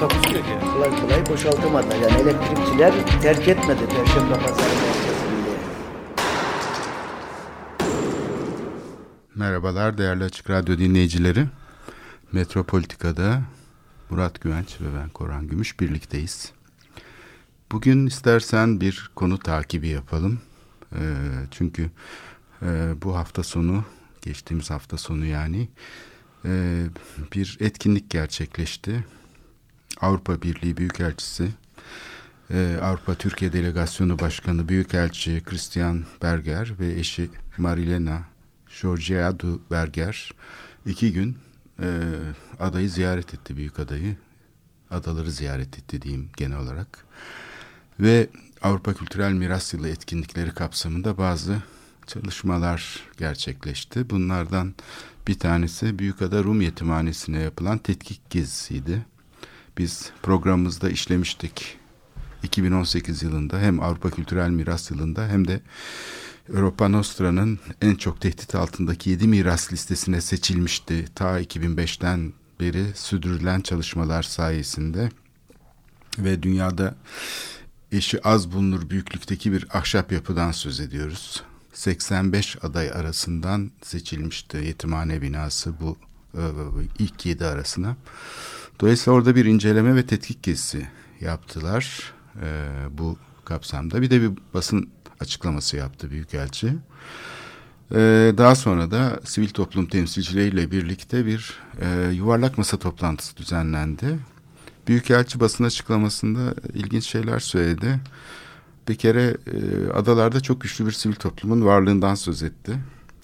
Takusu 0.00 0.34
yok 0.34 0.44
yani. 0.48 0.72
kolay 0.72 1.00
kolay 1.00 1.26
boşaltamadılar. 1.26 1.96
Yani 1.96 2.20
elektrikçiler 2.20 3.20
terk 3.22 3.48
etmedi 3.48 3.80
Perşembe 3.88 4.34
Pazarı 4.34 4.74
merkezinde. 4.74 5.56
Merhabalar 9.34 9.98
değerli 9.98 10.24
Açık 10.24 10.50
Radyo 10.50 10.78
dinleyicileri. 10.78 11.46
Metropolitika'da 12.32 13.42
Murat 14.10 14.40
Güvenç 14.40 14.80
ve 14.80 14.86
ben 15.00 15.08
Koran 15.08 15.48
Gümüş 15.48 15.80
birlikteyiz. 15.80 16.52
Bugün 17.72 18.06
istersen 18.06 18.80
bir 18.80 19.10
konu 19.14 19.38
takibi 19.38 19.88
yapalım. 19.88 20.40
Ee, 20.94 21.14
çünkü 21.50 21.90
e, 22.62 22.94
bu 23.02 23.16
hafta 23.16 23.42
sonu, 23.42 23.84
geçtiğimiz 24.22 24.70
hafta 24.70 24.98
sonu 24.98 25.24
yani 25.24 25.68
e, 26.44 26.84
bir 27.34 27.56
etkinlik 27.60 28.10
gerçekleşti. 28.10 29.04
Avrupa 30.00 30.42
Birliği 30.42 30.76
Büyükelçisi, 30.76 31.48
e, 32.50 32.78
Avrupa 32.82 33.14
Türkiye 33.14 33.52
Delegasyonu 33.52 34.18
Başkanı 34.18 34.68
Büyükelçi 34.68 35.42
Christian 35.44 36.04
Berger 36.22 36.72
ve 36.80 36.92
eşi 36.92 37.30
Marilena 37.58 38.22
Georgiadu 38.82 39.60
Berger 39.70 40.32
iki 40.86 41.12
gün 41.12 41.38
e, 41.82 41.88
adayı 42.60 42.90
ziyaret 42.90 43.34
etti, 43.34 43.56
büyük 43.56 43.78
adayı. 43.78 44.16
Adaları 44.90 45.30
ziyaret 45.30 45.78
etti 45.78 46.02
diyeyim 46.02 46.28
genel 46.36 46.58
olarak. 46.58 47.04
Ve 48.00 48.28
Avrupa 48.62 48.94
Kültürel 48.94 49.32
Miras 49.32 49.74
Yılı 49.74 49.88
etkinlikleri 49.88 50.50
kapsamında 50.50 51.18
bazı 51.18 51.62
çalışmalar 52.06 53.00
gerçekleşti. 53.16 54.10
Bunlardan 54.10 54.74
bir 55.28 55.38
tanesi 55.38 55.98
Büyükada 55.98 56.44
Rum 56.44 56.60
Yetimhanesi'ne 56.60 57.40
yapılan 57.40 57.78
tetkik 57.78 58.30
gezisiydi. 58.30 59.06
Biz 59.78 60.10
programımızda 60.22 60.90
işlemiştik 60.90 61.78
2018 62.42 63.22
yılında 63.22 63.58
hem 63.58 63.82
Avrupa 63.82 64.10
Kültürel 64.10 64.50
Miras 64.50 64.90
Yılı'nda 64.90 65.28
hem 65.28 65.48
de 65.48 65.60
Europa 66.54 66.88
Nostra'nın 66.88 67.58
en 67.82 67.94
çok 67.94 68.20
tehdit 68.20 68.54
altındaki 68.54 69.10
7 69.10 69.28
miras 69.28 69.72
listesine 69.72 70.20
seçilmişti. 70.20 71.04
Ta 71.14 71.40
2005'ten 71.40 72.32
beri 72.60 72.84
sürdürülen 72.94 73.60
çalışmalar 73.60 74.22
sayesinde 74.22 75.10
ve 76.18 76.42
dünyada 76.42 76.94
eşi 77.92 78.22
az 78.26 78.52
bulunur 78.52 78.90
büyüklükteki 78.90 79.52
bir 79.52 79.78
ahşap 79.78 80.12
yapıdan 80.12 80.52
söz 80.52 80.80
ediyoruz. 80.80 81.42
85 81.72 82.56
aday 82.64 82.90
arasından 82.90 83.70
seçilmişti 83.82 84.56
yetimhane 84.56 85.22
binası 85.22 85.80
bu 85.80 85.96
e, 86.34 86.42
ilk 86.98 87.26
7 87.26 87.44
arasına. 87.44 87.96
Dolayısıyla 88.80 89.18
orada 89.18 89.36
bir 89.36 89.44
inceleme 89.44 89.94
ve 89.94 90.06
tetkik 90.06 90.42
gezisi 90.42 90.88
yaptılar 91.20 92.12
e, 92.42 92.48
bu 92.90 93.18
kapsamda. 93.44 94.02
Bir 94.02 94.10
de 94.10 94.20
bir 94.20 94.30
basın 94.54 94.88
açıklaması 95.20 95.76
yaptı 95.76 96.10
Büyükelçi. 96.10 96.72
Ee, 97.94 98.34
daha 98.38 98.54
sonra 98.54 98.90
da 98.90 99.20
sivil 99.24 99.48
toplum 99.48 99.86
temsilcileriyle 99.86 100.70
birlikte 100.70 101.26
bir 101.26 101.54
e, 101.80 102.10
yuvarlak 102.12 102.58
masa 102.58 102.76
toplantısı 102.76 103.36
düzenlendi. 103.36 104.18
Büyükelçi 104.88 105.40
basın 105.40 105.64
açıklamasında 105.64 106.54
ilginç 106.74 107.04
şeyler 107.04 107.38
söyledi. 107.38 108.00
Bir 108.88 108.94
kere 108.94 109.36
e, 109.46 109.90
adalarda 109.92 110.40
çok 110.40 110.60
güçlü 110.60 110.86
bir 110.86 110.92
sivil 110.92 111.14
toplumun 111.14 111.64
varlığından 111.64 112.14
söz 112.14 112.42
etti. 112.42 112.78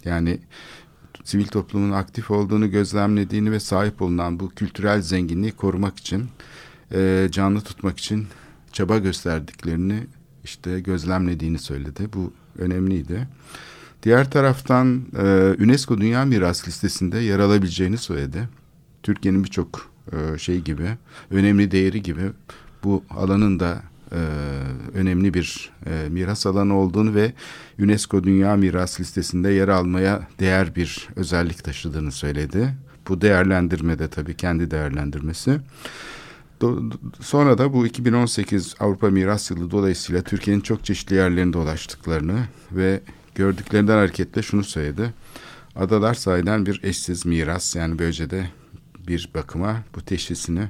Yani 0.04 0.41
sivil 1.25 1.47
toplumun 1.47 1.91
aktif 1.91 2.31
olduğunu 2.31 2.71
gözlemlediğini 2.71 3.53
ve 3.53 3.60
sahip 3.60 4.03
olunan 4.03 4.41
bu 4.41 4.49
kültürel 4.49 5.03
zenginliği 5.03 5.53
korumak 5.53 5.99
için, 5.99 6.28
e, 6.93 7.28
canlı 7.31 7.60
tutmak 7.60 7.99
için 7.99 8.27
çaba 8.72 8.99
gösterdiklerini 8.99 10.06
işte 10.44 10.81
gözlemlediğini 10.81 11.59
söyledi. 11.59 12.09
Bu 12.15 12.33
önemliydi. 12.59 13.28
Diğer 14.03 14.31
taraftan 14.31 15.03
e, 15.19 15.55
UNESCO 15.65 15.99
Dünya 15.99 16.25
Miras 16.25 16.69
Listesi'nde 16.69 17.19
yer 17.19 17.39
alabileceğini 17.39 17.99
söyledi. 17.99 18.49
Türkiye'nin 19.03 19.44
birçok 19.44 19.91
e, 20.12 20.39
şey 20.39 20.60
gibi, 20.60 20.97
önemli 21.31 21.71
değeri 21.71 22.03
gibi 22.03 22.31
bu 22.84 23.04
alanın 23.10 23.60
da 23.60 23.83
e, 24.12 24.21
önemli 24.95 25.34
bir 25.34 25.71
e, 25.87 26.09
miras 26.09 26.47
alanı 26.47 26.78
olduğunu 26.78 27.15
ve 27.15 27.33
UNESCO 27.78 28.25
Dünya 28.25 28.56
Miras 28.56 29.00
Listesi'nde 29.00 29.50
yer 29.50 29.69
almaya 29.69 30.28
değer 30.41 30.77
bir 30.77 31.09
özellik 31.17 31.65
taşıdığını 31.65 32.12
söyledi. 32.12 32.75
Bu 33.09 33.21
değerlendirmede 33.21 34.09
tabii 34.09 34.37
kendi 34.37 34.71
değerlendirmesi. 34.71 35.61
Sonra 37.21 37.59
da 37.59 37.72
bu 37.72 37.87
2018 37.87 38.75
Avrupa 38.81 39.11
Miras 39.11 39.51
Yılı 39.51 39.71
dolayısıyla 39.71 40.22
Türkiye'nin 40.22 40.61
çok 40.61 40.84
çeşitli 40.84 41.17
yerlerinde 41.17 41.53
dolaştıklarını 41.53 42.45
ve 42.72 43.01
gördüklerinden 43.34 43.97
hareketle 43.97 44.43
şunu 44.43 44.65
söyledi. 44.65 45.15
Adalar 45.77 46.15
sahiden 46.15 46.67
bir 46.67 46.81
eşsiz 46.83 47.27
miras 47.27 47.77
yani 47.77 47.99
böylece 47.99 48.31
de 48.31 48.51
bir 49.09 49.31
bakıma 49.34 49.77
bu 49.95 50.01
teşhisini 50.01 50.69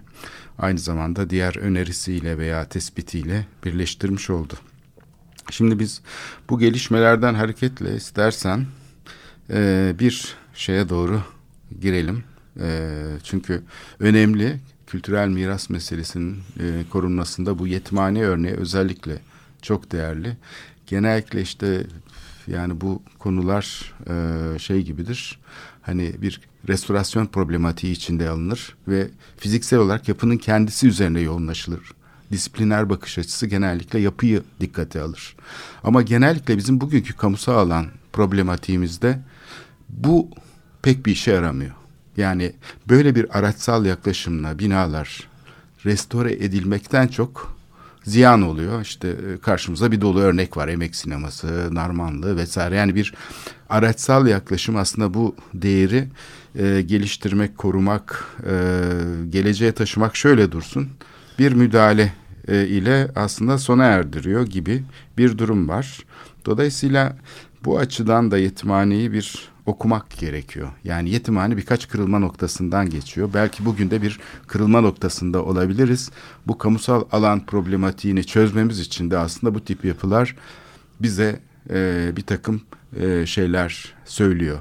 aynı 0.62 0.78
zamanda 0.78 1.30
diğer 1.30 1.56
önerisiyle 1.56 2.38
veya 2.38 2.64
tespitiyle 2.64 3.46
birleştirmiş 3.64 4.30
oldu. 4.30 4.54
Şimdi 5.50 5.78
biz 5.78 6.00
bu 6.50 6.58
gelişmelerden 6.58 7.34
hareketle 7.34 7.96
istersen 7.96 8.66
e, 9.50 9.92
bir 9.98 10.34
şeye 10.54 10.88
doğru 10.88 11.22
girelim. 11.80 12.24
E, 12.60 12.90
çünkü 13.22 13.62
önemli 14.00 14.60
kültürel 14.86 15.28
miras 15.28 15.70
meselesinin 15.70 16.38
e, 16.60 16.84
korunmasında 16.90 17.58
bu 17.58 17.66
yetimhane 17.66 18.22
örneği 18.22 18.54
özellikle 18.54 19.18
çok 19.62 19.92
değerli. 19.92 20.36
Genellikle 20.86 21.42
işte 21.42 21.86
yani 22.46 22.80
bu 22.80 23.02
konular 23.18 23.94
e, 24.10 24.58
şey 24.58 24.82
gibidir. 24.82 25.38
Hani 25.82 26.12
bir 26.22 26.40
restorasyon 26.68 27.26
problematiği 27.26 27.92
içinde 27.92 28.28
alınır 28.28 28.76
ve 28.88 29.08
fiziksel 29.36 29.78
olarak 29.78 30.08
yapının 30.08 30.36
kendisi 30.36 30.88
üzerine 30.88 31.20
yoğunlaşılır. 31.20 31.92
Disipliner 32.32 32.90
bakış 32.90 33.18
açısı 33.18 33.46
genellikle 33.46 33.98
yapıyı 33.98 34.42
dikkate 34.60 35.00
alır. 35.00 35.36
Ama 35.84 36.02
genellikle 36.02 36.56
bizim 36.56 36.80
bugünkü 36.80 37.16
kamusal 37.16 37.54
alan 37.54 37.86
problematiğimizde 38.12 39.18
bu 39.88 40.28
pek 40.82 41.06
bir 41.06 41.12
işe 41.12 41.32
yaramıyor. 41.32 41.72
Yani 42.16 42.52
böyle 42.88 43.14
bir 43.14 43.38
araçsal 43.38 43.86
yaklaşımla 43.86 44.58
binalar 44.58 45.28
restore 45.86 46.32
edilmekten 46.32 47.08
çok 47.08 47.56
ziyan 48.04 48.42
oluyor. 48.42 48.82
İşte 48.82 49.08
e, 49.08 49.38
karşımıza 49.38 49.92
bir 49.92 50.00
dolu 50.00 50.20
örnek 50.20 50.56
var. 50.56 50.68
Emek 50.68 50.96
sineması, 50.96 51.74
Narmanlı 51.74 52.36
vesaire. 52.36 52.76
Yani 52.76 52.94
bir 52.94 53.14
araçsal 53.68 54.26
yaklaşım 54.26 54.76
aslında 54.76 55.14
bu 55.14 55.36
değeri 55.54 56.08
e, 56.58 56.82
geliştirmek, 56.82 57.58
korumak, 57.58 58.24
e, 58.46 58.54
geleceğe 59.30 59.72
taşımak 59.72 60.16
şöyle 60.16 60.52
dursun. 60.52 60.88
Bir 61.38 61.52
müdahale 61.52 62.12
e, 62.48 62.66
ile 62.66 63.08
aslında 63.16 63.58
sona 63.58 63.84
erdiriyor 63.84 64.46
gibi 64.46 64.84
bir 65.18 65.38
durum 65.38 65.68
var. 65.68 65.98
Dolayısıyla 66.46 67.16
bu 67.64 67.78
açıdan 67.78 68.30
da 68.30 68.38
yetimhaneyi 68.38 69.12
bir 69.12 69.51
okumak 69.66 70.18
gerekiyor. 70.18 70.68
Yani 70.84 71.10
yetimhane 71.10 71.56
birkaç 71.56 71.88
kırılma 71.88 72.18
noktasından 72.18 72.90
geçiyor. 72.90 73.30
Belki 73.34 73.64
bugün 73.64 73.90
de 73.90 74.02
bir 74.02 74.20
kırılma 74.46 74.80
noktasında 74.80 75.44
olabiliriz. 75.44 76.10
Bu 76.46 76.58
kamusal 76.58 77.04
alan 77.12 77.46
problematiğini 77.46 78.24
çözmemiz 78.24 78.80
için 78.80 79.10
de 79.10 79.18
aslında 79.18 79.54
bu 79.54 79.64
tip 79.64 79.84
yapılar 79.84 80.36
bize 81.00 81.40
e, 81.70 82.10
bir 82.16 82.22
takım 82.22 82.62
e, 83.00 83.26
şeyler 83.26 83.94
söylüyor. 84.04 84.58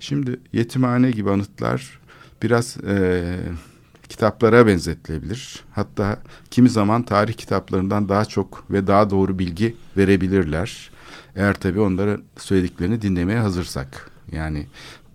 Şimdi 0.00 0.40
yetimhane 0.52 1.10
gibi 1.10 1.30
anıtlar 1.30 2.00
biraz 2.42 2.76
e, 2.84 3.22
kitaplara 4.08 4.66
benzetilebilir. 4.66 5.60
Hatta 5.72 6.18
kimi 6.50 6.68
zaman 6.68 7.02
tarih 7.02 7.34
kitaplarından 7.34 8.08
daha 8.08 8.24
çok 8.24 8.64
ve 8.70 8.86
daha 8.86 9.10
doğru 9.10 9.38
bilgi 9.38 9.76
verebilirler. 9.96 10.90
Eğer 11.36 11.54
tabii 11.54 11.80
onların 11.80 12.22
söylediklerini 12.36 13.02
dinlemeye 13.02 13.38
hazırsak. 13.38 14.17
Yani 14.32 14.66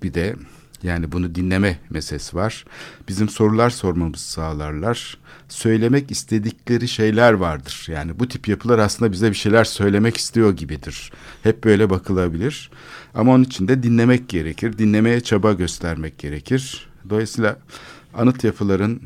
bir 0.04 0.14
de 0.14 0.36
Yani 0.84 1.12
bunu 1.12 1.36
dinleme 1.36 1.80
meselesi 1.90 2.36
var. 2.36 2.66
Bizim 3.08 3.30
sorular 3.30 3.70
sormamızı 3.70 4.32
sağlarlar. 4.32 5.18
Söylemek 5.50 6.12
istedikleri 6.12 6.88
şeyler 6.88 7.34
vardır. 7.34 7.86
Yani 7.92 8.20
bu 8.20 8.28
tip 8.28 8.48
yapılar 8.48 8.80
aslında 8.80 9.12
bize 9.12 9.30
bir 9.30 9.36
şeyler 9.36 9.64
söylemek 9.64 10.18
istiyor 10.18 10.58
gibidir. 10.58 11.12
Hep 11.44 11.64
böyle 11.64 11.90
bakılabilir. 11.90 12.72
Ama 13.14 13.32
onun 13.34 13.44
için 13.44 13.68
de 13.68 13.84
dinlemek 13.84 14.30
gerekir. 14.30 14.78
Dinlemeye 14.78 15.22
çaba 15.22 15.54
göstermek 15.54 16.18
gerekir. 16.18 16.88
Dolayısıyla 17.10 17.58
anıt 18.14 18.44
yapıların 18.44 19.02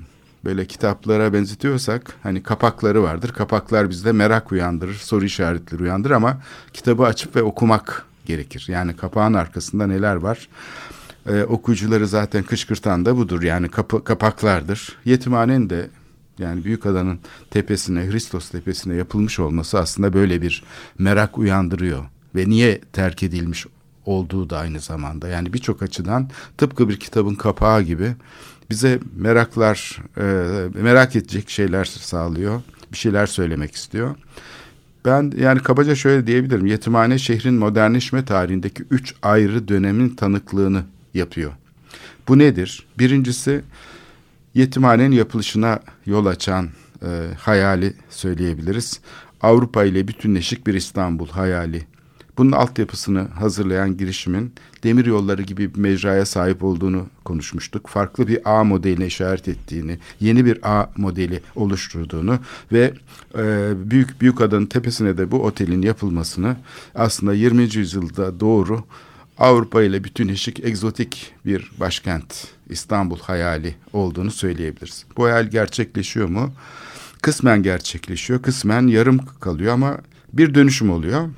böyle 0.46 0.66
kitaplara 0.66 1.34
benzetiyorsak 1.34 2.14
hani 2.24 2.44
kapakları 2.44 3.04
vardır. 3.04 3.34
Kapaklar 3.34 3.90
bizde 3.90 4.12
merak 4.12 4.52
uyandırır, 4.52 4.94
soru 4.94 5.26
işaretleri 5.26 5.84
uyandırır 5.84 6.14
ama 6.14 6.42
kitabı 6.74 7.04
açıp 7.04 7.36
ve 7.36 7.44
okumak 7.44 8.06
gerekir. 8.28 8.66
Yani 8.68 8.96
kapağın 8.96 9.34
arkasında 9.34 9.88
neler 9.88 10.16
var? 10.16 10.50
Ee, 11.30 11.44
okuyucuları 11.44 12.08
zaten 12.08 12.44
kışkırtan 12.44 13.06
da 13.06 13.18
budur. 13.18 13.42
Yani 13.44 13.70
kapı, 13.70 14.04
kapaklardır. 14.04 14.98
Yetimhanenin 15.06 15.70
de 15.70 15.90
yani 16.40 16.64
büyük 16.64 16.86
adanın 16.86 17.20
tepesine, 17.52 18.12
Hristos 18.12 18.50
tepesine 18.50 18.96
yapılmış 18.96 19.40
olması 19.40 19.80
aslında 19.80 20.14
böyle 20.14 20.42
bir 20.42 20.64
merak 21.00 21.38
uyandırıyor. 21.38 22.06
Ve 22.36 22.50
niye 22.50 22.82
terk 22.94 23.24
edilmiş 23.24 23.66
olduğu 24.06 24.50
da 24.50 24.58
aynı 24.58 24.80
zamanda. 24.80 25.28
Yani 25.28 25.54
birçok 25.54 25.82
açıdan 25.82 26.30
tıpkı 26.58 26.90
bir 26.90 27.00
kitabın 27.00 27.36
kapağı 27.36 27.82
gibi 27.82 28.16
bize 28.70 29.00
meraklar, 29.16 30.02
e, 30.18 30.82
merak 30.82 31.16
edecek 31.16 31.50
şeyler 31.50 31.86
sağlıyor. 31.86 32.62
Bir 32.92 32.98
şeyler 32.98 33.28
söylemek 33.28 33.76
istiyor. 33.76 34.16
Ben 35.06 35.34
yani 35.38 35.60
kabaca 35.60 35.96
şöyle 35.96 36.28
diyebilirim. 36.28 36.66
Yetimhane 36.66 37.18
şehrin 37.18 37.54
modernleşme 37.54 38.26
tarihindeki 38.26 38.84
üç 38.92 39.16
ayrı 39.22 39.68
dönemin 39.68 40.10
tanıklığını 40.10 40.84
yapıyor. 41.14 41.52
Bu 42.28 42.38
nedir? 42.38 42.88
Birincisi 43.00 43.62
yetimhanenin 44.54 45.12
yapılışına 45.12 45.80
yol 46.06 46.26
açan 46.26 46.70
e, 47.04 47.08
hayali 47.40 47.94
söyleyebiliriz. 48.10 49.00
Avrupa 49.42 49.84
ile 49.84 50.08
bütünleşik 50.08 50.68
bir 50.68 50.74
İstanbul 50.74 51.28
hayali 51.28 51.86
bunun 52.38 52.52
altyapısını 52.52 53.28
hazırlayan 53.28 53.98
girişimin 53.98 54.54
demir 54.84 55.06
yolları 55.06 55.42
gibi 55.42 55.76
bir 55.76 55.80
mecraya 55.80 56.26
sahip 56.26 56.64
olduğunu 56.64 57.08
konuşmuştuk. 57.26 57.88
Farklı 57.88 58.28
bir 58.28 58.40
A 58.46 58.64
modeline 58.64 59.06
işaret 59.06 59.48
ettiğini, 59.48 60.00
yeni 60.20 60.46
bir 60.46 60.60
A 60.64 60.90
modeli 60.98 61.42
oluşturduğunu 61.56 62.40
ve 62.72 62.94
e, 63.38 63.74
büyük 63.92 64.22
büyük 64.22 64.42
adanın 64.42 64.66
tepesine 64.66 65.18
de 65.18 65.32
bu 65.32 65.44
otelin 65.44 65.82
yapılmasını 65.82 66.58
aslında 66.96 67.34
20. 67.34 67.64
yüzyılda 67.64 68.40
doğru 68.40 68.84
Avrupa 69.38 69.84
ile 69.84 70.04
bütünleşik 70.04 70.66
egzotik 70.66 71.34
bir 71.46 71.72
başkent 71.80 72.48
İstanbul 72.70 73.20
hayali 73.20 73.76
olduğunu 73.94 74.32
söyleyebiliriz. 74.32 75.06
Bu 75.18 75.26
hayal 75.26 75.48
gerçekleşiyor 75.48 76.28
mu? 76.28 76.54
Kısmen 77.22 77.64
gerçekleşiyor, 77.64 78.42
kısmen 78.42 78.88
yarım 78.88 79.18
kalıyor 79.40 79.74
ama 79.74 79.98
bir 80.34 80.54
dönüşüm 80.56 80.90
oluyor. 80.90 81.30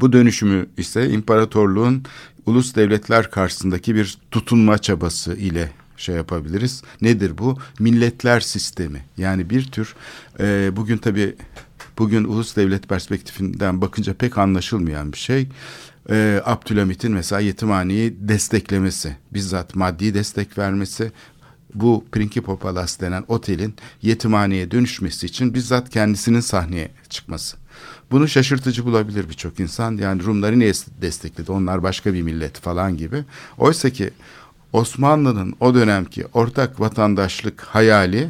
Bu 0.00 0.12
dönüşümü 0.12 0.66
ise 0.76 1.10
imparatorluğun 1.10 2.02
ulus 2.46 2.74
devletler 2.74 3.30
karşısındaki 3.30 3.94
bir 3.94 4.18
tutunma 4.30 4.78
çabası 4.78 5.34
ile 5.34 5.72
şey 5.96 6.14
yapabiliriz. 6.14 6.82
Nedir 7.00 7.38
bu? 7.38 7.58
Milletler 7.78 8.40
sistemi. 8.40 9.04
Yani 9.16 9.50
bir 9.50 9.64
tür 9.64 9.94
e, 10.40 10.76
bugün 10.76 10.96
tabii 10.96 11.34
bugün 11.98 12.24
ulus 12.24 12.56
devlet 12.56 12.88
perspektifinden 12.88 13.80
bakınca 13.80 14.14
pek 14.14 14.38
anlaşılmayan 14.38 15.12
bir 15.12 15.18
şey. 15.18 15.48
E, 16.10 16.40
Abdülhamit'in 16.44 17.12
mesela 17.12 17.40
yetimhaneyi 17.40 18.14
desteklemesi, 18.20 19.16
bizzat 19.32 19.74
maddi 19.74 20.14
destek 20.14 20.58
vermesi, 20.58 21.12
bu 21.74 22.04
Principe 22.12 22.56
Palace 22.56 23.00
denen 23.00 23.24
otelin 23.28 23.74
yetimhaneye 24.02 24.70
dönüşmesi 24.70 25.26
için 25.26 25.54
bizzat 25.54 25.90
kendisinin 25.90 26.40
sahneye 26.40 26.90
çıkması. 27.08 27.56
Bunu 28.10 28.28
şaşırtıcı 28.28 28.86
bulabilir 28.86 29.28
birçok 29.28 29.60
insan. 29.60 29.96
Yani 29.96 30.24
Rumları 30.24 30.58
niye 30.58 30.72
destekledi? 31.00 31.52
Onlar 31.52 31.82
başka 31.82 32.14
bir 32.14 32.22
millet 32.22 32.60
falan 32.60 32.96
gibi. 32.96 33.24
Oysa 33.58 33.90
ki 33.90 34.10
Osmanlı'nın 34.72 35.54
o 35.60 35.74
dönemki 35.74 36.26
ortak 36.32 36.80
vatandaşlık 36.80 37.60
hayali 37.62 38.28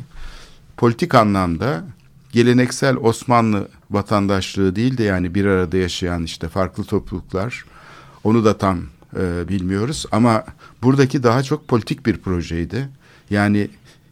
politik 0.76 1.14
anlamda 1.14 1.84
geleneksel 2.32 2.96
Osmanlı 2.96 3.68
vatandaşlığı 3.90 4.76
değil 4.76 4.98
de 4.98 5.02
yani 5.02 5.34
bir 5.34 5.44
arada 5.44 5.76
yaşayan 5.76 6.22
işte 6.22 6.48
farklı 6.48 6.84
topluluklar 6.84 7.64
onu 8.24 8.44
da 8.44 8.58
tam 8.58 8.80
e, 9.16 9.48
bilmiyoruz 9.48 10.06
ama 10.12 10.44
buradaki 10.82 11.22
daha 11.22 11.42
çok 11.42 11.68
politik 11.68 12.06
bir 12.06 12.16
projeydi. 12.16 12.88
Yani 13.30 13.68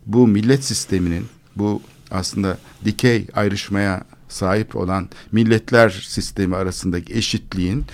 bu 0.06 0.26
millet 0.26 0.64
sisteminin 0.64 1.26
bu 1.56 1.82
aslında 2.10 2.58
dikey 2.84 3.26
ayrışmaya 3.34 4.04
sahip 4.32 4.76
olan 4.76 5.08
milletler 5.32 5.90
sistemi 5.90 6.56
arasındaki 6.56 7.14
eşitliğin 7.14 7.84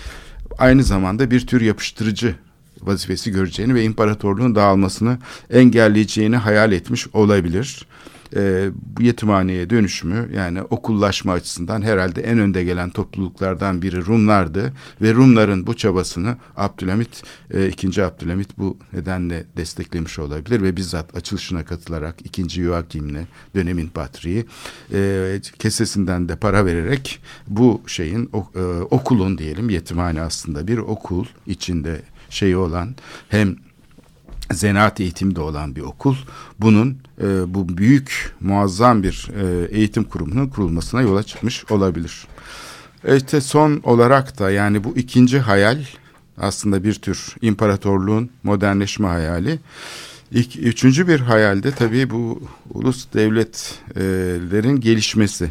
aynı 0.58 0.84
zamanda 0.84 1.30
bir 1.30 1.46
tür 1.46 1.60
yapıştırıcı 1.60 2.34
vazifesi 2.82 3.30
göreceğini 3.30 3.74
ve 3.74 3.84
imparatorluğun 3.84 4.54
dağılmasını 4.54 5.18
engelleyeceğini 5.50 6.36
hayal 6.36 6.72
etmiş 6.72 7.06
olabilir 7.12 7.86
e, 8.36 8.70
bu 8.74 9.02
yetimhaneye 9.02 9.70
dönüşümü 9.70 10.30
yani 10.34 10.62
okullaşma 10.62 11.32
açısından 11.32 11.82
herhalde 11.82 12.22
en 12.22 12.38
önde 12.38 12.64
gelen 12.64 12.90
topluluklardan 12.90 13.82
biri 13.82 14.06
Rumlardı 14.06 14.72
ve 15.02 15.14
Rumların 15.14 15.66
bu 15.66 15.76
çabasını 15.76 16.36
Abdülhamit 16.56 17.22
e, 17.50 17.68
2. 17.68 18.04
Abdülhamit 18.04 18.58
bu 18.58 18.78
nedenle 18.92 19.44
desteklemiş 19.56 20.18
olabilir 20.18 20.62
ve 20.62 20.76
bizzat 20.76 21.16
açılışına 21.16 21.64
katılarak 21.64 22.16
2. 22.24 22.48
Joachim'le 22.48 23.26
dönemin 23.54 23.88
patriği 23.88 24.46
e, 24.92 25.40
kesesinden 25.58 26.28
de 26.28 26.36
para 26.36 26.66
vererek 26.66 27.20
bu 27.48 27.82
şeyin 27.86 28.30
o, 28.32 28.50
e, 28.54 28.60
okulun 28.82 29.38
diyelim 29.38 29.70
yetimhane 29.70 30.20
aslında 30.20 30.68
bir 30.68 30.78
okul 30.78 31.24
içinde 31.46 32.00
şeyi 32.30 32.56
olan 32.56 32.94
hem 33.28 33.56
zanaat 34.52 35.00
eğitimde 35.00 35.40
olan 35.40 35.76
bir 35.76 35.80
okul 35.80 36.16
bunun 36.60 36.98
e, 37.22 37.54
bu 37.54 37.78
büyük 37.78 38.34
muazzam 38.40 39.02
bir 39.02 39.28
e, 39.40 39.68
eğitim 39.70 40.04
kurumunun 40.04 40.46
kurulmasına 40.46 41.02
yola 41.02 41.22
çıkmış 41.22 41.64
olabilir. 41.70 42.26
İşte 43.16 43.40
son 43.40 43.80
olarak 43.82 44.38
da 44.38 44.50
yani 44.50 44.84
bu 44.84 44.96
ikinci 44.96 45.38
hayal 45.38 45.78
aslında 46.38 46.84
bir 46.84 46.94
tür 46.94 47.36
imparatorluğun 47.42 48.30
modernleşme 48.42 49.08
hayali. 49.08 49.58
İlk, 50.32 50.56
üçüncü 50.56 51.08
bir 51.08 51.20
hayalde 51.20 51.70
tabii 51.70 52.10
bu 52.10 52.42
ulus 52.70 53.06
devletlerin 53.14 54.80
gelişmesi. 54.80 55.50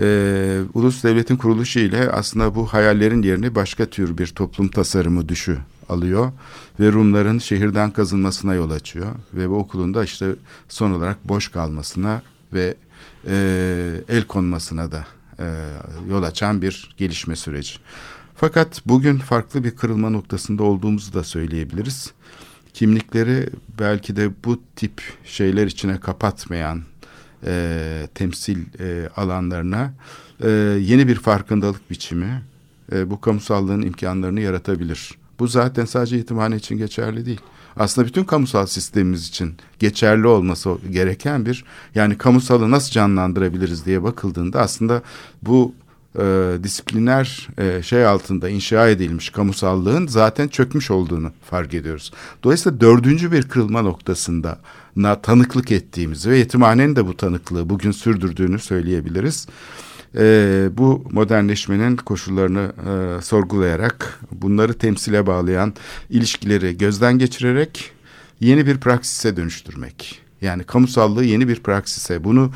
Ee, 0.00 0.60
ulus 0.74 1.04
devletin 1.04 1.36
kuruluşu 1.36 1.78
ile 1.78 2.10
aslında 2.10 2.54
bu 2.54 2.66
hayallerin 2.66 3.22
yerini 3.22 3.54
başka 3.54 3.86
tür 3.86 4.18
bir 4.18 4.26
toplum 4.26 4.68
tasarımı 4.68 5.28
düşü 5.28 5.58
alıyor 5.88 6.32
ve 6.80 6.92
Rumların 6.92 7.38
şehirden 7.38 7.90
kazınmasına 7.90 8.54
yol 8.54 8.70
açıyor 8.70 9.14
ve 9.34 9.50
bu 9.50 9.54
okulun 9.54 9.94
da 9.94 10.04
işte 10.04 10.34
son 10.68 10.90
olarak 10.90 11.28
boş 11.28 11.48
kalmasına 11.48 12.22
ve 12.52 12.74
e, 13.26 14.04
el 14.08 14.24
konmasına 14.24 14.92
da 14.92 15.06
e, 15.38 15.46
yol 16.08 16.22
açan 16.22 16.62
bir 16.62 16.94
gelişme 16.96 17.36
süreci. 17.36 17.74
Fakat 18.36 18.82
bugün 18.86 19.18
farklı 19.18 19.64
bir 19.64 19.70
kırılma 19.70 20.10
noktasında 20.10 20.62
olduğumuzu 20.62 21.12
da 21.12 21.24
söyleyebiliriz. 21.24 22.12
Kimlikleri 22.74 23.50
belki 23.78 24.16
de 24.16 24.30
bu 24.44 24.62
tip 24.76 25.02
şeyler 25.24 25.66
içine 25.66 26.00
kapatmayan 26.00 26.82
e, 27.46 28.08
temsil 28.14 28.58
e, 28.80 29.08
alanlarına 29.16 29.92
e, 30.44 30.48
yeni 30.80 31.08
bir 31.08 31.16
farkındalık 31.16 31.90
biçimi 31.90 32.42
e, 32.92 33.10
bu 33.10 33.20
kamusallığın 33.20 33.82
imkanlarını 33.82 34.40
yaratabilir. 34.40 35.18
Bu 35.38 35.46
zaten 35.46 35.84
sadece 35.84 36.16
yetimhane 36.16 36.56
için 36.56 36.78
geçerli 36.78 37.26
değil. 37.26 37.40
Aslında 37.76 38.08
bütün 38.08 38.24
kamusal 38.24 38.66
sistemimiz 38.66 39.28
için 39.28 39.54
geçerli 39.78 40.26
olması 40.26 40.76
gereken 40.90 41.46
bir 41.46 41.64
yani 41.94 42.18
kamusalı 42.18 42.70
nasıl 42.70 42.90
canlandırabiliriz 42.90 43.86
diye 43.86 44.02
bakıldığında 44.02 44.60
aslında 44.60 45.02
bu 45.42 45.74
e, 46.18 46.52
disipliner 46.62 47.48
e, 47.58 47.82
şey 47.82 48.06
altında 48.06 48.48
inşa 48.48 48.88
edilmiş 48.88 49.30
kamusallığın 49.30 50.06
zaten 50.06 50.48
çökmüş 50.48 50.90
olduğunu 50.90 51.32
fark 51.50 51.74
ediyoruz. 51.74 52.12
Dolayısıyla 52.44 52.80
dördüncü 52.80 53.32
bir 53.32 53.42
kırılma 53.42 53.82
noktasında 53.82 54.58
na 54.96 55.20
tanıklık 55.22 55.72
ettiğimizi 55.72 56.30
ve 56.30 56.38
yetimhanenin 56.38 56.96
de 56.96 57.06
bu 57.06 57.16
tanıklığı 57.16 57.70
bugün 57.70 57.90
sürdürdüğünü 57.90 58.58
söyleyebiliriz 58.58 59.46
e, 60.16 60.68
bu 60.72 61.04
modernleşmenin 61.10 61.96
koşullarını 61.96 62.72
e, 62.88 63.22
sorgulayarak 63.22 64.20
bunları 64.32 64.74
temsile 64.74 65.26
bağlayan 65.26 65.74
ilişkileri 66.10 66.78
gözden 66.78 67.18
geçirerek 67.18 67.90
yeni 68.40 68.66
bir 68.66 68.78
praksise 68.78 69.36
dönüştürmek. 69.36 70.20
Yani 70.40 70.64
kamusallığı 70.64 71.24
yeni 71.24 71.48
bir 71.48 71.60
praksise 71.60 72.24
bunu 72.24 72.52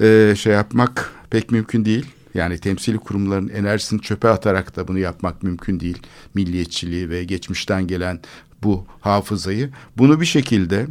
e, 0.00 0.34
şey 0.36 0.52
yapmak 0.52 1.12
pek 1.30 1.50
mümkün 1.50 1.84
değil. 1.84 2.06
Yani 2.34 2.58
temsili 2.58 2.98
kurumların 2.98 3.48
enerjisini 3.48 4.00
çöpe 4.00 4.28
atarak 4.28 4.76
da 4.76 4.88
bunu 4.88 4.98
yapmak 4.98 5.42
mümkün 5.42 5.80
değil. 5.80 5.98
Milliyetçiliği 6.34 7.10
ve 7.10 7.24
geçmişten 7.24 7.86
gelen 7.86 8.20
bu 8.62 8.84
hafızayı. 9.00 9.70
Bunu 9.98 10.20
bir 10.20 10.26
şekilde 10.26 10.86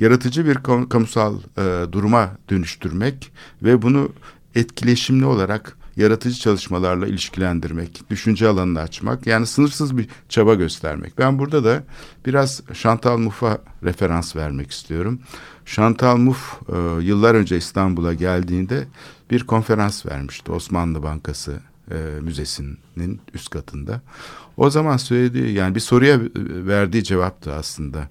yaratıcı 0.00 0.46
bir 0.46 0.54
kamusal 0.88 1.38
e, 1.58 1.92
duruma 1.92 2.30
dönüştürmek 2.50 3.32
ve 3.62 3.82
bunu 3.82 4.12
etkileşimli 4.54 5.24
olarak 5.24 5.76
yaratıcı 5.96 6.40
çalışmalarla 6.40 7.06
ilişkilendirmek, 7.06 8.10
düşünce 8.10 8.48
alanını 8.48 8.80
açmak, 8.80 9.26
yani 9.26 9.46
sınırsız 9.46 9.98
bir 9.98 10.08
çaba 10.28 10.54
göstermek. 10.54 11.18
Ben 11.18 11.38
burada 11.38 11.64
da 11.64 11.84
biraz 12.26 12.62
Chantal 12.72 13.18
Mouffe'a 13.18 13.58
referans 13.82 14.36
vermek 14.36 14.70
istiyorum. 14.70 15.20
Chantal 15.66 16.16
Mouffe 16.16 16.56
e, 16.68 17.02
yıllar 17.02 17.34
önce 17.34 17.56
İstanbul'a 17.56 18.14
geldiğinde 18.14 18.86
bir 19.30 19.46
konferans 19.46 20.06
vermişti 20.06 20.52
Osmanlı 20.52 21.02
Bankası 21.02 21.60
e, 21.90 21.94
Müzesi'nin 22.20 23.20
üst 23.34 23.50
katında. 23.50 24.00
O 24.56 24.70
zaman 24.70 24.96
söylediği 24.96 25.52
yani 25.52 25.74
bir 25.74 25.80
soruya 25.80 26.20
verdiği 26.66 27.04
cevaptı 27.04 27.54
aslında. 27.54 28.08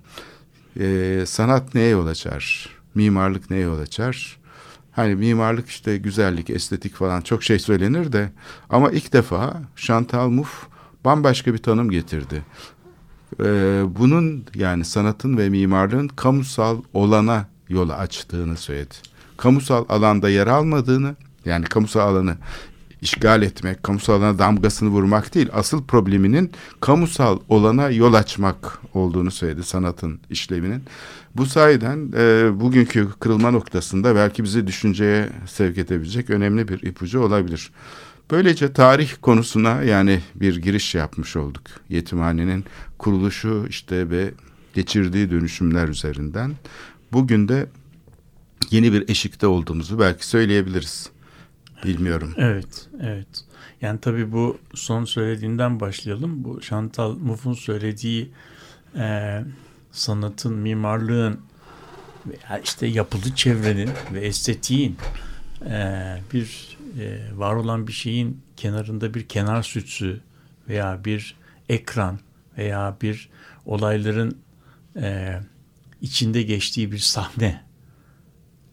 E, 0.79 1.23
sanat 1.27 1.75
neye 1.75 1.89
yol 1.89 2.07
açar? 2.07 2.69
Mimarlık 2.95 3.49
neye 3.49 3.61
yol 3.61 3.79
açar? 3.79 4.40
Hani 4.91 5.15
mimarlık 5.15 5.69
işte 5.69 5.97
güzellik, 5.97 6.49
estetik 6.49 6.95
falan 6.95 7.21
çok 7.21 7.43
şey 7.43 7.59
söylenir 7.59 8.13
de 8.13 8.31
ama 8.69 8.91
ilk 8.91 9.13
defa 9.13 9.61
Chantal 9.75 10.29
Mouffe 10.29 10.67
bambaşka 11.05 11.53
bir 11.53 11.57
tanım 11.57 11.89
getirdi. 11.89 12.43
Ee, 13.39 13.83
bunun 13.87 14.45
yani 14.55 14.85
sanatın 14.85 15.37
ve 15.37 15.49
mimarlığın 15.49 16.07
kamusal 16.07 16.81
olana 16.93 17.45
yol 17.69 17.89
açtığını 17.89 18.57
söyledi. 18.57 18.95
Kamusal 19.37 19.85
alanda 19.89 20.29
yer 20.29 20.47
almadığını 20.47 21.15
yani 21.45 21.65
kamusal 21.65 21.99
alanı 21.99 22.37
işgal 23.01 23.41
etmek, 23.41 23.83
kamusal 23.83 24.13
alana 24.13 24.39
damgasını 24.39 24.89
vurmak 24.89 25.33
değil, 25.33 25.49
asıl 25.53 25.83
probleminin 25.83 26.51
kamusal 26.79 27.39
olana 27.49 27.89
yol 27.89 28.13
açmak 28.13 28.79
olduğunu 28.93 29.31
söyledi 29.31 29.63
sanatın 29.63 30.19
işlevinin. 30.29 30.83
Bu 31.35 31.45
sayeden 31.45 32.11
e, 32.17 32.51
bugünkü 32.59 33.09
kırılma 33.19 33.51
noktasında 33.51 34.15
belki 34.15 34.43
bizi 34.43 34.67
düşünceye 34.67 35.29
sevk 35.47 35.77
edebilecek 35.77 36.29
önemli 36.29 36.67
bir 36.67 36.81
ipucu 36.81 37.21
olabilir. 37.21 37.71
Böylece 38.31 38.73
tarih 38.73 39.11
konusuna 39.21 39.81
yani 39.81 40.21
bir 40.35 40.55
giriş 40.55 40.95
yapmış 40.95 41.35
olduk. 41.35 41.63
Yetimhanenin 41.89 42.65
kuruluşu 42.97 43.65
işte 43.69 44.09
ve 44.09 44.31
geçirdiği 44.73 45.31
dönüşümler 45.31 45.87
üzerinden. 45.87 46.51
Bugün 47.13 47.47
de 47.47 47.67
yeni 48.71 48.93
bir 48.93 49.09
eşikte 49.09 49.47
olduğumuzu 49.47 49.99
belki 49.99 50.27
söyleyebiliriz. 50.27 51.09
Bilmiyorum. 51.83 52.33
Evet, 52.37 52.89
evet. 53.01 53.27
Yani 53.81 53.99
tabii 53.99 54.31
bu 54.31 54.57
son 54.73 55.05
söylediğinden 55.05 55.79
başlayalım. 55.79 56.43
Bu 56.43 56.61
Chantal 56.61 57.17
Mouffe'un 57.17 57.53
söylediği 57.53 58.31
e, 58.95 59.39
sanatın, 59.91 60.57
mimarlığın 60.57 61.39
işte 62.63 62.87
yapılı 62.87 63.35
çevrenin 63.35 63.89
ve 64.13 64.19
estetiğin 64.19 64.97
e, 65.65 66.17
bir 66.33 66.77
e, 66.99 67.19
var 67.35 67.55
olan 67.55 67.87
bir 67.87 67.93
şeyin 67.93 68.41
kenarında 68.57 69.13
bir 69.13 69.27
kenar 69.27 69.63
sütsü 69.63 70.21
veya 70.69 71.05
bir 71.05 71.35
ekran 71.69 72.19
veya 72.57 72.97
bir 73.01 73.29
olayların 73.65 74.37
e, 74.95 75.39
içinde 76.01 76.41
geçtiği 76.41 76.91
bir 76.91 76.97
sahne 76.97 77.63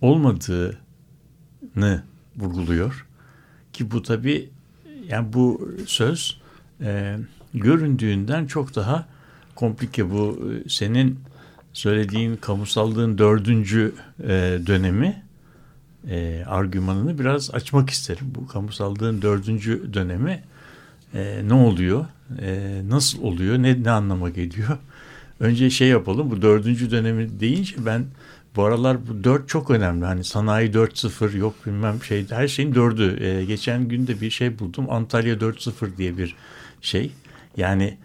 olmadığını 0.01 2.03
vurguluyor. 2.39 3.07
Ki 3.73 3.91
bu 3.91 4.03
tabi 4.03 4.51
yani 5.09 5.33
bu 5.33 5.75
söz 5.87 6.41
e, 6.81 7.17
göründüğünden 7.55 8.47
çok 8.47 8.75
daha 8.75 9.09
komplike 9.55 10.11
bu 10.11 10.51
e, 10.67 10.69
senin 10.69 11.19
söylediğin 11.73 12.37
kamusallığın 12.37 13.19
dördüncü 13.19 13.95
e, 14.23 14.59
dönemi 14.67 15.23
e, 16.09 16.45
argümanını 16.47 17.19
biraz 17.19 17.55
açmak 17.55 17.91
isterim. 17.91 18.27
Bu 18.35 18.47
kamusallığın 18.47 19.23
dördüncü 19.23 19.95
dönemi 19.95 20.43
e, 21.15 21.43
ne 21.49 21.55
oluyor? 21.55 22.07
E, 22.41 22.81
nasıl 22.89 23.23
oluyor? 23.23 23.59
Ne, 23.59 23.83
ne 23.83 23.91
anlama 23.91 24.31
geliyor? 24.31 24.79
Önce 25.41 25.71
şey 25.71 25.89
yapalım. 25.89 26.31
Bu 26.31 26.43
dördüncü 26.43 26.91
dönemi 26.91 27.41
deyince 27.41 27.75
ben 27.87 28.05
bu 28.59 28.65
aralar 28.65 29.09
bu 29.09 29.25
dört 29.25 29.49
çok 29.49 29.71
önemli. 29.71 30.05
Hani 30.05 30.25
sanayi 30.25 30.71
4.0 30.71 31.39
yok 31.39 31.55
bilmem 31.67 32.03
şey 32.03 32.31
her 32.31 32.49
şeyin 32.49 32.75
dördü. 32.75 33.25
Ee, 33.25 33.45
geçen 33.45 33.89
gün 33.89 34.07
de 34.07 34.21
bir 34.21 34.31
şey 34.31 34.59
buldum. 34.59 34.91
Antalya 34.91 35.35
4.0 35.35 35.97
diye 35.97 36.19
bir 36.19 36.37
şey. 36.81 37.13
Yani 37.57 37.99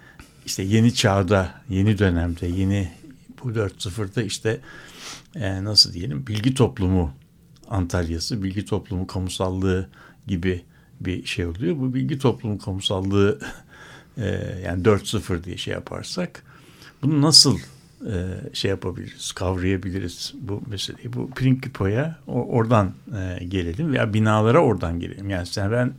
işte 0.46 0.64
yeni 0.64 0.94
çağda, 0.94 1.62
yeni 1.70 1.98
dönemde, 1.98 2.48
yeni 2.48 2.92
bu 3.44 3.52
4.0'da 3.52 4.24
işte 4.24 4.60
e, 5.36 5.64
nasıl 5.64 5.94
diyelim 5.94 6.28
bilgi 6.28 6.54
toplumu 6.54 7.14
Antalya'sı, 7.70 8.44
bilgi 8.44 8.66
toplumu 8.66 9.08
kamusallığı 9.08 9.90
gibi 10.28 10.64
bir 11.00 11.26
şey 11.26 11.46
oluyor. 11.46 11.78
Bu 11.80 11.94
bilgi 11.94 12.20
toplumu 12.20 12.58
kamusallığı 12.58 13.40
e, 14.18 14.26
yani 14.66 14.84
4.0 14.84 15.44
diye 15.44 15.58
şey 15.58 15.74
yaparsak 15.74 16.44
bunu 17.02 17.22
nasıl 17.22 17.60
e, 18.12 18.54
şey 18.54 18.72
yapabiliriz, 18.72 19.32
kavrayabiliriz 19.32 20.34
bu 20.42 20.62
meseleyi. 20.68 21.14
Bu 21.14 21.30
Principio'ya 21.30 22.20
oradan 22.28 22.92
e, 23.18 23.44
gelelim 23.44 23.94
veya 23.94 24.14
binalara 24.14 24.60
oradan 24.60 25.00
gelelim. 25.00 25.30
Yani 25.30 25.46
sen 25.46 25.72
ben 25.72 25.94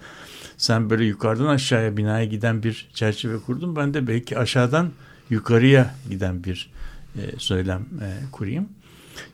sen 0.56 0.90
böyle 0.90 1.04
yukarıdan 1.04 1.46
aşağıya 1.46 1.96
binaya 1.96 2.24
giden 2.24 2.62
bir 2.62 2.88
çerçeve 2.94 3.38
kurdun. 3.38 3.76
Ben 3.76 3.94
de 3.94 4.06
belki 4.06 4.38
aşağıdan 4.38 4.90
yukarıya 5.30 5.94
giden 6.10 6.44
bir 6.44 6.70
e, 7.16 7.20
söylem 7.38 7.80
e, 7.80 8.08
kurayım. 8.32 8.68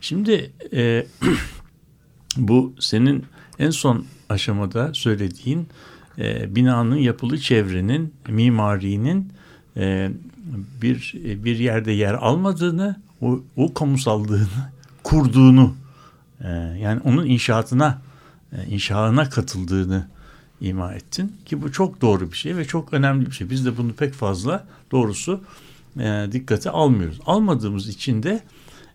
Şimdi 0.01 0.51
bu 2.37 2.73
senin 2.79 3.25
en 3.59 3.69
son 3.69 4.05
aşamada 4.29 4.93
söylediğin 4.93 5.67
binanın 6.47 6.95
yapılı 6.95 7.37
çevrenin, 7.37 8.13
mimarinin 8.27 9.31
bir 10.81 11.13
bir 11.43 11.59
yerde 11.59 11.91
yer 11.91 12.13
almadığını, 12.13 13.01
o, 13.21 13.43
o 13.55 13.73
kamusallığını 13.73 14.47
kurduğunu, 15.03 15.75
e, 16.43 16.49
yani 16.79 17.01
onun 17.03 17.25
inşaatına, 17.25 18.01
e, 18.51 18.65
inşaatına 18.65 19.29
katıldığını 19.29 20.07
ima 20.61 20.93
ettin 20.93 21.35
ki 21.45 21.61
bu 21.61 21.71
çok 21.71 22.01
doğru 22.01 22.31
bir 22.31 22.37
şey 22.37 22.57
ve 22.57 22.65
çok 22.65 22.93
önemli 22.93 23.25
bir 23.25 23.31
şey. 23.31 23.49
Biz 23.49 23.65
de 23.65 23.77
bunu 23.77 23.93
pek 23.93 24.13
fazla 24.13 24.67
doğrusu 24.91 25.43
e, 25.99 26.27
dikkate 26.31 26.69
almıyoruz. 26.69 27.19
Almadığımız 27.25 27.87
için 27.87 28.23
de 28.23 28.41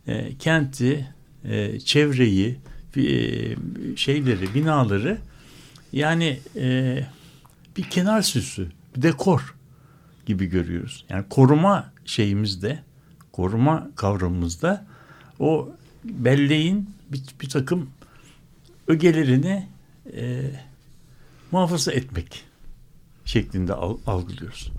e, 0.07 0.37
kenti, 0.39 1.09
e, 1.45 1.81
çevreyi, 1.81 2.59
e, 2.97 3.03
şeyleri, 3.97 4.55
binaları 4.55 5.19
yani 5.93 6.41
e, 6.57 6.99
bir 7.77 7.83
kenar 7.83 8.23
süsü, 8.23 8.69
bir 8.97 9.03
dekor 9.03 9.56
gibi 10.27 10.47
görüyoruz. 10.47 11.05
Yani 11.09 11.25
koruma 11.31 11.93
şeyimizde, 12.05 12.83
koruma 13.33 13.91
kavramımızda 13.97 14.87
o 15.39 15.73
belleğin 16.05 16.91
bir, 17.13 17.23
bir 17.41 17.49
takım 17.49 17.91
ögelerini 18.87 19.69
e, 20.17 20.51
muhafaza 21.53 21.93
etmek 21.93 22.45
şeklinde 23.25 23.75
algılıyoruz. 24.07 24.73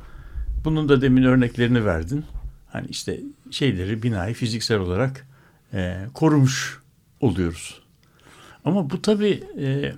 Bunun 0.66 0.90
da 0.90 1.02
demin 1.02 1.24
örneklerini 1.24 1.86
verdin. 1.86 2.26
Hani 2.68 2.88
işte 2.88 3.20
şeyleri, 3.52 4.04
binayı 4.04 4.34
fiziksel 4.34 4.80
olarak 4.80 5.28
e, 5.74 6.06
korumuş 6.14 6.80
oluyoruz. 7.22 7.82
Ama 8.66 8.90
bu 8.90 9.02
tabii 9.02 9.44
e, 9.60 9.94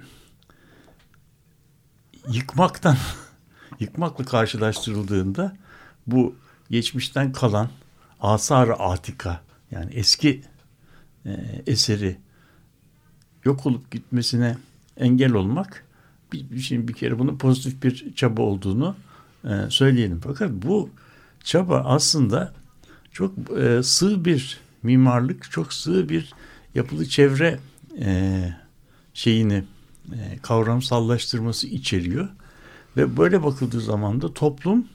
yıkmaktan 2.31 2.97
yıkmakla 3.79 4.25
karşılaştırıldığında 4.25 5.57
bu 6.07 6.35
geçmişten 6.69 7.31
kalan 7.31 7.69
asar 8.19 8.69
atika 8.79 9.41
yani 9.71 9.93
eski 9.93 10.41
e, 11.25 11.61
eseri 11.67 12.17
yok 13.45 13.65
olup 13.65 13.91
gitmesine 13.91 14.57
engel 14.97 15.33
olmak 15.33 15.85
bir, 16.33 16.59
şimdi 16.59 16.87
bir 16.87 16.93
kere 16.93 17.19
bunun 17.19 17.37
pozitif 17.37 17.83
bir 17.83 18.13
çaba 18.15 18.41
olduğunu 18.41 18.95
e, 19.43 19.49
söyleyelim. 19.69 20.19
Fakat 20.23 20.51
bu 20.51 20.89
çaba 21.43 21.79
aslında 21.79 22.53
çok 23.11 23.33
e, 23.59 23.83
sığ 23.83 24.25
bir 24.25 24.59
mimarlık, 24.83 25.51
çok 25.51 25.73
sığ 25.73 26.09
bir 26.09 26.33
yapılı 26.75 27.05
çevre 27.05 27.59
e, 27.99 28.41
şeyini 29.13 29.63
e, 30.13 30.37
kavramsallaştırması 30.41 31.67
içeriyor. 31.67 32.29
Ve 32.99 33.17
böyle 33.17 33.43
bakıldığı 33.43 33.81
zaman 33.81 34.21
da 34.21 34.33
toplum, 34.33 34.87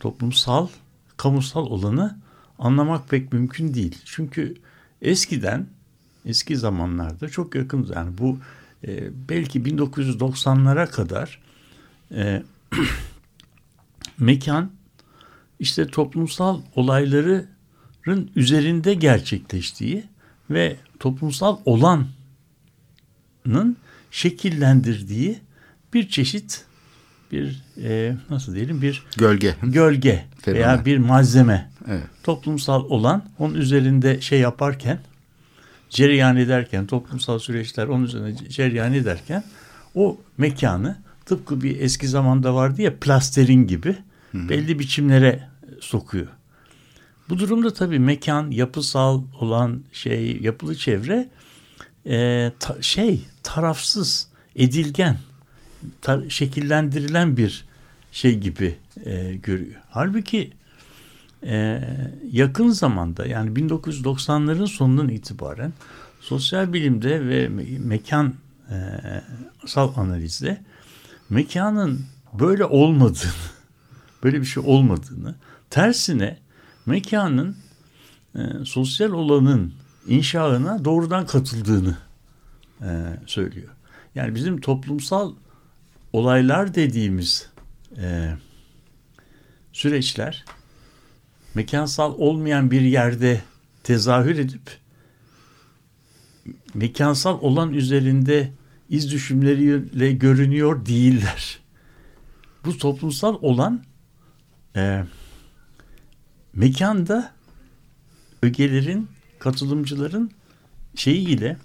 toplumsal, 0.00 0.68
kamusal 1.16 1.66
olanı 1.66 2.18
anlamak 2.58 3.08
pek 3.08 3.32
mümkün 3.32 3.74
değil. 3.74 3.98
Çünkü 4.04 4.54
eskiden, 5.02 5.66
eski 6.24 6.56
zamanlarda 6.56 7.28
çok 7.28 7.54
yakın 7.54 7.90
yani 7.94 8.18
bu 8.18 8.38
e, 8.86 9.10
belki 9.28 9.60
1990'lara 9.60 10.90
kadar 10.90 11.40
e, 12.14 12.42
mekan 14.18 14.70
işte 15.58 15.86
toplumsal 15.86 16.60
olayların 16.74 18.30
üzerinde 18.36 18.94
gerçekleştiği 18.94 20.04
ve 20.50 20.76
toplumsal 21.00 21.58
olanın 21.64 22.06
şekillendirdiği 24.10 25.40
bir 25.94 26.08
çeşit 26.08 26.67
bir 27.32 27.62
e, 27.84 28.16
nasıl 28.30 28.54
diyelim 28.54 28.82
bir 28.82 29.02
Gölge. 29.16 29.54
gölge 29.62 30.24
Fenomen. 30.42 30.64
veya 30.64 30.84
bir 30.84 30.98
malzeme 30.98 31.70
Evet. 31.88 32.02
toplumsal 32.22 32.84
olan 32.84 33.24
onun 33.38 33.54
üzerinde 33.54 34.20
şey 34.20 34.40
yaparken 34.40 34.98
cereyan 35.90 36.36
ederken 36.36 36.86
toplumsal 36.86 37.38
süreçler 37.38 37.86
onun 37.86 38.04
üzerine 38.04 38.36
cereyan 38.48 38.92
ederken 38.94 39.44
o 39.94 40.20
mekanı 40.38 40.96
tıpkı 41.26 41.62
bir 41.62 41.80
eski 41.80 42.08
zamanda 42.08 42.54
vardı 42.54 42.82
ya 42.82 42.96
plasterin 43.00 43.66
gibi 43.66 43.96
belli 44.34 44.78
biçimlere 44.78 45.48
sokuyor. 45.80 46.26
Bu 47.28 47.38
durumda 47.38 47.72
tabii 47.74 47.98
mekan 47.98 48.50
yapısal 48.50 49.22
olan 49.40 49.82
şey 49.92 50.38
yapılı 50.42 50.76
çevre 50.76 51.28
e, 52.06 52.52
ta- 52.60 52.82
şey 52.82 53.20
tarafsız 53.42 54.28
edilgen 54.56 55.16
şekillendirilen 56.28 57.36
bir 57.36 57.64
şey 58.12 58.38
gibi 58.38 58.76
e, 59.04 59.34
görüyor. 59.34 59.80
Halbuki 59.90 60.52
e, 61.46 61.80
yakın 62.32 62.68
zamanda 62.68 63.26
yani 63.26 63.50
1990'ların 63.50 64.66
sonundan 64.66 65.08
itibaren 65.08 65.72
sosyal 66.20 66.72
bilimde 66.72 67.28
ve 67.28 67.46
me- 67.46 67.78
mekan 67.78 68.34
e, 68.70 68.76
analizde 69.96 70.60
mekanın 71.30 72.00
böyle 72.32 72.64
olmadığını, 72.64 73.32
böyle 74.22 74.40
bir 74.40 74.46
şey 74.46 74.62
olmadığını, 74.66 75.34
tersine 75.70 76.38
mekanın 76.86 77.56
e, 78.34 78.40
sosyal 78.64 79.10
olanın 79.10 79.72
inşaına 80.06 80.84
doğrudan 80.84 81.26
katıldığını 81.26 81.96
e, 82.82 82.88
söylüyor. 83.26 83.68
Yani 84.14 84.34
bizim 84.34 84.60
toplumsal 84.60 85.34
olaylar 86.12 86.74
dediğimiz 86.74 87.50
e, 87.98 88.34
süreçler 89.72 90.44
mekansal 91.54 92.14
olmayan 92.18 92.70
bir 92.70 92.80
yerde 92.80 93.42
tezahür 93.82 94.38
edip 94.38 94.78
mekansal 96.74 97.40
olan 97.40 97.72
üzerinde 97.74 98.52
iz 98.88 99.12
düşümleriyle 99.12 100.12
görünüyor 100.12 100.86
değiller. 100.86 101.58
Bu 102.64 102.78
toplumsal 102.78 103.38
olan 103.42 103.84
e, 104.76 105.04
mekanda 106.52 107.32
ögelerin, 108.42 109.08
katılımcıların 109.38 110.30
şeyiyle 110.94 111.56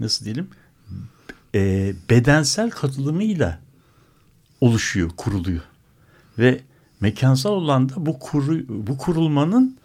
nasıl 0.00 0.24
diyelim 0.24 0.50
e, 1.54 1.92
bedensel 2.10 2.70
katılımıyla 2.70 3.60
oluşuyor, 4.60 5.10
kuruluyor. 5.16 5.62
Ve 6.38 6.60
mekansal 7.00 7.50
olan 7.50 7.88
da 7.88 8.06
bu 8.06 8.18
kuru, 8.18 8.58
bu 8.68 8.98
kurulmanın 8.98 9.78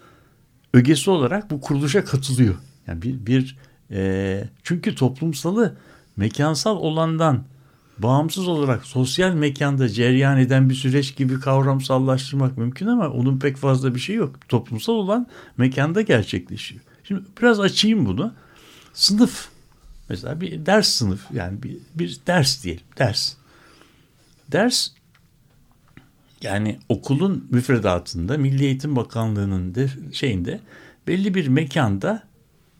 ögesi 0.72 1.10
olarak 1.10 1.50
bu 1.50 1.60
kuruluşa 1.60 2.04
katılıyor. 2.04 2.54
Yani 2.86 3.02
bir, 3.02 3.26
bir 3.26 3.56
e, 3.90 4.44
çünkü 4.62 4.94
toplumsalı 4.94 5.76
mekansal 6.16 6.76
olandan 6.76 7.44
bağımsız 7.98 8.48
olarak 8.48 8.84
sosyal 8.84 9.34
mekanda 9.34 9.88
cereyan 9.88 10.38
eden 10.38 10.70
bir 10.70 10.74
süreç 10.74 11.16
gibi 11.16 11.40
kavramsallaştırmak 11.40 12.58
mümkün 12.58 12.86
ama 12.86 13.08
onun 13.08 13.38
pek 13.38 13.56
fazla 13.56 13.94
bir 13.94 14.00
şey 14.00 14.16
yok. 14.16 14.48
Toplumsal 14.48 14.92
olan 14.92 15.26
mekanda 15.56 16.02
gerçekleşiyor. 16.02 16.82
Şimdi 17.04 17.22
biraz 17.40 17.60
açayım 17.60 18.06
bunu. 18.06 18.34
Sınıf 18.94 19.48
mesela 20.08 20.40
bir 20.40 20.66
ders 20.66 20.88
sınıf 20.88 21.20
yani 21.32 21.62
bir, 21.62 21.76
bir 21.94 22.18
ders 22.26 22.64
diyelim 22.64 22.84
ders. 22.98 23.34
Ders 24.52 24.90
yani 26.42 26.78
okulun 26.88 27.48
müfredatında 27.50 28.38
Milli 28.38 28.64
Eğitim 28.64 28.96
Bakanlığı'nın 28.96 29.74
de 29.74 29.88
şeyinde 30.12 30.60
belli 31.06 31.34
bir 31.34 31.48
mekanda 31.48 32.22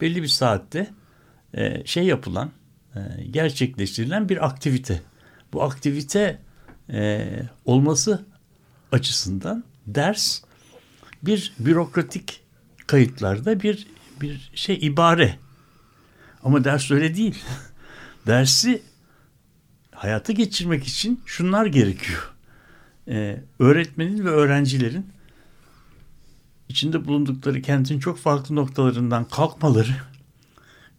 belli 0.00 0.22
bir 0.22 0.28
saatte 0.28 0.90
e, 1.54 1.86
şey 1.86 2.04
yapılan 2.04 2.50
e, 2.94 3.00
gerçekleştirilen 3.30 4.28
bir 4.28 4.46
aktivite. 4.46 5.02
Bu 5.52 5.62
aktivite 5.62 6.38
e, 6.90 7.28
olması 7.64 8.24
açısından 8.92 9.64
ders 9.86 10.42
bir 11.22 11.52
bürokratik 11.58 12.40
kayıtlarda 12.86 13.60
bir 13.60 13.86
bir 14.20 14.50
şey 14.54 14.78
ibare. 14.82 15.38
Ama 16.42 16.64
ders 16.64 16.90
öyle 16.90 17.16
değil. 17.16 17.38
Dersi 18.26 18.82
hayata 20.04 20.32
geçirmek 20.32 20.84
için 20.84 21.20
şunlar 21.26 21.66
gerekiyor. 21.66 22.32
Ee, 23.08 23.40
öğretmenin 23.58 24.24
ve 24.24 24.28
öğrencilerin 24.28 25.06
içinde 26.68 27.04
bulundukları 27.04 27.62
kentin 27.62 27.98
çok 27.98 28.18
farklı 28.18 28.54
noktalarından 28.54 29.24
kalkmaları, 29.24 29.96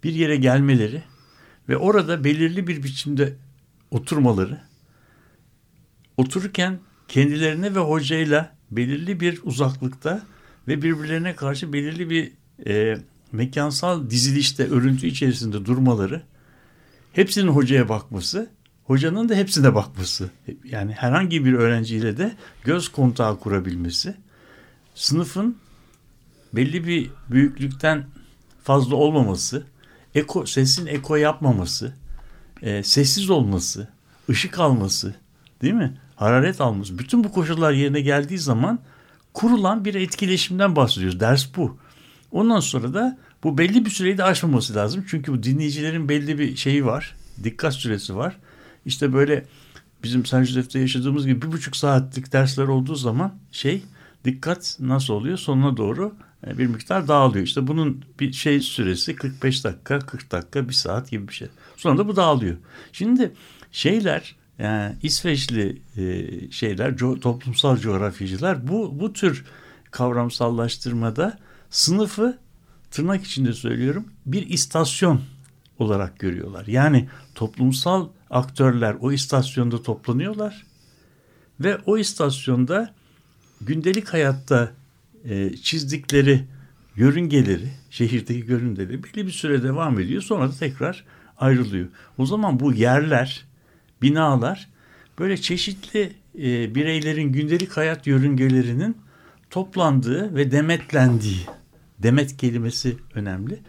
bir 0.03 0.13
yere 0.13 0.35
gelmeleri 0.35 1.03
ve 1.69 1.77
orada 1.77 2.23
belirli 2.23 2.67
bir 2.67 2.83
biçimde 2.83 3.35
oturmaları, 3.91 4.61
otururken 6.17 6.79
kendilerine 7.07 7.75
ve 7.75 7.79
hocayla 7.79 8.55
belirli 8.71 9.19
bir 9.19 9.39
uzaklıkta 9.43 10.25
ve 10.67 10.81
birbirlerine 10.81 11.35
karşı 11.35 11.73
belirli 11.73 12.09
bir 12.09 12.31
e, 12.67 12.97
mekansal 13.31 14.09
dizilişte, 14.09 14.67
örüntü 14.67 15.07
içerisinde 15.07 15.65
durmaları, 15.65 16.21
hepsinin 17.13 17.47
hocaya 17.47 17.89
bakması, 17.89 18.55
hocanın 18.85 19.29
da 19.29 19.35
hepsine 19.35 19.75
bakması, 19.75 20.29
yani 20.63 20.91
herhangi 20.91 21.45
bir 21.45 21.53
öğrenciyle 21.53 22.17
de 22.17 22.35
göz 22.63 22.89
kontağı 22.89 23.39
kurabilmesi, 23.39 24.15
sınıfın 24.95 25.57
belli 26.53 26.87
bir 26.87 27.11
büyüklükten 27.29 28.05
fazla 28.63 28.95
olmaması, 28.95 29.63
eko, 30.15 30.45
sesin 30.45 30.85
eko 30.85 31.15
yapmaması, 31.15 31.93
e, 32.61 32.83
sessiz 32.83 33.29
olması, 33.29 33.87
ışık 34.29 34.59
alması, 34.59 35.15
değil 35.61 35.73
mi? 35.73 35.97
Hararet 36.15 36.61
alması. 36.61 36.99
Bütün 36.99 37.23
bu 37.23 37.31
koşullar 37.31 37.71
yerine 37.71 38.01
geldiği 38.01 38.39
zaman 38.39 38.79
kurulan 39.33 39.85
bir 39.85 39.95
etkileşimden 39.95 40.75
bahsediyoruz. 40.75 41.19
Ders 41.19 41.55
bu. 41.55 41.77
Ondan 42.31 42.59
sonra 42.59 42.93
da 42.93 43.17
bu 43.43 43.57
belli 43.57 43.85
bir 43.85 43.89
süreyi 43.89 44.17
de 44.17 44.23
aşmaması 44.23 44.75
lazım. 44.75 45.05
Çünkü 45.07 45.33
bu 45.33 45.43
dinleyicilerin 45.43 46.09
belli 46.09 46.39
bir 46.39 46.55
şeyi 46.55 46.85
var. 46.85 47.15
Dikkat 47.43 47.73
süresi 47.73 48.15
var. 48.15 48.37
İşte 48.85 49.13
böyle 49.13 49.45
bizim 50.03 50.25
San 50.25 50.43
Jose'de 50.43 50.79
yaşadığımız 50.79 51.25
gibi 51.25 51.41
bir 51.41 51.51
buçuk 51.51 51.75
saatlik 51.75 52.33
dersler 52.33 52.67
olduğu 52.67 52.95
zaman 52.95 53.33
şey 53.51 53.83
dikkat 54.25 54.77
nasıl 54.79 55.13
oluyor? 55.13 55.37
Sonuna 55.37 55.77
doğru 55.77 56.15
e, 56.47 56.57
bir 56.57 56.67
miktar 56.67 57.07
dağılıyor. 57.07 57.45
İşte 57.45 57.67
bunun 57.67 58.05
bir 58.19 58.33
şey 58.33 58.59
süresi 58.59 59.15
45 59.15 59.63
dakika, 59.63 59.99
40 59.99 60.31
dakika, 60.31 60.69
bir 60.69 60.73
saat 60.73 61.11
gibi 61.11 61.27
bir 61.27 61.33
şey. 61.33 61.47
Sonra 61.77 61.97
da 61.97 62.07
bu 62.07 62.15
dağılıyor. 62.15 62.55
Şimdi 62.91 63.31
şeyler 63.71 64.35
yani 64.59 64.95
İsveçli 65.03 65.81
e, 65.97 66.51
şeyler 66.51 66.97
toplumsal 66.97 67.77
coğrafyacılar 67.77 68.67
bu 68.67 68.99
bu 68.99 69.13
tür 69.13 69.45
kavramsallaştırmada 69.91 71.39
sınıfı 71.69 72.37
tırnak 72.91 73.25
içinde 73.25 73.53
söylüyorum 73.53 74.05
bir 74.25 74.49
istasyon 74.49 75.21
olarak 75.79 76.19
görüyorlar. 76.19 76.67
Yani 76.67 77.09
toplumsal 77.35 78.07
aktörler 78.29 78.95
o 78.99 79.11
istasyonda 79.11 79.83
toplanıyorlar 79.83 80.65
ve 81.59 81.77
o 81.85 81.97
istasyonda 81.97 82.93
gündelik 83.61 84.09
hayatta 84.09 84.71
e, 85.29 85.55
çizdikleri 85.55 86.43
yörüngeleri, 86.95 87.69
şehirdeki 87.89 88.45
görüngeleri 88.45 89.03
belli 89.03 89.25
bir 89.25 89.31
süre 89.31 89.63
devam 89.63 89.99
ediyor. 89.99 90.21
Sonra 90.21 90.47
da 90.47 90.53
tekrar 90.59 91.05
ayrılıyor. 91.37 91.87
O 92.17 92.25
zaman 92.25 92.59
bu 92.59 92.73
yerler, 92.73 93.45
binalar 94.01 94.67
böyle 95.19 95.37
çeşitli 95.37 96.13
e, 96.35 96.75
bireylerin 96.75 97.31
gündelik 97.31 97.77
hayat 97.77 98.07
yörüngelerinin 98.07 98.97
toplandığı 99.49 100.35
ve 100.35 100.51
demetlendiği, 100.51 101.39
demet 101.99 102.37
kelimesi 102.37 102.97
önemli. 103.13 103.59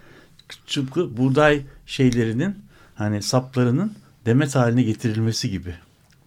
Tıpkı 0.67 1.17
buğday 1.17 1.63
şeylerinin 1.87 2.57
hani 2.95 3.23
saplarının 3.23 3.93
demet 4.27 4.55
haline 4.55 4.83
getirilmesi 4.83 5.51
gibi. 5.51 5.75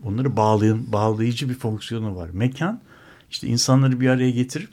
Onları 0.03 0.37
bağlayan, 0.37 0.91
bağlayıcı 0.91 1.49
bir 1.49 1.53
fonksiyonu 1.53 2.15
var. 2.15 2.29
Mekan 2.33 2.81
işte 3.31 3.47
insanları 3.47 3.99
bir 3.99 4.09
araya 4.09 4.31
getirip 4.31 4.69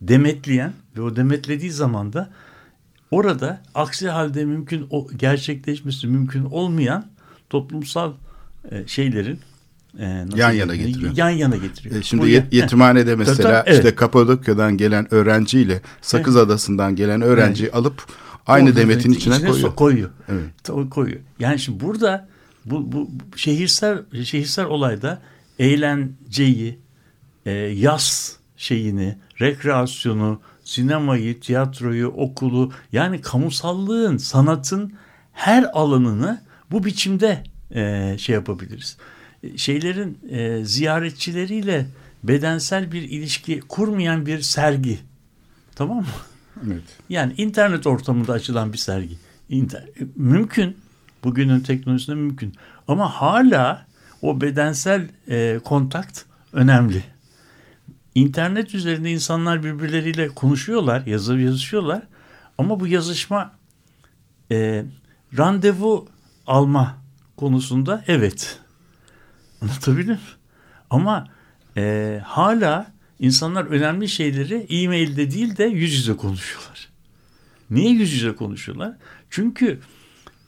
demetleyen 0.00 0.72
ve 0.96 1.02
o 1.02 1.16
demetlediği 1.16 1.70
zaman 1.72 2.12
da 2.12 2.30
orada 3.10 3.62
aksi 3.74 4.08
halde 4.08 4.44
mümkün 4.44 4.86
o 4.90 5.08
gerçekleşmesi 5.16 6.06
mümkün 6.06 6.44
olmayan 6.44 7.06
toplumsal 7.50 8.12
e, 8.70 8.86
şeylerin 8.86 9.40
e, 9.98 10.26
nasıl 10.26 10.38
Yan 10.38 10.50
yana 10.52 10.76
getiriyor. 10.76 11.16
Yan 11.16 11.30
yana 11.30 11.56
getiriyor. 11.56 11.96
E, 11.96 12.02
Şimdi 12.02 12.26
yet- 12.26 12.54
yetimhanede 12.54 13.16
mesela 13.16 13.50
tabii, 13.50 13.70
evet. 13.70 13.78
işte 13.78 13.94
Kapadokya'dan 13.94 14.76
gelen 14.76 15.14
öğrenciyle 15.14 15.80
Sakız 16.02 16.36
Adası'ndan 16.36 16.96
gelen 16.96 17.22
öğrenciyi 17.22 17.72
alıp 17.72 18.06
aynı 18.46 18.68
Orada 18.68 18.80
demetin 18.80 19.12
so- 19.12 19.16
içine 19.16 19.40
koyuyor. 19.48 19.74
koyuyor. 19.76 20.10
Evet. 20.28 20.90
Koyuyor. 20.90 21.20
Yani 21.38 21.58
şimdi 21.58 21.80
burada 21.84 22.28
bu, 22.64 22.92
bu 22.92 23.08
bu 23.32 23.38
şehirsel 23.38 23.98
şehirsel 24.24 24.64
olayda 24.66 25.22
eğlenceyi, 25.58 26.78
e, 27.46 27.50
yaz 27.52 28.36
şeyini, 28.56 29.16
rekreasyonu, 29.40 30.40
sinemayı, 30.64 31.40
tiyatroyu, 31.40 32.08
okulu 32.08 32.72
yani 32.92 33.20
kamusallığın, 33.20 34.16
sanatın 34.16 34.92
her 35.32 35.64
alanını 35.72 36.42
bu 36.70 36.84
biçimde 36.84 37.44
e, 37.74 38.14
şey 38.18 38.34
yapabiliriz. 38.34 38.96
E, 39.42 39.58
Şeylerin 39.58 40.18
e, 40.30 40.64
ziyaretçileriyle 40.64 41.86
bedensel 42.24 42.92
bir 42.92 43.02
ilişki 43.02 43.60
kurmayan 43.60 44.26
bir 44.26 44.40
sergi. 44.40 44.98
Tamam 45.74 45.96
mı? 45.98 46.06
Evet. 46.66 46.82
Yani 47.08 47.34
internet 47.36 47.86
ortamında 47.86 48.32
açılan 48.32 48.72
bir 48.72 48.78
sergi. 48.78 49.16
İnter 49.48 49.84
mümkün. 50.16 50.76
Bugünün 51.24 51.60
teknolojisinde 51.60 52.16
mümkün. 52.16 52.54
Ama 52.88 53.10
hala 53.10 53.86
o 54.22 54.40
bedensel 54.40 55.08
e, 55.28 55.60
kontakt 55.64 56.22
önemli. 56.52 57.04
İnternet 58.14 58.74
üzerinde 58.74 59.10
insanlar 59.10 59.64
birbirleriyle 59.64 60.28
konuşuyorlar, 60.28 61.06
yazı 61.06 61.38
yazışıyorlar. 61.38 62.02
Ama 62.58 62.80
bu 62.80 62.86
yazışma 62.86 63.52
e, 64.50 64.84
randevu 65.38 66.08
alma 66.46 66.96
konusunda 67.36 68.04
evet. 68.06 68.60
Anlatabildim 69.62 70.12
mi? 70.12 70.20
Ama 70.90 71.28
e, 71.76 72.20
hala 72.24 72.95
insanlar 73.20 73.64
önemli 73.64 74.08
şeyleri 74.08 74.66
e-mailde 74.70 75.30
değil 75.30 75.56
de 75.56 75.64
yüz 75.64 75.94
yüze 75.94 76.16
konuşuyorlar. 76.16 76.88
Niye 77.70 77.90
yüz 77.90 78.12
yüze 78.12 78.34
konuşuyorlar? 78.34 78.96
Çünkü 79.30 79.80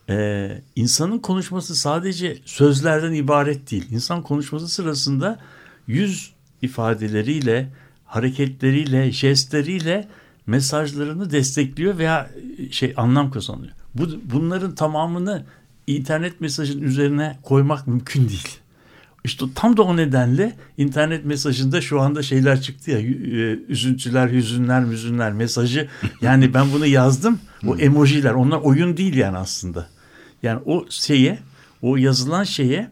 e, 0.09 0.49
insanın 0.77 1.19
konuşması 1.19 1.77
sadece 1.77 2.39
sözlerden 2.45 3.13
ibaret 3.13 3.71
değil. 3.71 3.91
İnsan 3.91 4.23
konuşması 4.23 4.69
sırasında 4.69 5.41
yüz 5.87 6.33
ifadeleriyle, 6.63 7.73
hareketleriyle, 8.05 9.13
jestleriyle 9.13 10.09
mesajlarını 10.47 11.31
destekliyor 11.31 11.99
veya 11.99 12.31
şey 12.71 12.95
anlam 12.97 13.31
kazanıyor. 13.31 13.73
Bu, 13.95 14.09
bunların 14.25 14.75
tamamını 14.75 15.47
internet 15.87 16.41
mesajın 16.41 16.83
üzerine 16.83 17.39
koymak 17.43 17.87
mümkün 17.87 18.29
değil. 18.29 18.59
İşte 19.25 19.45
tam 19.55 19.77
da 19.77 19.83
o 19.83 19.97
nedenle 19.97 20.57
internet 20.77 21.25
mesajında 21.25 21.81
şu 21.81 22.01
anda 22.01 22.23
şeyler 22.23 22.61
çıktı 22.61 22.91
ya 22.91 22.99
e, 22.99 23.59
üzüntüler, 23.69 24.31
hüzünler, 24.31 24.85
müzünler 24.85 25.33
mesajı. 25.33 25.89
Yani 26.23 26.55
ben 26.55 26.73
bunu 26.73 26.87
yazdım. 26.87 27.41
O 27.67 27.77
emojiler 27.77 28.33
onlar 28.33 28.59
oyun 28.59 28.97
değil 28.97 29.15
yani 29.15 29.37
aslında. 29.39 29.89
Yani 30.43 30.61
o 30.67 30.87
şeye, 30.91 31.39
o 31.83 31.97
yazılan 31.97 32.45
şeye 32.45 32.91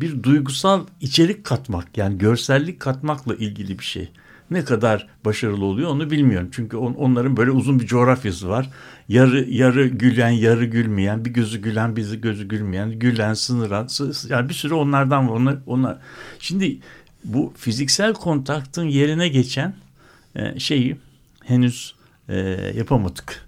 bir 0.00 0.22
duygusal 0.22 0.86
içerik 1.00 1.44
katmak 1.44 1.98
yani 1.98 2.18
görsellik 2.18 2.80
katmakla 2.80 3.34
ilgili 3.34 3.78
bir 3.78 3.84
şey. 3.84 4.10
Ne 4.50 4.64
kadar 4.64 5.06
başarılı 5.24 5.64
oluyor 5.64 5.90
onu 5.90 6.10
bilmiyorum. 6.10 6.48
Çünkü 6.52 6.76
on, 6.76 6.94
onların 6.94 7.36
böyle 7.36 7.50
uzun 7.50 7.80
bir 7.80 7.86
coğrafyası 7.86 8.48
var. 8.48 8.70
Yarı 9.08 9.50
yarı 9.50 9.86
gülen, 9.86 10.30
yarı 10.30 10.64
gülmeyen, 10.64 11.24
bir 11.24 11.30
gözü 11.30 11.62
gülen, 11.62 11.96
bir 11.96 12.14
gözü 12.14 12.48
gülmeyen, 12.48 12.90
gülen, 12.98 13.34
sınıran, 13.34 13.86
sı- 13.86 14.32
yani 14.32 14.48
bir 14.48 14.54
sürü 14.54 14.74
onlardan 14.74 15.28
var. 15.28 15.34
Onlar, 15.34 15.56
onlar. 15.66 15.98
Şimdi 16.38 16.78
bu 17.24 17.52
fiziksel 17.56 18.12
kontaktın 18.14 18.84
yerine 18.84 19.28
geçen 19.28 19.74
e, 20.36 20.58
şeyi 20.58 20.96
henüz 21.44 21.94
e, 22.28 22.36
yapamadık. 22.76 23.46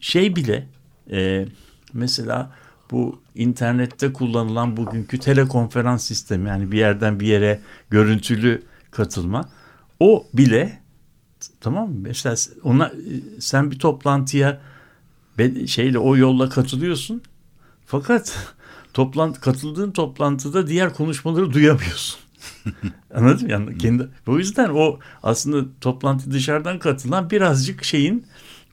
Şey 0.00 0.36
bile 0.36 0.66
e, 1.10 1.46
mesela 1.92 2.52
bu 2.90 3.20
internette 3.34 4.12
kullanılan 4.12 4.76
bugünkü 4.76 5.18
telekonferans 5.18 6.04
sistemi 6.04 6.48
yani 6.48 6.72
bir 6.72 6.78
yerden 6.78 7.20
bir 7.20 7.26
yere 7.26 7.60
görüntülü 7.90 8.62
katılma 8.90 9.48
o 10.04 10.26
bile 10.34 10.80
tamam 11.60 11.90
mı? 11.90 11.96
Mesela 12.00 12.36
ona 12.62 12.92
sen 13.38 13.70
bir 13.70 13.78
toplantıya 13.78 14.60
şeyle 15.66 15.98
o 15.98 16.16
yolla 16.16 16.48
katılıyorsun. 16.48 17.22
Fakat 17.86 18.54
toplantı 18.94 19.40
katıldığın 19.40 19.90
toplantıda 19.90 20.66
diğer 20.66 20.94
konuşmaları 20.94 21.52
duyamıyorsun. 21.52 22.20
Anladın 23.14 23.46
mı? 23.46 23.52
Yani 23.52 23.78
kendi, 23.78 24.08
o 24.26 24.38
yüzden 24.38 24.68
o 24.68 24.98
aslında 25.22 25.68
toplantı 25.80 26.30
dışarıdan 26.30 26.78
katılan 26.78 27.30
birazcık 27.30 27.84
şeyin 27.84 28.26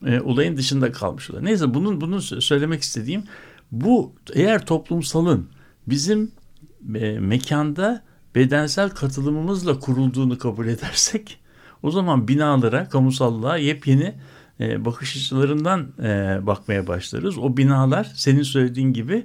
e, 0.06 0.20
olayın 0.20 0.56
dışında 0.56 0.92
kalmış 0.92 1.30
oluyor. 1.30 1.44
Neyse 1.44 1.74
bunun 1.74 2.00
bunu 2.00 2.16
sö- 2.16 2.40
söylemek 2.40 2.82
istediğim 2.82 3.24
bu 3.70 4.12
eğer 4.34 4.66
toplumsalın 4.66 5.48
bizim 5.86 6.32
e, 6.94 7.18
mekanda 7.18 8.02
bedensel 8.34 8.90
katılımımızla 8.90 9.78
kurulduğunu 9.78 10.38
kabul 10.38 10.66
edersek 10.66 11.38
o 11.82 11.90
zaman 11.90 12.28
binalara, 12.28 12.88
kamusallığa 12.88 13.56
yepyeni 13.56 14.14
e, 14.60 14.84
bakış 14.84 15.16
açılarından 15.16 15.92
e, 15.98 16.38
bakmaya 16.46 16.86
başlarız. 16.86 17.38
O 17.38 17.56
binalar 17.56 18.12
senin 18.14 18.42
söylediğin 18.42 18.92
gibi 18.92 19.24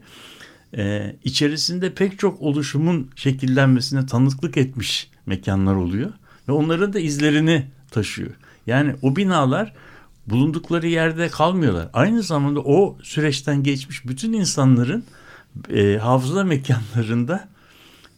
e, 0.78 1.15
içerisinde 1.24 1.93
pek 1.93 2.20
çok 2.20 2.41
oluşumun 2.41 3.10
şekillenmesine 3.15 4.06
tanıklık 4.06 4.58
etmiş 4.58 5.10
mekanlar 5.26 5.76
oluyor 5.76 6.13
ve 6.48 6.52
onların 6.52 6.93
da 6.93 7.00
izlerini 7.00 7.65
taşıyor. 7.91 8.32
Yani 8.67 8.96
o 9.02 9.15
binalar 9.15 9.74
bulundukları 10.28 10.88
yerde 10.88 11.30
kalmıyorlar. 11.30 11.89
Aynı 11.93 12.24
zamanda 12.24 12.60
o 12.60 12.98
süreçten 13.04 13.63
geçmiş 13.63 14.08
bütün 14.08 14.34
insanların 14.34 15.04
e, 15.70 15.98
hafıza 15.98 16.43
mekanlarında 16.43 17.48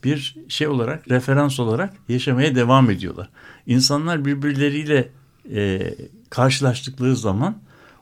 bir 0.04 0.36
şey 0.48 0.68
olarak, 0.68 1.12
referans 1.12 1.60
olarak 1.60 1.94
yaşamaya 2.10 2.56
devam 2.56 2.90
ediyorlar. 2.90 3.30
İnsanlar 3.68 4.26
birbirleriyle 4.26 5.10
e, 5.56 5.94
karşılaştıkları 6.30 7.16
zaman 7.16 7.58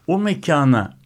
o 0.08 0.20
mekana 0.20 0.98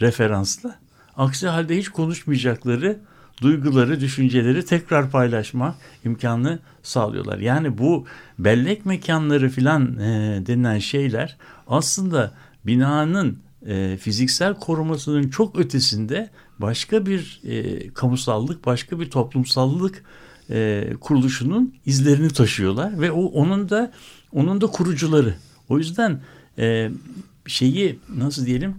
referansla 0.00 0.78
aksi 1.16 1.48
halde 1.48 1.78
hiç 1.78 1.88
konuşmayacakları 1.88 2.98
duyguları, 3.42 4.00
düşünceleri 4.00 4.64
tekrar 4.64 5.10
paylaşma 5.10 5.74
imkanı 6.04 6.58
sağlıyorlar. 6.82 7.38
Yani 7.38 7.78
bu 7.78 8.06
bellek 8.38 8.86
mekanları 8.86 9.48
filan 9.48 9.98
e, 9.98 10.42
denilen 10.46 10.78
şeyler 10.78 11.36
aslında 11.66 12.32
binanın 12.66 13.38
e, 13.66 13.96
fiziksel 13.96 14.54
korumasının 14.54 15.28
çok 15.28 15.58
ötesinde 15.58 16.30
başka 16.58 17.06
bir 17.06 17.40
e, 17.44 17.88
kamusallık, 17.88 18.66
başka 18.66 19.00
bir 19.00 19.10
toplumsallık 19.10 20.04
e, 20.50 20.90
kuruluşunun 21.00 21.74
izlerini 21.86 22.28
taşıyorlar 22.28 23.00
ve 23.00 23.12
o 23.12 23.24
onun 23.24 23.68
da 23.68 23.92
onun 24.32 24.60
da 24.60 24.66
kurucuları. 24.66 25.34
O 25.68 25.78
yüzden 25.78 26.20
e, 26.58 26.90
şeyi 27.46 27.98
nasıl 28.16 28.46
diyelim 28.46 28.76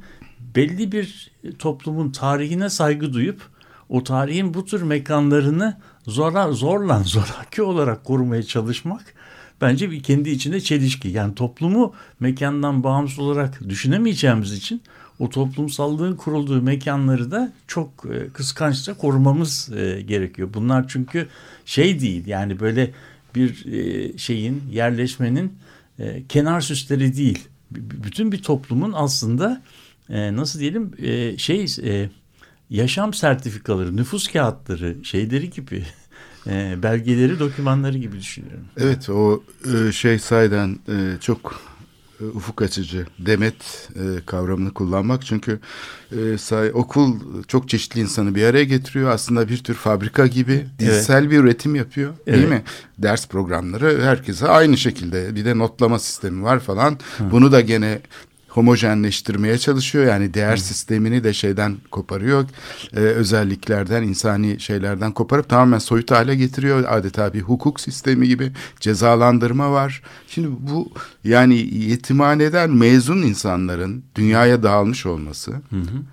belli 0.55 0.91
bir 0.91 1.31
toplumun 1.59 2.11
tarihine 2.11 2.69
saygı 2.69 3.13
duyup 3.13 3.41
o 3.89 4.03
tarihin 4.03 4.53
bu 4.53 4.65
tür 4.65 4.81
mekanlarını 4.81 5.77
zora, 6.07 6.51
zorla 6.51 6.99
zoraki 7.03 7.61
olarak 7.61 8.03
korumaya 8.03 8.43
çalışmak 8.43 9.13
bence 9.61 9.91
bir 9.91 10.03
kendi 10.03 10.29
içinde 10.29 10.61
çelişki. 10.61 11.07
Yani 11.07 11.35
toplumu 11.35 11.93
mekandan 12.19 12.83
bağımsız 12.83 13.19
olarak 13.19 13.69
düşünemeyeceğimiz 13.69 14.53
için 14.53 14.81
o 15.19 15.29
toplumsallığın 15.29 16.15
kurulduğu 16.15 16.61
mekanları 16.61 17.31
da 17.31 17.51
çok 17.67 17.89
e, 18.13 18.29
kıskançça 18.29 18.93
korumamız 18.93 19.69
e, 19.75 20.01
gerekiyor. 20.01 20.49
Bunlar 20.53 20.87
çünkü 20.87 21.27
şey 21.65 21.99
değil 21.99 22.27
yani 22.27 22.59
böyle 22.59 22.91
bir 23.35 23.65
e, 23.65 24.17
şeyin 24.17 24.63
yerleşmenin 24.71 25.53
e, 25.99 26.23
kenar 26.29 26.61
süsleri 26.61 27.17
değil. 27.17 27.47
Bütün 27.71 28.31
bir 28.31 28.43
toplumun 28.43 28.93
aslında 28.95 29.61
nasıl 30.09 30.59
diyelim 30.59 30.91
şey 31.37 31.65
yaşam 32.69 33.13
sertifikaları, 33.13 33.97
nüfus 33.97 34.27
kağıtları, 34.27 34.95
şeyleri 35.03 35.49
gibi 35.49 35.83
belgeleri, 36.83 37.39
dokümanları 37.39 37.97
gibi 37.97 38.17
düşünüyorum. 38.17 38.65
Evet 38.77 39.09
o 39.09 39.43
şey 39.91 40.19
sayeden 40.19 40.79
çok 41.21 41.61
ufuk 42.25 42.61
açıcı 42.61 43.05
demet 43.19 43.89
e, 43.95 44.25
kavramını 44.25 44.73
kullanmak. 44.73 45.25
Çünkü 45.25 45.59
e, 46.11 46.37
say, 46.37 46.71
okul 46.73 47.15
çok 47.47 47.69
çeşitli 47.69 48.01
insanı 48.01 48.35
bir 48.35 48.43
araya 48.43 48.63
getiriyor. 48.63 49.09
Aslında 49.09 49.49
bir 49.49 49.57
tür 49.57 49.73
fabrika 49.73 50.27
gibi 50.27 50.65
dizisel 50.79 51.31
bir 51.31 51.37
üretim 51.37 51.75
yapıyor 51.75 52.13
değil 52.27 52.37
Evet. 52.37 52.49
mi? 52.49 52.63
Ders 52.97 53.27
programları 53.27 54.01
herkese 54.03 54.47
aynı 54.47 54.77
şekilde 54.77 55.35
bir 55.35 55.45
de 55.45 55.57
notlama 55.57 55.99
sistemi 55.99 56.43
var 56.43 56.59
falan. 56.59 56.99
Bunu 57.19 57.51
da 57.51 57.61
gene 57.61 57.99
homojenleştirmeye 58.49 59.57
çalışıyor. 59.57 60.05
Yani 60.05 60.33
değer 60.33 60.57
sistemini 60.57 61.23
de 61.23 61.33
şeyden 61.33 61.77
koparıyor. 61.91 62.45
Ee, 62.93 62.99
özelliklerden, 62.99 64.03
insani 64.03 64.59
şeylerden 64.59 65.11
koparıp 65.11 65.49
tamamen 65.49 65.77
soyut 65.77 66.11
hale 66.11 66.35
getiriyor. 66.35 66.85
Adeta 66.87 67.33
bir 67.33 67.41
hukuk 67.41 67.79
sistemi 67.79 68.27
gibi 68.27 68.51
cezalandırma 68.79 69.71
var. 69.71 70.01
Şimdi 70.27 70.47
bu 70.59 70.91
yani 71.23 71.55
yetimhaneden 71.75 72.69
mezun 72.69 73.21
insanların 73.21 74.03
dünyaya 74.15 74.63
dağılmış 74.63 75.05
olması. 75.05 75.51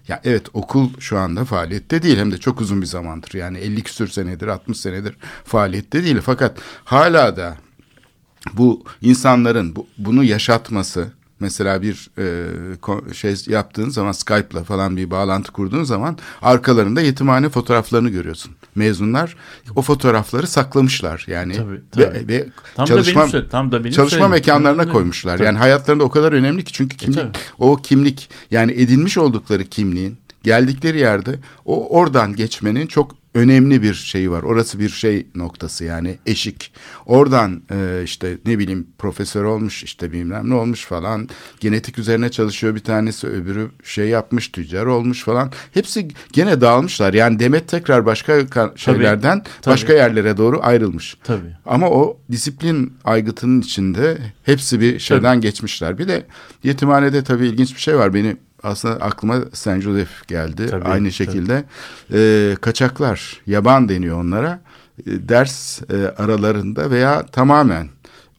Ya 0.08 0.20
evet 0.24 0.46
okul 0.52 0.90
şu 0.98 1.18
anda 1.18 1.44
faaliyette 1.44 2.02
değil 2.02 2.18
hem 2.18 2.32
de 2.32 2.38
çok 2.38 2.60
uzun 2.60 2.80
bir 2.80 2.86
zamandır. 2.86 3.34
Yani 3.34 3.58
50 3.58 3.82
küsür 3.82 4.08
senedir, 4.08 4.48
60 4.48 4.78
senedir 4.78 5.16
faaliyette 5.44 6.04
değil. 6.04 6.18
Fakat 6.22 6.58
hala 6.84 7.36
da 7.36 7.56
bu 8.52 8.84
insanların 9.02 9.76
bu, 9.76 9.86
bunu 9.98 10.24
yaşatması 10.24 11.12
mesela 11.40 11.82
bir 11.82 12.10
e, 12.18 13.14
şey 13.14 13.34
yaptığın 13.46 13.88
zaman 13.88 14.12
Skype'la 14.12 14.64
falan 14.64 14.96
bir 14.96 15.10
bağlantı 15.10 15.52
kurduğun 15.52 15.84
zaman 15.84 16.18
arkalarında 16.42 17.00
yetimhane 17.00 17.48
fotoğraflarını 17.48 18.08
görüyorsun. 18.08 18.52
Mezunlar 18.74 19.36
o 19.76 19.82
fotoğrafları 19.82 20.46
saklamışlar 20.46 21.24
yani 21.28 21.56
Tabii, 21.56 21.80
tabii. 21.90 22.04
ve, 22.04 22.28
ve 22.28 22.48
Tam 22.74 22.86
çalışma 22.86 23.28
da 23.28 23.32
benim, 23.32 23.48
tam 23.48 23.72
da 23.72 23.80
benim 23.84 23.92
çalışma 23.96 24.28
mekanlarına 24.28 24.82
Tabii, 24.82 24.92
koymuşlar. 24.92 25.36
tabii. 25.36 25.46
Yani 25.46 25.58
hayatlarında 25.58 26.04
o 26.04 26.10
kadar 26.10 26.32
önemli 26.32 26.64
ki 26.64 26.72
çünkü 26.72 26.96
kimlik 26.96 27.18
tabii. 27.18 27.38
o 27.58 27.76
kimlik 27.76 28.30
yani 28.50 28.72
edinmiş 28.72 29.18
oldukları 29.18 29.64
kimliğin 29.64 30.18
geldikleri 30.42 30.98
yerde 30.98 31.38
o 31.64 31.98
oradan 31.98 32.36
geçmenin 32.36 32.86
çok 32.86 33.14
önemli 33.36 33.82
bir 33.82 33.94
şeyi 33.94 34.30
var. 34.30 34.42
Orası 34.42 34.78
bir 34.78 34.88
şey 34.88 35.26
noktası 35.34 35.84
yani 35.84 36.18
eşik. 36.26 36.72
Oradan 37.06 37.62
e, 37.70 38.00
işte 38.04 38.38
ne 38.46 38.58
bileyim 38.58 38.86
profesör 38.98 39.44
olmuş 39.44 39.82
işte 39.84 40.12
bilmem 40.12 40.50
ne 40.50 40.54
olmuş 40.54 40.84
falan. 40.84 41.28
Genetik 41.60 41.98
üzerine 41.98 42.30
çalışıyor 42.30 42.74
bir 42.74 42.80
tanesi 42.80 43.26
öbürü 43.26 43.70
şey 43.84 44.08
yapmış 44.08 44.48
tüccar 44.48 44.86
olmuş 44.86 45.24
falan. 45.24 45.52
Hepsi 45.74 46.08
gene 46.32 46.60
dağılmışlar. 46.60 47.14
Yani 47.14 47.38
Demet 47.38 47.68
tekrar 47.68 48.06
başka 48.06 48.38
ka- 48.40 48.78
şeylerden 48.78 49.42
tabii. 49.62 49.72
başka 49.72 49.92
yerlere 49.92 50.36
doğru 50.36 50.60
ayrılmış. 50.62 51.16
Tabii. 51.24 51.56
Ama 51.66 51.90
o 51.90 52.18
disiplin 52.30 52.92
aygıtının 53.04 53.60
içinde 53.60 54.18
hepsi 54.42 54.80
bir 54.80 54.98
şeyden 54.98 55.40
geçmişler. 55.40 55.98
Bir 55.98 56.08
de 56.08 56.26
yetimhanede 56.64 57.24
tabii 57.24 57.46
ilginç 57.46 57.74
bir 57.74 57.80
şey 57.80 57.96
var. 57.96 58.14
Beni 58.14 58.36
aslında 58.62 58.94
aklıma 58.94 59.36
Saint 59.52 59.82
Joseph 59.82 60.26
geldi. 60.28 60.66
Tabii, 60.70 60.84
Aynı 60.84 61.12
şekilde 61.12 61.64
e, 62.12 62.54
kaçaklar, 62.60 63.40
yaban 63.46 63.88
deniyor 63.88 64.20
onlara. 64.20 64.60
E, 65.06 65.28
ders 65.28 65.82
e, 65.90 66.14
aralarında 66.18 66.90
veya 66.90 67.26
tamamen 67.26 67.88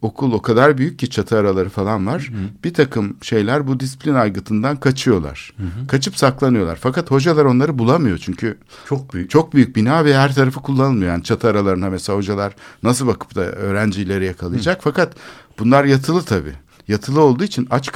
okul 0.02 0.32
o 0.32 0.42
kadar 0.42 0.78
büyük 0.78 1.00
ki 1.00 1.10
çatı 1.10 1.38
araları 1.38 1.70
falan 1.70 2.08
var. 2.08 2.32
Bir 2.64 2.74
takım 2.74 3.18
şeyler 3.22 3.68
bu 3.68 3.80
disiplin 3.80 4.14
aygıtından 4.14 4.78
kaçıyorlar. 4.80 5.54
Kaçıp 5.88 6.18
saklanıyorlar. 6.18 6.78
Fakat 6.82 7.12
hocalar 7.12 7.46
onları 7.46 7.80
bulamıyor 7.80 8.18
çünkü 8.18 8.58
Çok 8.90 9.14
büyük. 9.14 9.30
çok 9.30 9.54
büyük 9.54 9.76
bina 9.76 10.06
ve 10.06 10.18
her 10.18 10.36
tarafı 10.36 10.62
kullanılmıyor. 10.62 11.12
Yani 11.12 11.24
çatı 11.24 11.48
aralarına 11.48 11.90
mesela 11.90 12.18
hocalar 12.18 12.56
nasıl 12.84 13.08
bakıp 13.08 13.36
da 13.36 13.42
öğrencileri 13.42 14.26
yakalayacak? 14.26 14.80
Fakat 14.84 15.14
bunlar 15.60 15.86
yatılı 15.86 16.24
tabii. 16.24 16.54
Yatılı 16.88 17.22
olduğu 17.22 17.44
için 17.44 17.68
aç 17.70 17.92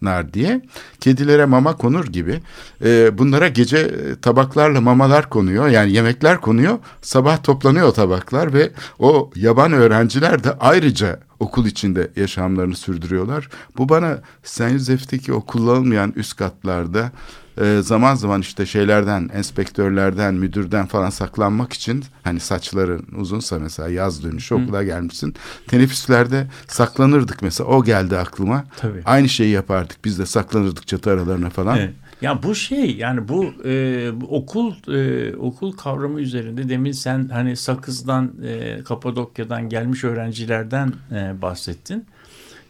kalmasınlar 0.00 0.32
diye 0.32 0.60
kedilere 1.00 1.44
mama 1.44 1.76
konur 1.76 2.04
gibi 2.06 2.40
e, 2.84 3.18
bunlara 3.18 3.48
gece 3.48 3.78
e, 3.78 4.20
tabaklarla 4.20 4.80
mamalar 4.80 5.28
konuyor. 5.28 5.68
Yani 5.68 5.92
yemekler 5.92 6.40
konuyor. 6.40 6.78
Sabah 7.02 7.42
toplanıyor 7.42 7.92
tabaklar 7.92 8.52
ve 8.52 8.70
o 8.98 9.30
yaban 9.36 9.72
öğrenciler 9.72 10.44
de 10.44 10.52
ayrıca 10.60 11.20
okul 11.40 11.66
içinde 11.66 12.10
yaşamlarını 12.16 12.76
sürdürüyorlar. 12.76 13.48
Bu 13.78 13.88
bana 13.88 14.18
Saint 14.42 14.78
Joseph'teki 14.78 15.32
o 15.32 15.40
kullanılmayan 15.40 16.12
üst 16.16 16.36
katlarda 16.36 17.12
e, 17.60 17.80
zaman 17.82 18.14
zaman 18.14 18.40
işte 18.40 18.66
şeylerden, 18.66 19.30
enspektörlerden, 19.34 20.34
müdürden 20.34 20.86
falan 20.86 21.10
saklanmak 21.10 21.72
için 21.72 22.04
hani 22.22 22.40
saçların 22.40 23.06
uzunsa 23.16 23.58
mesela 23.58 23.88
yaz 23.88 24.24
dönüşü 24.24 24.54
okula 24.54 24.82
gelmişsin. 24.82 25.34
Teneffüslerde 25.68 26.46
saklanırdık 26.68 27.42
mesela 27.42 27.70
o 27.70 27.84
geldi 27.84 28.16
aklıma. 28.16 28.64
Tabii. 28.76 29.02
Aynı 29.04 29.28
şeyi 29.28 29.50
yapardık 29.50 30.04
biz 30.04 30.18
de 30.18 30.26
saklanırdık 30.26 30.86
çatı 30.86 31.10
aralarına 31.10 31.50
falan. 31.50 31.78
Evet. 31.78 31.94
Ya 32.20 32.42
bu 32.42 32.54
şey 32.54 32.96
yani 32.96 33.28
bu, 33.28 33.54
e, 33.64 34.10
okul 34.28 34.74
e, 34.94 35.36
okul 35.36 35.72
kavramı 35.72 36.20
üzerinde 36.20 36.68
demin 36.68 36.92
sen 36.92 37.28
hani 37.28 37.56
Sakız'dan 37.56 38.34
e, 38.44 38.82
Kapadokya'dan 38.84 39.68
gelmiş 39.68 40.04
öğrencilerden 40.04 40.92
e, 41.12 41.42
bahsettin. 41.42 42.06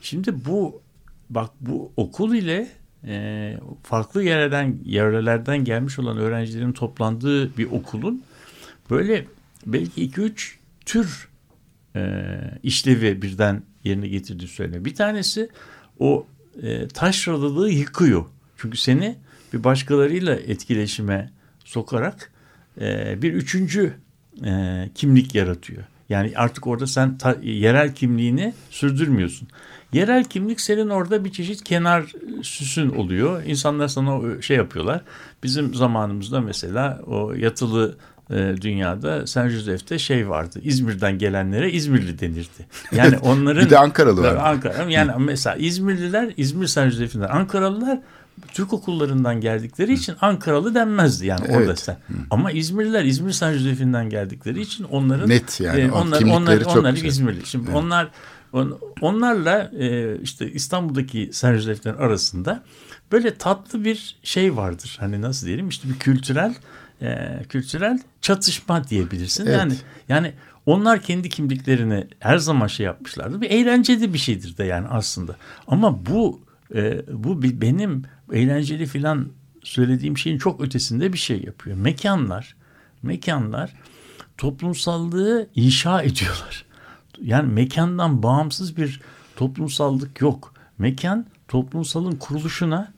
Şimdi 0.02 0.44
bu 0.44 0.82
bak 1.30 1.50
bu 1.60 1.92
okul 1.96 2.34
ile 2.34 2.68
e, 3.06 3.56
farklı 3.82 4.22
yerlerden 4.22 4.78
yerlerden 4.84 5.64
gelmiş 5.64 5.98
olan 5.98 6.16
öğrencilerin 6.16 6.72
toplandığı 6.72 7.56
bir 7.56 7.70
okulun 7.70 8.22
böyle 8.90 9.26
belki 9.66 10.02
iki 10.02 10.20
üç 10.20 10.58
tür 10.86 11.28
e, 11.96 12.30
işlevi 12.62 13.22
birden 13.22 13.62
yerine 13.84 14.08
getirdiği 14.08 14.48
söyleniyor. 14.48 14.84
Bir 14.84 14.94
tanesi 14.94 15.48
o 15.98 16.26
e, 16.62 16.88
taşralılığı 16.88 17.70
yıkıyor. 17.70 18.24
Çünkü 18.56 18.78
seni 18.78 19.16
bir 19.52 19.64
başkalarıyla 19.64 20.34
etkileşime 20.34 21.30
sokarak 21.64 22.32
e, 22.80 23.22
bir 23.22 23.32
üçüncü 23.32 23.94
e, 24.44 24.88
kimlik 24.94 25.34
yaratıyor. 25.34 25.82
Yani 26.08 26.32
artık 26.36 26.66
orada 26.66 26.86
sen 26.86 27.18
ta- 27.18 27.36
yerel 27.42 27.94
kimliğini 27.94 28.54
sürdürmüyorsun. 28.70 29.48
Yerel 29.92 30.24
kimlik 30.24 30.60
senin 30.60 30.88
orada 30.88 31.24
bir 31.24 31.32
çeşit 31.32 31.64
kenar 31.64 32.12
süsün 32.42 32.90
oluyor. 32.90 33.42
İnsanlar 33.44 33.88
sana 33.88 34.42
şey 34.42 34.56
yapıyorlar. 34.56 35.02
Bizim 35.42 35.74
zamanımızda 35.74 36.40
mesela 36.40 37.00
o 37.06 37.32
yatılı 37.32 37.96
e, 38.30 38.54
dünyada 38.60 39.26
Saint 39.26 39.52
Joseph'te 39.52 39.98
şey 39.98 40.28
vardı. 40.28 40.60
İzmir'den 40.62 41.18
gelenlere 41.18 41.72
İzmirli 41.72 42.18
denirdi. 42.18 42.66
Yani 42.92 43.18
onların 43.22 43.64
Bir 43.64 43.70
de 43.70 43.78
Ankaralı 43.78 44.22
var. 44.22 44.36
Ankara. 44.36 44.90
Yani 44.90 45.12
mesela 45.18 45.56
İzmirliler, 45.56 46.32
İzmir 46.36 46.66
Saint 46.66 46.92
Joseph'inden 46.92 47.28
Ankaralılar 47.28 47.98
Türk 48.52 48.72
okullarından 48.72 49.40
geldikleri 49.40 49.92
için 49.92 50.14
Ankaralı 50.20 50.74
denmezdi 50.74 51.26
yani 51.26 51.40
Evet. 51.46 51.56
orada 51.56 51.76
sen. 51.76 51.96
Ama 52.30 52.50
İzmirliler 52.50 53.04
İzmir 53.04 53.32
Saint 53.32 53.58
Joseph'inden 53.58 54.10
geldikleri 54.10 54.60
için 54.60 54.84
onların 54.84 55.28
Net 55.28 55.60
yani, 55.60 55.92
o 55.92 56.00
onlar 56.00 56.22
onlar 56.22 56.60
onlar. 56.66 56.92
İzmirli. 56.94 57.46
Şimdi 57.46 57.70
onlar 57.70 58.08
on- 58.52 58.78
onlarla 59.00 59.70
e, 59.78 60.16
işte 60.22 60.52
İstanbul'daki 60.52 61.30
Saint 61.32 61.56
Joseph'lerin 61.60 61.96
arasında 61.96 62.62
böyle 63.12 63.34
tatlı 63.34 63.84
bir 63.84 64.16
şey 64.22 64.56
vardır. 64.56 64.96
Hani 65.00 65.22
nasıl 65.22 65.46
diyelim 65.46 65.68
işte 65.68 65.88
bir 65.88 65.98
kültürel 65.98 66.54
e, 67.02 67.40
kültürel 67.48 67.98
çatışma 68.20 68.88
diyebilirsin. 68.88 69.46
Evet. 69.46 69.56
Yani 69.56 69.74
yani 70.08 70.32
onlar 70.66 71.02
kendi 71.02 71.28
kimliklerini 71.28 72.06
her 72.18 72.38
zaman 72.38 72.66
şey 72.66 72.86
yapmışlardı. 72.86 73.40
Bir 73.40 73.50
eğlenceli 73.50 74.14
bir 74.14 74.18
şeydir 74.18 74.56
de 74.56 74.64
yani 74.64 74.88
aslında. 74.88 75.36
Ama 75.66 76.06
bu 76.06 76.40
e, 76.74 77.02
bu 77.12 77.42
benim 77.42 78.02
eğlenceli 78.32 78.86
filan 78.86 79.28
söylediğim 79.62 80.18
şeyin 80.18 80.38
çok 80.38 80.60
ötesinde 80.60 81.12
bir 81.12 81.18
şey 81.18 81.42
yapıyor. 81.42 81.76
Mekanlar, 81.76 82.56
mekanlar 83.02 83.72
toplumsallığı 84.38 85.48
inşa 85.54 86.02
ediyorlar. 86.02 86.64
Yani 87.22 87.52
mekandan 87.52 88.22
bağımsız 88.22 88.76
bir 88.76 89.00
toplumsallık 89.36 90.20
yok. 90.20 90.54
Mekan 90.78 91.26
toplumsalın 91.48 92.16
kuruluşuna 92.16 92.92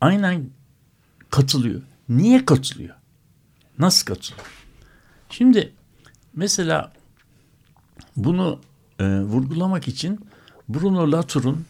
aynen 0.00 0.50
katılıyor. 1.30 1.82
Niye 2.08 2.44
katılıyor? 2.44 2.94
Nasıl 3.78 4.06
katılıyor? 4.06 4.46
Şimdi 5.30 5.72
mesela 6.34 6.92
bunu 8.16 8.60
e, 8.98 9.04
vurgulamak 9.04 9.88
için 9.88 10.20
Bruno 10.68 11.12
Latour'un 11.12 11.66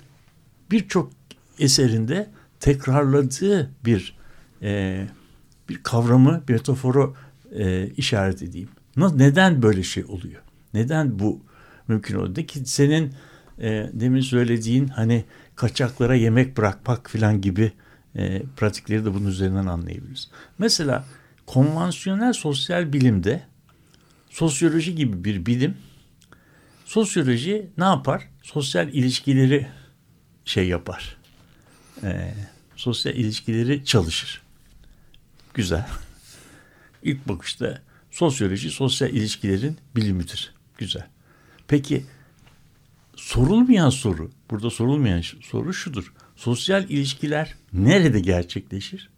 birçok 0.71 1.11
eserinde 1.59 2.31
tekrarladığı 2.61 3.71
bir 3.85 4.17
e, 4.63 5.07
bir 5.69 5.83
kavramı, 5.83 6.43
bir 6.49 6.53
metaforu 6.53 7.15
e, 7.53 7.89
işaret 7.89 8.43
edeyim. 8.43 8.69
Neden 8.97 9.63
böyle 9.63 9.83
şey 9.83 10.05
oluyor? 10.05 10.43
Neden 10.75 11.19
bu 11.19 11.41
mümkün 11.89 12.15
oldu? 12.15 12.43
Ki 12.43 12.63
senin 12.65 13.13
e, 13.59 13.91
demin 13.93 14.21
söylediğin 14.21 14.89
hani 14.89 15.25
kaçaklara 15.57 16.15
yemek 16.15 16.57
bırakmak 16.57 17.11
falan 17.11 17.41
gibi 17.41 17.73
e, 18.17 18.43
pratikleri 18.57 19.05
de 19.05 19.15
bunun 19.15 19.27
üzerinden 19.27 19.67
anlayabiliriz. 19.67 20.31
Mesela 20.59 21.05
konvansiyonel 21.47 22.33
sosyal 22.33 22.93
bilimde 22.93 23.43
sosyoloji 24.31 24.95
gibi 24.95 25.25
bir 25.25 25.47
bilim 25.47 25.77
sosyoloji 26.85 27.71
ne 27.79 27.85
yapar? 27.85 28.29
Sosyal 28.43 28.89
ilişkileri 28.89 29.69
şey 30.45 30.69
yapar. 30.69 31.17
Ee, 32.03 32.35
sosyal 32.77 33.15
ilişkileri 33.15 33.85
çalışır. 33.85 34.43
Güzel. 35.55 35.87
İlk 37.03 37.29
bakışta 37.29 37.83
sosyoloji 38.11 38.71
sosyal 38.71 39.11
ilişkilerin 39.11 39.79
bilimidir. 39.97 40.55
Güzel. 40.79 41.07
Peki 41.69 42.07
sorulmayan 43.17 43.91
soru, 43.91 44.31
burada 44.51 44.71
sorulmayan 44.71 45.23
soru 45.43 45.75
şudur. 45.75 46.13
Sosyal 46.37 46.91
ilişkiler 46.91 47.55
nerede 47.73 48.21
gerçekleşir? 48.21 49.11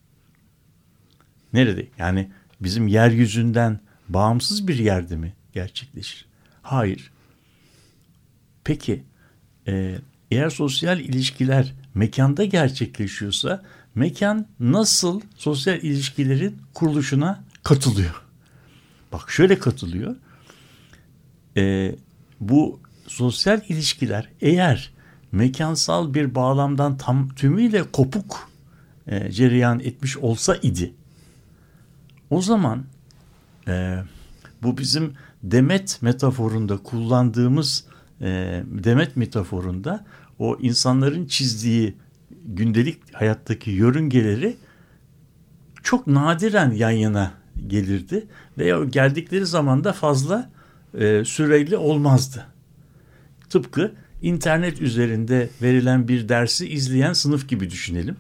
Nerede? 1.53 1.87
Yani 1.99 2.31
bizim 2.61 2.89
yeryüzünden 2.89 3.81
bağımsız 4.09 4.69
bir 4.69 4.79
yerde 4.79 5.17
mi 5.17 5.35
gerçekleşir? 5.53 6.27
Hayır. 6.63 7.11
Peki 8.65 9.03
e, 9.69 9.99
eğer 10.31 10.51
sosyal 10.51 11.01
ilişkiler 11.01 11.75
mekanda 11.95 12.45
gerçekleşiyorsa 12.45 13.63
mekan 13.95 14.49
nasıl 14.61 15.21
sosyal 15.37 15.83
ilişkilerin 15.83 16.63
kuruluşuna 16.75 17.45
katılıyor? 17.63 18.23
Bak 19.13 19.31
şöyle 19.31 19.59
katılıyor. 19.59 20.17
E, 21.57 21.95
bu 22.41 22.81
sosyal 23.07 23.61
ilişkiler 23.69 24.29
eğer 24.41 24.93
mekansal 25.37 26.15
bir 26.15 26.35
bağlamdan 26.35 26.97
tam 26.97 27.29
tümüyle 27.29 27.83
kopuk 27.93 28.51
e, 29.07 29.31
cereyan 29.31 29.81
etmiş 29.81 30.17
olsa 30.17 30.57
idi 30.57 30.95
o 32.31 32.43
zaman 32.43 32.85
e, 33.69 33.99
bu 34.63 34.79
bizim 34.79 35.13
demet 35.43 36.03
metaforunda 36.03 36.77
kullandığımız 36.77 37.85
e, 38.21 38.63
demet 38.67 39.17
metaforunda 39.17 40.05
o 40.39 40.59
insanların 40.61 41.27
çizdiği 41.27 41.97
gündelik 42.45 43.15
hayattaki 43.15 43.71
yörüngeleri 43.71 44.57
çok 45.83 46.07
nadiren 46.07 46.71
yan 46.71 46.91
yana 46.91 47.33
gelirdi 47.67 48.27
veya 48.59 48.85
geldikleri 48.85 49.47
zaman 49.47 49.85
da 49.85 49.93
fazla 49.93 50.51
e, 50.95 51.25
süreli 51.25 51.77
olmazdı. 51.77 52.47
Tıpkı 53.51 53.95
internet 54.27 54.81
üzerinde 54.81 55.51
verilen 55.63 56.09
bir 56.09 56.29
dersi 56.29 56.69
izleyen 56.69 57.13
sınıf 57.13 57.49
gibi 57.49 57.71
düşünelim. 57.71 58.17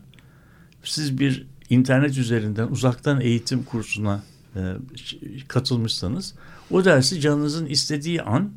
Siz 0.84 1.18
bir 1.18 1.46
internet 1.70 2.18
üzerinden 2.18 2.68
uzaktan 2.68 3.20
eğitim 3.20 3.62
kursuna 3.62 4.22
e, 4.56 4.60
katılmışsanız 5.48 6.34
o 6.70 6.84
dersi 6.84 7.20
canınızın 7.20 7.66
istediği 7.66 8.22
an 8.22 8.50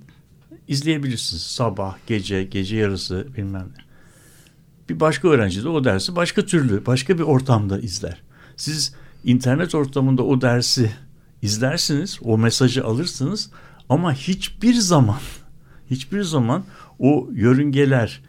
izleyebilirsiniz. 0.67 1.41
Sabah, 1.41 1.97
gece, 2.07 2.43
gece 2.43 2.77
yarısı 2.77 3.27
bilmem 3.37 3.67
ne. 3.77 3.83
Bir 4.89 4.99
başka 4.99 5.27
öğrenci 5.27 5.63
de 5.63 5.69
o 5.69 5.83
dersi 5.83 6.15
başka 6.15 6.45
türlü, 6.45 6.85
başka 6.85 7.17
bir 7.17 7.23
ortamda 7.23 7.79
izler. 7.79 8.21
Siz 8.57 8.95
internet 9.23 9.75
ortamında 9.75 10.23
o 10.23 10.41
dersi 10.41 10.91
izlersiniz, 11.41 12.19
o 12.23 12.37
mesajı 12.37 12.85
alırsınız 12.85 13.49
ama 13.89 14.13
hiçbir 14.13 14.73
zaman 14.73 15.19
hiçbir 15.89 16.23
zaman 16.23 16.63
o 16.99 17.29
yörüngeler 17.33 18.21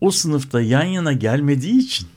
o 0.00 0.10
sınıfta 0.10 0.60
yan 0.60 0.84
yana 0.84 1.12
gelmediği 1.12 1.78
için 1.78 2.08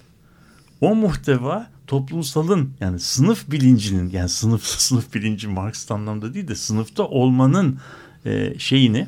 o 0.81 0.95
muhteva 0.95 1.67
toplumsalın 1.87 2.73
yani 2.79 2.99
sınıf 2.99 3.51
bilincinin 3.51 4.09
yani 4.09 4.29
sınıf 4.29 4.63
sınıf 4.65 5.13
bilinci 5.13 5.47
Marksist 5.47 5.91
anlamda 5.91 6.33
değil 6.33 6.47
de 6.47 6.55
sınıfta 6.55 7.03
olmanın 7.03 7.79
e, 8.25 8.59
şeyini 8.59 9.07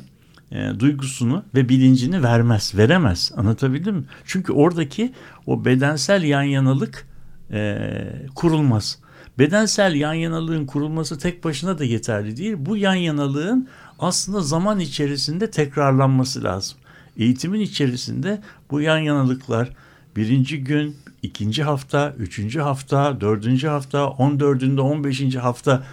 e, 0.52 0.70
duygusunu 0.78 1.44
ve 1.54 1.68
bilincini 1.68 2.22
vermez, 2.22 2.72
veremez. 2.76 3.32
Anlatabildim 3.36 3.96
mi? 3.96 4.04
Çünkü 4.24 4.52
oradaki 4.52 5.12
o 5.46 5.64
bedensel 5.64 6.22
yan 6.22 6.42
yanalık 6.42 7.06
e, 7.50 7.88
kurulmaz. 8.34 8.98
Bedensel 9.38 9.94
yan 9.94 10.14
yanalığın 10.14 10.66
kurulması 10.66 11.18
tek 11.18 11.44
başına 11.44 11.78
da 11.78 11.84
yeterli 11.84 12.36
değil. 12.36 12.54
Bu 12.58 12.76
yan 12.76 12.94
yanalığın 12.94 13.68
aslında 13.98 14.40
zaman 14.40 14.80
içerisinde 14.80 15.50
tekrarlanması 15.50 16.44
lazım. 16.44 16.78
Eğitimin 17.20 17.60
içerisinde 17.60 18.40
bu 18.70 18.80
yan 18.80 18.98
yanalıklar 18.98 19.68
birinci 20.16 20.64
gün, 20.64 20.96
ikinci 21.22 21.62
hafta, 21.62 22.14
üçüncü 22.18 22.60
hafta, 22.60 23.20
dördüncü 23.20 23.66
hafta, 23.66 24.08
on 24.08 24.40
dördünde, 24.40 24.80
on 24.80 25.04
beşinci 25.04 25.38
hafta 25.38 25.86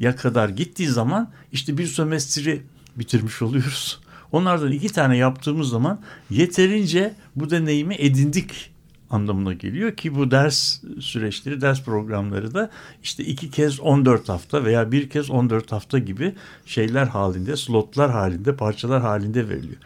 ya 0.00 0.16
kadar 0.16 0.48
gittiği 0.48 0.88
zaman 0.88 1.30
işte 1.52 1.78
bir 1.78 1.86
sömestri 1.86 2.62
bitirmiş 2.96 3.42
oluyoruz. 3.42 4.00
Onlardan 4.32 4.72
iki 4.72 4.88
tane 4.88 5.16
yaptığımız 5.16 5.68
zaman 5.68 6.00
yeterince 6.30 7.14
bu 7.36 7.50
deneyimi 7.50 7.94
edindik 7.94 8.70
anlamına 9.10 9.52
geliyor 9.52 9.96
ki 9.96 10.14
bu 10.14 10.30
ders 10.30 10.80
süreçleri, 11.00 11.60
ders 11.60 11.84
programları 11.84 12.54
da 12.54 12.70
işte 13.02 13.24
iki 13.24 13.50
kez 13.50 13.80
14 13.80 14.28
hafta 14.28 14.64
veya 14.64 14.92
bir 14.92 15.10
kez 15.10 15.30
14 15.30 15.72
hafta 15.72 15.98
gibi 15.98 16.34
şeyler 16.66 17.06
halinde, 17.06 17.56
slotlar 17.56 18.10
halinde, 18.10 18.56
parçalar 18.56 19.02
halinde 19.02 19.48
veriliyor. 19.48 19.78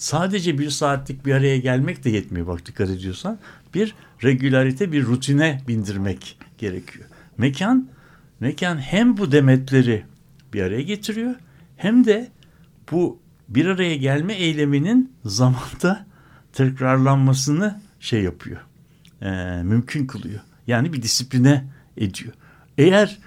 Sadece 0.00 0.58
bir 0.58 0.70
saatlik 0.70 1.26
bir 1.26 1.34
araya 1.34 1.58
gelmek 1.58 2.04
de 2.04 2.10
yetmiyor 2.10 2.46
bak 2.46 2.66
dikkat 2.66 2.90
ediyorsan. 2.90 3.38
Bir 3.74 3.94
regülarite, 4.24 4.92
bir 4.92 5.04
rutine 5.04 5.62
bindirmek 5.68 6.38
gerekiyor. 6.58 7.04
Mekan, 7.38 7.88
mekan 8.40 8.78
hem 8.78 9.16
bu 9.16 9.32
demetleri 9.32 10.04
bir 10.54 10.62
araya 10.62 10.82
getiriyor 10.82 11.34
hem 11.76 12.04
de 12.04 12.28
bu 12.92 13.18
bir 13.48 13.66
araya 13.66 13.96
gelme 13.96 14.34
eyleminin 14.34 15.12
zamanda 15.24 16.06
tekrarlanmasını 16.52 17.80
şey 18.00 18.22
yapıyor. 18.22 18.60
E, 19.22 19.30
mümkün 19.62 20.06
kılıyor. 20.06 20.40
Yani 20.66 20.92
bir 20.92 21.02
disipline 21.02 21.64
ediyor. 21.96 22.32
Eğer 22.78 23.18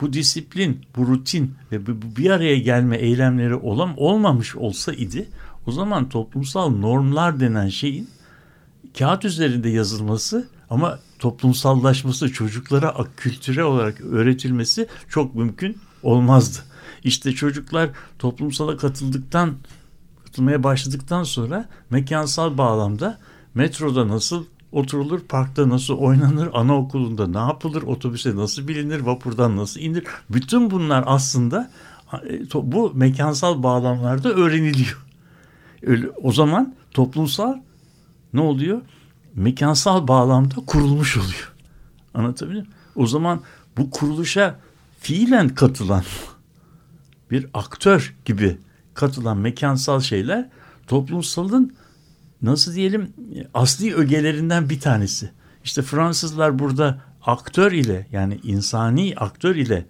bu 0.00 0.12
disiplin, 0.12 0.80
bu 0.96 1.06
rutin 1.06 1.54
ve 1.72 1.86
bu 1.86 2.16
bir 2.16 2.30
araya 2.30 2.58
gelme 2.58 2.96
eylemleri 2.96 3.54
olam 3.54 3.94
olmamış 3.96 4.56
olsa 4.56 4.92
idi 4.92 5.28
o 5.68 5.72
zaman 5.72 6.08
toplumsal 6.08 6.70
normlar 6.70 7.40
denen 7.40 7.68
şeyin 7.68 8.08
kağıt 8.98 9.24
üzerinde 9.24 9.68
yazılması 9.68 10.48
ama 10.70 10.98
toplumsallaşması, 11.18 12.32
çocuklara 12.32 12.94
kültüre 13.16 13.64
olarak 13.64 14.00
öğretilmesi 14.00 14.86
çok 15.08 15.34
mümkün 15.34 15.78
olmazdı. 16.02 16.58
İşte 17.04 17.32
çocuklar 17.32 17.90
toplumsala 18.18 18.76
katıldıktan 18.76 19.54
katılmaya 20.24 20.62
başladıktan 20.62 21.22
sonra 21.22 21.68
mekansal 21.90 22.58
bağlamda 22.58 23.18
metroda 23.54 24.08
nasıl 24.08 24.44
oturulur, 24.72 25.20
parkta 25.20 25.68
nasıl 25.68 25.94
oynanır, 25.94 26.48
anaokulunda 26.52 27.26
ne 27.26 27.38
yapılır, 27.38 27.82
otobüse 27.82 28.36
nasıl 28.36 28.68
bilinir, 28.68 29.00
vapurdan 29.00 29.56
nasıl 29.56 29.80
inir. 29.80 30.04
Bütün 30.30 30.70
bunlar 30.70 31.04
aslında 31.06 31.70
e, 32.12 32.40
bu 32.54 32.92
mekansal 32.94 33.62
bağlamlarda 33.62 34.32
öğreniliyor. 34.32 35.07
Öyle, 35.82 36.08
o 36.22 36.32
zaman 36.32 36.74
toplumsal 36.90 37.58
ne 38.32 38.40
oluyor? 38.40 38.82
Mekansal 39.34 40.08
bağlamda 40.08 40.54
kurulmuş 40.66 41.16
oluyor. 41.16 41.52
Anlatabiliyor 42.14 42.62
muyum? 42.62 42.74
O 42.96 43.06
zaman 43.06 43.40
bu 43.76 43.90
kuruluşa 43.90 44.60
fiilen 45.00 45.48
katılan 45.48 46.04
bir 47.30 47.46
aktör 47.54 48.14
gibi 48.24 48.58
katılan 48.94 49.36
mekansal 49.36 50.00
şeyler 50.00 50.48
toplumsalın 50.86 51.76
nasıl 52.42 52.74
diyelim 52.74 53.12
asli 53.54 53.94
ögelerinden 53.94 54.70
bir 54.70 54.80
tanesi. 54.80 55.30
İşte 55.64 55.82
Fransızlar 55.82 56.58
burada 56.58 57.00
aktör 57.22 57.72
ile 57.72 58.06
yani 58.12 58.40
insani 58.42 59.14
aktör 59.16 59.56
ile 59.56 59.86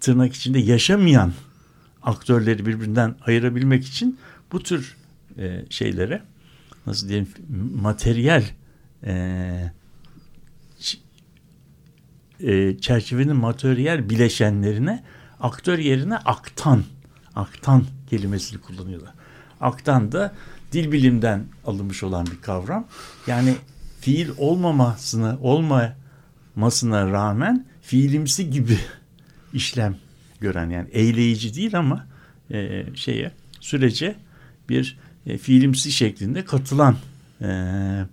tırnak 0.00 0.34
içinde 0.34 0.58
yaşamayan 0.58 1.32
aktörleri 2.02 2.66
birbirinden 2.66 3.14
ayırabilmek 3.26 3.84
için 3.86 4.18
bu 4.52 4.62
tür 4.62 4.96
e, 5.38 5.64
şeylere 5.70 6.22
nasıl 6.86 7.08
diyelim 7.08 7.28
materyal 7.82 8.42
e, 9.04 9.72
e, 12.40 12.78
çerçevenin 12.80 13.36
materyal 13.36 14.10
bileşenlerine 14.10 15.04
aktör 15.40 15.78
yerine 15.78 16.16
aktan 16.16 16.84
aktan 17.34 17.84
kelimesini 18.10 18.60
kullanıyorlar. 18.60 19.14
Aktan 19.60 20.12
da 20.12 20.34
dil 20.72 20.92
bilimden 20.92 21.44
alınmış 21.66 22.02
olan 22.02 22.26
bir 22.26 22.40
kavram. 22.40 22.86
Yani 23.26 23.54
fiil 24.00 24.30
olmamasına 24.38 25.38
olmamasına 25.40 27.10
rağmen 27.10 27.66
fiilimsi 27.82 28.50
gibi 28.50 28.78
işlem 29.52 29.96
gören 30.42 30.70
yani 30.70 30.88
eyleyici 30.92 31.54
değil 31.54 31.78
ama 31.78 32.06
e, 32.50 32.84
şeye 32.94 33.32
sürece 33.60 34.14
bir 34.68 34.98
e, 35.26 35.38
fiilimsi 35.38 35.92
şeklinde 35.92 36.44
katılan 36.44 36.96
e, 37.42 37.46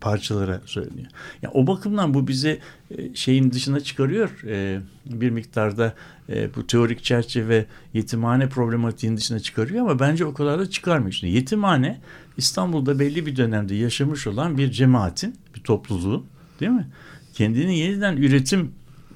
parçalara 0.02 0.62
söyleniyor. 0.66 1.08
Yani 1.42 1.52
o 1.54 1.68
bakımdan 1.68 2.14
bu 2.14 2.28
bizi 2.28 2.60
e, 2.92 3.16
şeyin 3.16 3.52
dışına 3.52 3.80
çıkarıyor 3.80 4.30
e, 4.48 4.82
bir 5.06 5.30
miktarda 5.30 5.94
e, 6.30 6.56
bu 6.56 6.68
teorik 6.68 7.04
çerçeve 7.04 7.66
yetimhane 7.94 8.50
problematiğinin 8.50 9.18
dışına 9.18 9.40
çıkarıyor 9.40 9.82
ama 9.82 10.00
bence 10.00 10.26
o 10.26 10.34
kadar 10.34 10.60
da 10.60 10.70
çıkarmıyor. 10.70 11.12
Şimdi 11.12 11.34
yetimhane 11.34 12.00
İstanbul'da 12.38 13.00
belli 13.00 13.26
bir 13.26 13.36
dönemde 13.36 13.76
yaşamış 13.76 14.28
olan 14.28 14.58
bir 14.58 14.72
cemaatin, 14.72 15.36
bir 15.56 15.60
topluluğun 15.60 16.26
değil 16.60 16.72
mi? 16.72 16.88
Kendini 17.34 17.78
yeniden 17.78 18.18
üretim 18.18 18.72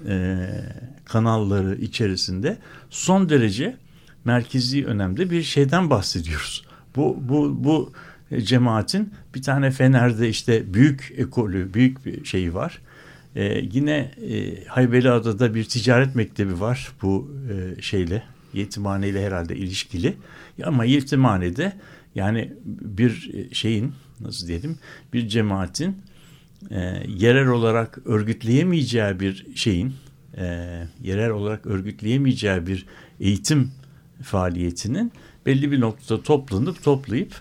e, 0.08 0.48
kanalları 1.06 1.76
içerisinde 1.76 2.58
son 2.90 3.30
derece 3.30 3.78
merkezi 4.26 4.86
önemde 4.86 5.32
bir 5.32 5.44
şeyden 5.44 5.90
bahsediyoruz. 5.90 6.66
Bu, 6.96 7.18
bu, 7.22 7.64
bu 7.64 7.94
cemaatin 8.44 9.14
bir 9.36 9.42
tane 9.42 9.72
Fener'de 9.72 10.30
işte 10.30 10.74
büyük 10.74 11.14
ekolü, 11.18 11.74
büyük 11.74 12.06
bir 12.06 12.26
şeyi 12.26 12.54
var. 12.54 12.82
Ee, 13.36 13.62
yine 13.72 14.12
e, 14.30 14.66
Haybeliada'da 14.66 15.56
bir 15.56 15.64
ticaret 15.64 16.16
mektebi 16.16 16.60
var 16.60 16.92
bu 17.02 17.32
e, 17.52 17.82
şeyle, 17.82 18.24
yetimhaneyle 18.54 19.26
herhalde 19.26 19.56
ilişkili. 19.56 20.14
Ama 20.64 20.86
yetimhanede 20.86 21.74
yani 22.16 22.54
bir 22.66 23.32
şeyin 23.54 23.94
nasıl 24.20 24.48
diyelim 24.48 24.78
bir 25.14 25.28
cemaatin 25.28 25.98
e, 26.72 27.04
yerel 27.08 27.48
olarak 27.48 28.00
örgütleyemeyeceği 28.06 29.20
bir 29.20 29.46
şeyin 29.56 29.94
e, 30.38 30.44
yerel 31.04 31.30
olarak 31.30 31.66
örgütleyemeyeceği 31.66 32.68
bir 32.68 32.86
eğitim 33.20 33.72
faaliyetinin 34.22 35.12
belli 35.46 35.72
bir 35.72 35.80
noktada 35.80 36.24
toplanıp 36.24 36.84
toplayıp 36.84 37.36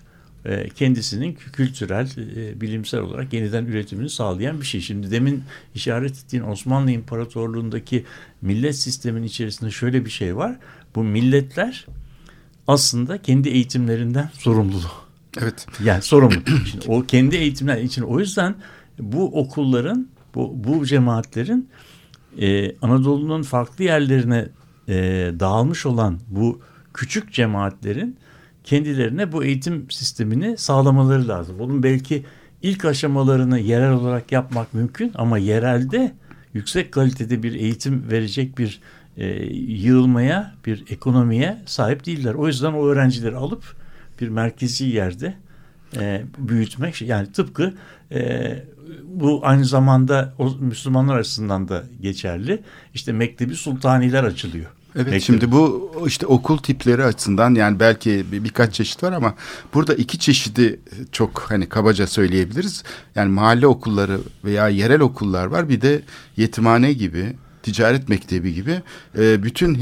e, 0.45 0.69
kendisinin 0.69 1.39
kültürel, 1.53 2.09
e, 2.37 2.61
bilimsel 2.61 3.01
olarak 3.01 3.33
yeniden 3.33 3.65
üretimini 3.65 4.11
sağlayan 4.11 4.61
bir 4.61 4.67
şey. 4.67 4.81
Şimdi 4.81 5.11
demin 5.11 5.43
işaret 5.75 6.13
ettiğin 6.13 6.43
Osmanlı 6.43 6.91
İmparatorluğu'ndaki 6.91 8.05
millet 8.43 8.77
sistemin 8.77 9.23
içerisinde 9.23 9.71
şöyle 9.71 10.05
bir 10.05 10.11
şey 10.11 10.37
var. 10.37 10.57
Bu 10.95 11.05
milletler 11.05 11.87
aslında 12.67 13.23
kendi 13.23 13.49
eğitimlerinden 13.49 14.31
sorumlu. 14.39 14.81
Evet. 15.41 15.67
Yani 15.85 16.03
sorumlu. 16.03 16.35
Şimdi 16.71 16.85
o 16.89 17.03
kendi 17.03 17.37
eğitimler 17.37 17.77
için 17.77 18.03
o 18.03 18.21
yüzden 18.21 18.55
bu 18.99 19.41
okulların, 19.41 20.09
bu, 20.35 20.65
bu 20.65 20.87
cemaatlerin 20.87 21.69
e, 22.41 22.77
Anadolu'nun 22.83 23.43
farklı 23.43 23.85
yerlerine 23.85 24.49
e, 24.89 24.95
dağılmış 25.41 25.87
olan 25.87 26.19
bu 26.29 26.61
küçük 26.95 27.33
cemaatlerin 27.33 28.17
kendilerine 28.65 29.33
bu 29.33 29.45
eğitim 29.45 29.91
sistemini 29.91 30.59
sağlamaları 30.59 31.29
lazım. 31.29 31.59
Bunun 31.59 31.83
belki 31.83 32.25
ilk 32.63 32.85
aşamalarını 32.85 33.59
yerel 33.59 33.93
olarak 33.93 34.33
yapmak 34.33 34.75
mümkün 34.75 35.13
ama 35.15 35.39
yerelde 35.39 36.13
yüksek 36.55 36.93
kalitede 36.93 37.43
bir 37.43 37.55
eğitim 37.55 38.11
verecek 38.11 38.59
bir 38.59 38.81
e, 39.17 39.45
yığılmaya, 39.55 40.55
bir 40.67 40.85
ekonomiye 40.91 41.59
sahip 41.67 42.07
değiller. 42.07 42.35
O 42.35 42.47
yüzden 42.47 42.73
o 42.73 42.87
öğrencileri 42.87 43.37
alıp 43.37 43.77
bir 44.21 44.29
merkezi 44.29 44.85
yerde 44.85 45.35
e, 46.01 46.23
büyütmek 46.39 47.03
yani 47.03 47.33
tıpkı 47.33 47.75
e, 48.13 48.65
bu 49.05 49.41
aynı 49.43 49.65
zamanda 49.65 50.35
o 50.39 50.51
Müslümanlar 50.61 51.19
açısından 51.19 51.69
da 51.69 51.85
geçerli. 52.01 52.63
İşte 52.95 53.13
Mektebi 53.13 53.55
Sultaniler 53.55 54.25
açılıyor. 54.25 54.71
Evet 54.97 55.07
Mektebi. 55.07 55.21
şimdi 55.21 55.53
bu 55.53 55.93
işte 56.07 56.27
okul 56.27 56.59
tipleri 56.59 57.05
açısından 57.05 57.55
yani 57.55 57.81
belki 57.81 58.25
bir, 58.33 58.45
birkaç 58.45 58.75
çeşit 58.75 59.03
var 59.03 59.13
ama 59.13 59.35
burada 59.75 59.95
iki 59.95 60.19
çeşidi 60.19 60.81
çok 61.13 61.41
hani 61.41 61.69
kabaca 61.69 62.07
söyleyebiliriz. 62.07 62.85
Yani 63.15 63.33
mahalle 63.33 63.67
okulları 63.67 64.21
veya 64.45 64.69
yerel 64.69 65.01
okullar 65.01 65.47
var 65.47 65.69
bir 65.69 65.81
de 65.81 66.03
yetimhane 66.37 66.93
gibi 66.93 67.37
ticaret 67.63 68.09
mektebi 68.09 68.55
gibi 68.55 68.83
e, 69.19 69.43
bütün 69.43 69.75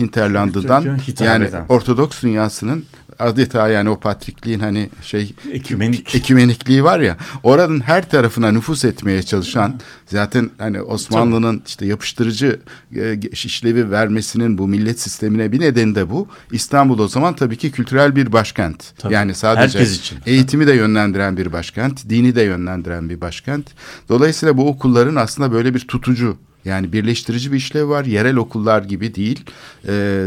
hitap 0.99 1.27
yani. 1.27 1.49
Ortodoks 1.69 2.23
dünyasının 2.23 2.85
adeta 3.21 3.69
yani 3.69 3.91
o 3.91 4.01
patrikliğin 4.01 4.61
hani 4.61 4.91
şey 5.03 5.35
Ekümenik. 5.53 6.15
ekümenikliği 6.15 6.85
var 6.85 7.01
ya 7.01 7.17
oranın 7.43 7.81
her 7.81 8.11
tarafına 8.11 8.53
nüfus 8.53 8.85
etmeye 8.85 9.23
çalışan 9.23 9.81
zaten 10.07 10.51
hani 10.59 10.83
Osmanlı'nın 10.83 11.63
işte 11.67 11.87
yapıştırıcı 11.87 12.61
e, 12.97 13.19
işlevi 13.33 13.91
vermesinin 13.91 14.59
bu 14.59 14.69
millet 14.69 15.01
sistemine 15.01 15.53
bir 15.53 15.61
nedeni 15.61 15.95
de 15.95 16.11
bu. 16.11 16.29
İstanbul 16.53 16.99
o 16.99 17.09
zaman 17.09 17.37
tabii 17.37 17.57
ki 17.57 17.71
kültürel 17.73 18.17
bir 18.17 18.33
başkent. 18.33 18.85
Tabii. 18.99 19.15
Yani 19.15 19.35
sadece 19.35 19.79
Herkes 19.79 19.99
için. 19.99 20.19
eğitimi 20.27 20.67
de 20.67 20.73
yönlendiren 20.73 21.37
bir 21.37 21.53
başkent, 21.53 22.09
dini 22.09 22.35
de 22.35 22.43
yönlendiren 22.43 23.09
bir 23.11 23.21
başkent. 23.21 23.67
Dolayısıyla 24.09 24.57
bu 24.57 24.69
okulların 24.69 25.17
aslında 25.17 25.53
böyle 25.53 25.75
bir 25.75 25.81
tutucu 25.81 26.37
yani 26.65 26.93
birleştirici 26.93 27.53
bir 27.53 27.57
işlev 27.57 27.89
var. 27.89 28.05
Yerel 28.05 28.37
okullar 28.37 28.83
gibi 28.83 29.15
değil. 29.15 29.45
E, 29.89 30.25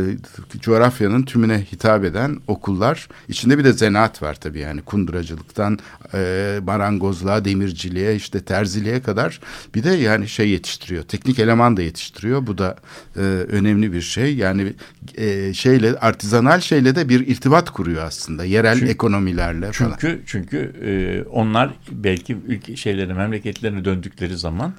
coğrafyanın 0.59 1.23
tümüne 1.23 1.65
hitap 1.71 2.03
eden 2.03 2.39
okullar. 2.47 3.07
İçinde 3.27 3.57
bir 3.57 3.63
de 3.63 3.73
zanaat 3.73 4.21
var 4.21 4.35
tabii 4.35 4.59
yani. 4.59 4.81
Kunduracılıktan 4.81 5.79
e, 6.13 6.59
marangozluğa, 6.63 7.45
demirciliğe, 7.45 8.15
işte 8.15 8.39
terziliğe 8.41 9.01
kadar. 9.01 9.39
Bir 9.75 9.83
de 9.83 9.89
yani 9.89 10.27
şey 10.27 10.49
yetiştiriyor. 10.49 11.03
Teknik 11.03 11.39
eleman 11.39 11.77
da 11.77 11.81
yetiştiriyor. 11.81 12.47
Bu 12.47 12.57
da 12.57 12.75
e, 13.15 13.19
önemli 13.19 13.93
bir 13.93 14.01
şey. 14.01 14.35
Yani 14.35 14.73
e, 15.17 15.53
şeyle 15.53 15.95
artizanal 15.95 16.59
şeyle 16.59 16.95
de 16.95 17.09
bir 17.09 17.27
irtibat 17.27 17.69
kuruyor 17.69 18.03
aslında. 18.03 18.45
Yerel 18.45 18.79
Çünkü- 18.79 18.91
ekonomilerle 18.91 19.71
falan. 19.71 19.95
Çünkü 19.99 20.21
çünkü 20.25 20.57
e, 20.85 20.91
onlar 21.29 21.73
belki 21.91 22.37
ülke 22.47 22.75
şeylerine 22.75 23.13
memleketlerine 23.13 23.85
döndükleri 23.85 24.37
zaman 24.37 24.73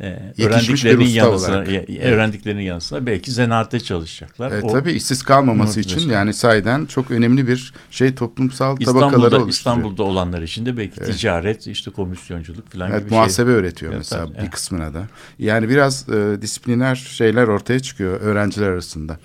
e, 0.00 0.44
öğrendiklerinin 0.44 1.04
usta 1.04 1.18
yanı 1.18 1.38
sıra 1.38 1.56
olarak. 1.56 1.68
öğrendiklerinin 2.02 2.62
yanı 2.62 2.80
sıra 2.80 3.06
belki 3.06 3.30
zanaatte 3.32 3.80
çalışacaklar. 3.80 4.50
Evet, 4.52 4.64
O 4.64 4.72
tabii 4.72 4.92
işsiz 4.92 5.22
kalmaması 5.22 5.80
için 5.80 6.10
yani 6.10 6.34
sayeden 6.34 6.86
çok 6.86 7.10
önemli 7.10 7.48
bir 7.48 7.72
şey 7.90 8.14
toplumsal 8.14 8.76
tabakaları 8.76 9.06
İstanbul'da 9.06 9.26
oluşturuyor. 9.26 9.48
İstanbul'da 9.48 10.02
olanlar 10.02 10.42
için 10.42 10.66
de 10.66 10.76
belki 10.76 11.00
ticaret, 11.00 11.66
işte 11.66 11.90
komisyonculuk 11.90 12.72
falan 12.72 12.90
Evet 12.90 13.04
gibi 13.04 13.14
muhasebe 13.14 13.50
şey. 13.50 13.58
öğretiyor 13.58 13.92
Evet, 13.92 13.98
mesela 14.00 14.24
tabii, 14.24 14.34
bir 14.34 14.40
evet. 14.40 14.50
kısmına 14.50 14.94
da. 14.94 15.08
Yani 15.38 15.68
biraz 15.68 16.08
e, 16.08 16.42
disipliner 16.42 16.94
şeyler 16.94 17.48
ortaya 17.48 17.80
çıkıyor 17.80 18.20
öğrenciler 18.20 18.66
arasında. 18.68 19.18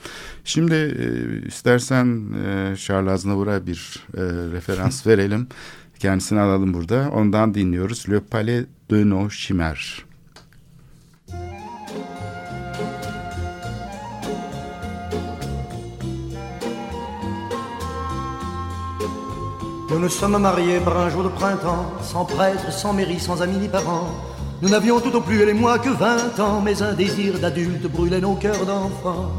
Şimdi 0.43 0.75
e, 0.75 1.47
istersen 1.47 2.23
e, 2.47 2.75
Charles 2.77 3.11
Aznavour'a 3.11 3.67
bir 3.67 4.03
e, 4.17 4.21
referans 4.53 5.07
verelim. 5.07 5.47
Kendisini 5.99 6.39
alalım 6.39 6.73
burada. 6.73 7.09
Ondan 7.13 7.53
dinliyoruz. 7.53 8.05
Le 8.09 8.19
Palais 8.19 8.65
de 8.91 9.09
nos 9.09 9.33
Chimères. 9.33 10.04
Nous 19.95 20.01
nous 20.01 20.09
sommes 20.09 20.37
mariés 20.37 20.81
par 20.81 20.97
un 20.97 21.09
jour 21.09 21.23
de 21.23 21.29
printemps, 21.29 21.85
sans 22.01 22.25
prêtre, 22.25 22.69
sans 22.69 22.91
mairie, 22.91 23.17
sans 23.17 23.41
amis 23.41 23.55
ni 23.55 23.69
parents. 23.69 24.09
Nous 24.61 24.67
n'avions 24.67 24.99
tout 24.99 25.15
au 25.15 25.21
plus, 25.21 25.41
elle 25.41 25.47
et 25.47 25.53
moi, 25.53 25.79
que 25.79 25.87
vingt 25.87 26.37
ans, 26.37 26.59
mais 26.61 26.81
un 26.81 26.91
désir 26.91 27.39
d'adulte 27.39 27.89
brûlait 27.89 28.19
nos 28.19 28.35
cœurs 28.35 28.65
d'enfants. 28.65 29.31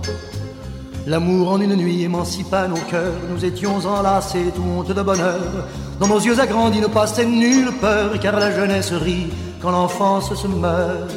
L'amour 1.07 1.51
en 1.51 1.61
une 1.61 1.77
nuit 1.77 2.05
émancipa 2.05 2.69
nos 2.69 2.81
cœurs, 2.91 3.21
nous 3.29 3.45
étions 3.45 3.85
enlacés, 3.85 4.51
tout 4.55 4.63
honte 4.63 4.91
de 4.91 5.03
bonheur. 5.03 5.69
Dans 6.01 6.09
nos 6.09 6.21
yeux 6.21 6.41
agrandis 6.41 6.81
ne 6.81 6.87
passait 6.87 7.27
nulle 7.27 7.73
peur, 7.79 8.19
car 8.19 8.41
la 8.41 8.51
jeunesse 8.51 8.95
rit 8.95 9.27
quand 9.61 9.73
l'enfance 9.73 10.35
se 10.35 10.47
meurt. 10.47 11.13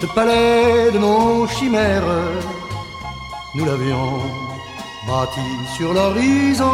Le 0.00 0.06
palais 0.14 0.92
de 0.92 0.98
nos 0.98 1.48
chimères, 1.48 2.04
nous 3.56 3.64
l'avions 3.64 4.49
bâti 5.06 5.50
sur 5.76 5.92
l'horizon. 5.92 6.68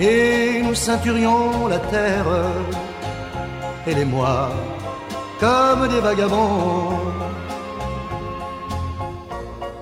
Et 0.00 0.62
nous 0.62 0.74
ceinturions 0.74 1.66
la 1.68 1.78
terre, 1.78 2.26
et 3.86 4.04
moi, 4.04 4.50
comme 5.40 5.88
des 5.88 6.00
vagabonds, 6.00 7.00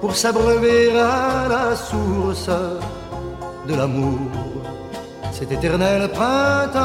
pour 0.01 0.14
s'abreuver 0.14 0.99
à 0.99 1.49
la 1.49 1.76
source 1.76 2.51
de 3.68 3.74
l'amour, 3.74 4.30
cet 5.32 5.53
éternel 5.53 6.11
printemps. 6.12 6.76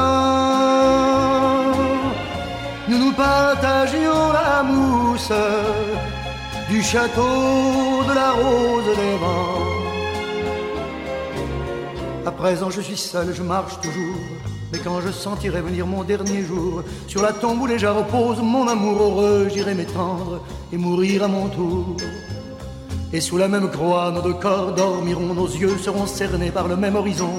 Nous 2.88 2.98
nous 2.98 3.12
partagions 3.12 4.32
la 4.32 4.62
mousse 4.62 5.32
du 6.72 6.82
château 6.82 8.02
de 8.08 8.14
la 8.14 8.30
rose 8.32 8.96
des 8.96 9.16
vents. 9.22 9.58
À 12.24 12.32
présent 12.32 12.70
je 12.70 12.80
suis 12.80 12.96
seul, 12.96 13.34
je 13.34 13.42
marche 13.42 13.78
toujours. 13.82 14.24
Mais 14.72 14.78
quand 14.78 15.02
je 15.02 15.12
sentirai 15.12 15.60
venir 15.60 15.86
mon 15.86 16.02
dernier 16.02 16.42
jour, 16.42 16.82
sur 17.08 17.20
la 17.20 17.34
tombe 17.34 17.60
où 17.60 17.68
déjà 17.68 17.92
repose 17.92 18.38
mon 18.40 18.66
amour 18.66 19.02
heureux, 19.02 19.48
j'irai 19.52 19.74
m'étendre 19.74 20.40
et 20.72 20.78
mourir 20.78 21.24
à 21.24 21.28
mon 21.28 21.48
tour. 21.48 21.94
Et 23.12 23.20
sous 23.20 23.36
la 23.36 23.48
même 23.48 23.70
croix, 23.70 24.10
nos 24.10 24.22
deux 24.22 24.40
corps 24.46 24.72
dormiront, 24.72 25.34
nos 25.34 25.48
yeux 25.48 25.76
seront 25.76 26.06
cernés 26.06 26.50
par 26.50 26.68
le 26.68 26.76
même 26.76 26.96
horizon. 26.96 27.34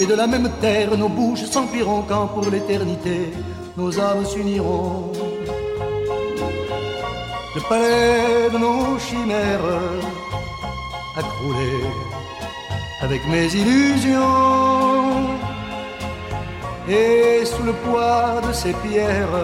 Et 0.00 0.06
de 0.06 0.14
la 0.14 0.26
même 0.26 0.50
terre, 0.62 0.96
nos 0.96 1.10
bouches 1.10 1.44
s'empliront 1.44 2.04
quand 2.08 2.28
pour 2.28 2.48
l'éternité, 2.50 3.30
nos 3.76 4.00
âmes 4.00 4.24
s'uniront. 4.24 5.12
Le 7.54 7.60
palais 7.68 8.50
de 8.52 8.58
nos 8.58 8.98
chimères 8.98 9.60
a 11.16 11.22
croulé 11.22 11.84
avec 13.00 13.20
mes 13.28 13.46
illusions. 13.54 15.28
Et 16.88 17.44
sous 17.44 17.62
le 17.62 17.72
poids 17.72 18.40
de 18.46 18.52
ces 18.52 18.72
pierres, 18.84 19.38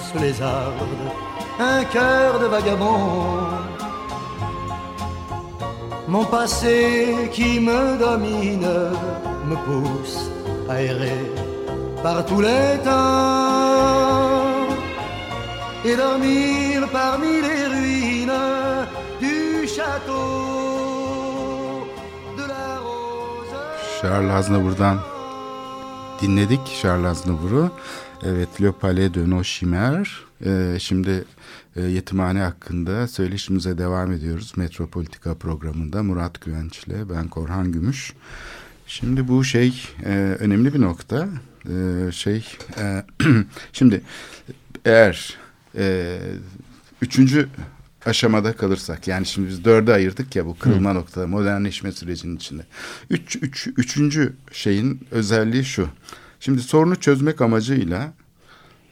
sous 0.00 0.18
les 0.18 0.40
arbres, 0.40 1.12
un 1.60 1.84
cœur 1.84 2.38
de 2.40 2.46
vagabond 2.46 3.04
Mon 6.08 6.24
passé 6.24 7.28
qui 7.32 7.60
me 7.60 7.98
domine 7.98 8.72
me 9.50 9.56
pousse 9.66 10.30
à 10.70 10.80
errer 10.82 11.24
par 12.02 12.24
tous 12.24 12.40
les 12.40 12.78
temps 12.82 14.17
et 15.84 15.96
dormir 15.96 16.88
parmi 16.92 17.40
les 17.40 17.66
ruines 17.66 18.86
du 19.20 19.66
château 19.66 20.96
de 22.36 22.42
la 22.48 22.78
rose. 22.78 23.56
Charles 24.00 24.30
Aznavour'dan 24.30 24.98
dinledik 26.20 26.60
Charles 26.82 27.06
Aznavour'u. 27.06 27.70
Evet, 28.22 28.60
Le 28.62 28.72
Palais 28.72 29.14
de 29.14 29.30
Nos 29.30 29.46
Chimères. 29.46 30.08
Ee, 30.44 30.76
şimdi 30.80 31.24
e, 31.76 31.82
yetimhane 31.82 32.40
hakkında 32.40 33.08
söyleşimize 33.08 33.78
devam 33.78 34.12
ediyoruz. 34.12 34.52
Metropolitika 34.56 35.34
programında 35.34 36.02
Murat 36.02 36.40
Güvenç 36.40 36.78
ile 36.78 37.10
ben 37.10 37.28
Korhan 37.28 37.72
Gümüş. 37.72 38.12
Şimdi 38.86 39.28
bu 39.28 39.44
şey 39.44 39.82
e, 40.04 40.36
önemli 40.38 40.74
bir 40.74 40.80
nokta. 40.80 41.28
E, 41.64 42.12
şey 42.12 42.44
e, 42.78 43.04
şimdi 43.72 44.02
eğer 44.84 45.38
e, 45.76 46.18
üçüncü 47.02 47.48
aşamada 48.06 48.56
kalırsak 48.56 49.08
yani 49.08 49.26
şimdi 49.26 49.48
biz 49.48 49.64
dörde 49.64 49.92
ayırdık 49.92 50.36
ya 50.36 50.46
bu 50.46 50.58
kırılma 50.58 50.90
Hı. 50.90 50.94
noktada 50.94 51.26
modernleşme 51.26 51.92
sürecinin 51.92 52.36
içinde. 52.36 52.62
Üç, 53.10 53.36
üç, 53.36 53.68
üçüncü 53.76 54.32
şeyin 54.52 55.00
özelliği 55.10 55.64
şu. 55.64 55.88
Şimdi 56.40 56.62
sorunu 56.62 56.96
çözmek 56.96 57.40
amacıyla 57.40 58.12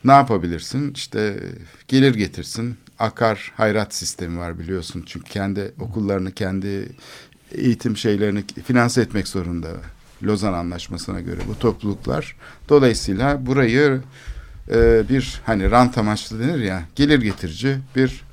ne 0.05 0.12
yapabilirsin? 0.12 0.93
İşte 0.95 1.43
gelir 1.89 2.14
getirsin. 2.14 2.77
Akar 2.99 3.53
hayrat 3.57 3.95
sistemi 3.95 4.39
var 4.39 4.59
biliyorsun. 4.59 5.05
Çünkü 5.07 5.31
kendi 5.31 5.72
okullarını, 5.81 6.33
kendi 6.33 6.89
eğitim 7.53 7.97
şeylerini 7.97 8.45
finanse 8.64 9.01
etmek 9.01 9.29
zorunda. 9.29 9.68
Lozan 10.22 10.53
Anlaşması'na 10.53 11.20
göre 11.20 11.41
bu 11.49 11.59
topluluklar. 11.59 12.37
Dolayısıyla 12.68 13.47
burayı 13.47 14.01
e, 14.70 15.08
bir 15.08 15.40
hani 15.46 15.70
rant 15.70 15.98
amaçlı 15.98 16.40
denir 16.40 16.58
ya 16.58 16.82
gelir 16.94 17.22
getirici 17.22 17.78
bir 17.96 18.26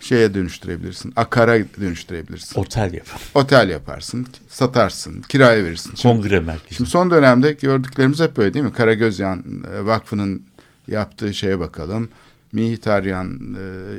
şeye 0.00 0.34
dönüştürebilirsin. 0.34 1.12
Akara 1.16 1.58
dönüştürebilirsin. 1.80 2.60
Otel 2.60 2.94
yap. 2.94 3.06
Otel 3.34 3.68
yaparsın, 3.68 4.26
satarsın, 4.48 5.22
kiraya 5.22 5.64
verirsin. 5.64 5.94
Kongre 6.02 6.40
merkezi. 6.40 6.74
Şimdi 6.74 6.90
son 6.90 7.10
dönemde 7.10 7.52
gördüklerimiz 7.52 8.20
hep 8.20 8.36
böyle 8.36 8.54
değil 8.54 8.64
mi? 8.64 8.72
Karagözyan 8.72 9.44
e, 9.74 9.86
Vakfı'nın 9.86 10.42
yaptığı 10.88 11.34
şeye 11.34 11.60
bakalım. 11.60 12.08
Mihitaryan 12.52 13.56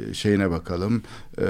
e, 0.09 0.13
şeyine 0.13 0.51
bakalım. 0.51 1.03
E, 1.37 1.45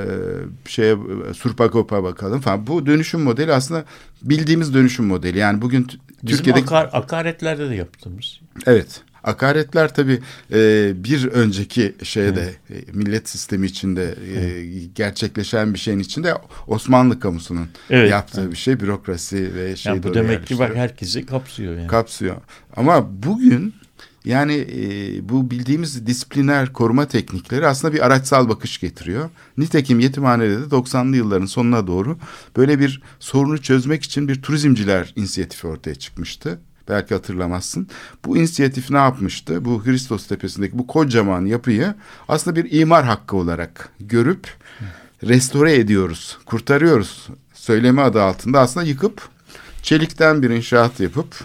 şeye 0.68 0.98
Surpagop'a 1.34 2.04
bakalım 2.04 2.42
falan. 2.42 2.68
Bu 2.68 2.86
dönüşüm 2.86 3.22
modeli 3.22 3.54
aslında 3.54 3.86
bildiğimiz 4.22 4.74
dönüşüm 4.74 5.06
modeli. 5.06 5.38
Yani 5.38 5.62
bugün 5.62 5.88
Bizim 6.24 6.38
Türkiye'de 6.38 6.60
akar, 6.60 6.90
akaretlerde 6.94 7.70
de 7.70 7.76
yaptığımız. 7.76 8.40
Evet. 8.66 9.02
Akaretler 9.24 9.94
tabii 9.94 10.20
e, 10.54 10.92
bir 11.04 11.28
önceki 11.28 11.96
şeyde 12.04 12.54
e, 12.70 12.74
millet 12.94 13.30
sistemi 13.30 13.66
içinde 13.68 14.16
e, 14.36 14.64
gerçekleşen 14.96 15.74
bir 15.74 15.80
şeyin 15.80 16.00
içinde 16.00 16.34
Osmanlı 16.68 17.20
kamusunun 17.20 17.68
evet. 17.90 18.12
yaptığı 18.12 18.52
bir 18.52 18.56
şey 18.56 18.80
bürokrasi 18.80 19.56
ve 19.56 19.76
şey 19.76 19.92
yani 19.92 20.04
bu 20.04 20.14
demek 20.14 20.48
ki 20.48 20.60
bak 20.60 20.76
herkesi 20.76 21.26
kapsıyor 21.26 21.78
yani. 21.78 21.88
Kapsıyor. 21.88 22.36
Ama 22.76 23.24
bugün 23.24 23.74
yani 24.26 24.54
e, 24.54 25.30
bu 25.30 25.52
bildiğimiz 25.52 26.08
disipliner 26.08 26.74
koruma 26.74 27.08
teknikleri 27.08 27.68
aslında 27.68 27.94
bir 27.94 28.06
araçsal 28.06 28.50
bakış 28.50 28.80
getiriyor. 28.80 29.30
Nitekim 29.58 30.00
yetimhanede 30.00 30.62
de 30.62 30.66
90'lı 30.66 31.16
yılların 31.16 31.46
sonuna 31.46 31.88
doğru 31.88 32.18
böyle 32.58 32.80
bir 32.80 33.02
sorunu 33.20 33.62
çözmek 33.62 34.04
için 34.04 34.28
bir 34.28 34.42
turizmciler 34.42 35.14
inisiyatifi 35.16 35.68
ortaya 35.68 35.96
çıkmıştı. 35.96 36.60
Belki 36.92 37.14
hatırlamazsın. 37.14 37.88
Bu 38.26 38.38
inisiyatif 38.38 38.90
ne 38.90 38.98
yapmıştı? 38.98 39.66
Bu 39.66 39.86
Hristos 39.86 40.28
Tepesi'ndeki 40.28 40.78
bu 40.78 40.88
kocaman 40.88 41.46
yapıyı 41.46 41.96
aslında 42.28 42.56
bir 42.56 42.80
imar 42.80 43.06
hakkı 43.06 43.36
olarak 43.38 43.90
görüp 44.00 44.48
restore 45.24 45.76
ediyoruz, 45.76 46.38
kurtarıyoruz 46.46 47.28
söylemi 47.54 48.02
adı 48.02 48.22
altında 48.24 48.60
aslında 48.60 48.86
yıkıp 48.86 49.30
çelikten 49.82 50.42
bir 50.42 50.50
inşaat 50.50 51.00
yapıp 51.00 51.36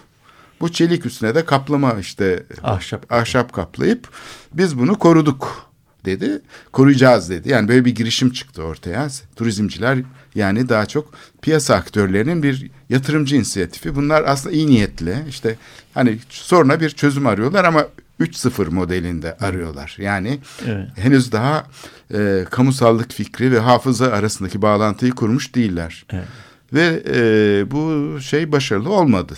bu 0.60 0.72
çelik 0.72 1.06
üstüne 1.06 1.34
de 1.34 1.44
kaplama 1.44 1.94
işte 1.94 2.42
ahşap, 2.62 3.12
ahşap 3.12 3.52
kaplayıp 3.52 4.08
biz 4.52 4.78
bunu 4.78 4.98
koruduk 4.98 5.70
dedi. 6.04 6.42
Koruyacağız 6.72 7.30
dedi. 7.30 7.50
Yani 7.50 7.68
böyle 7.68 7.84
bir 7.84 7.94
girişim 7.94 8.30
çıktı 8.30 8.62
ortaya. 8.62 9.08
Turizmciler 9.36 9.98
yani 10.36 10.68
daha 10.68 10.86
çok 10.86 11.12
piyasa 11.42 11.74
aktörlerinin 11.74 12.42
bir 12.42 12.70
yatırımcı 12.90 13.36
inisiyatifi. 13.36 13.94
Bunlar 13.94 14.24
aslında 14.26 14.54
iyi 14.54 14.66
niyetli. 14.66 15.16
İşte 15.28 15.56
hani 15.94 16.18
soruna 16.28 16.80
bir 16.80 16.90
çözüm 16.90 17.26
arıyorlar 17.26 17.64
ama 17.64 17.86
3-0 18.20 18.70
modelinde 18.70 19.36
arıyorlar. 19.36 19.96
Yani 19.98 20.38
evet. 20.66 20.88
henüz 20.96 21.32
daha 21.32 21.66
e, 22.14 22.44
kamusallık 22.50 23.12
fikri 23.12 23.52
ve 23.52 23.58
hafıza 23.58 24.06
arasındaki 24.06 24.62
bağlantıyı 24.62 25.12
kurmuş 25.12 25.54
değiller. 25.54 26.06
Evet. 26.10 26.24
Ve 26.72 27.02
e, 27.14 27.70
bu 27.70 28.20
şey 28.20 28.52
başarılı 28.52 28.90
olmadı. 28.90 29.34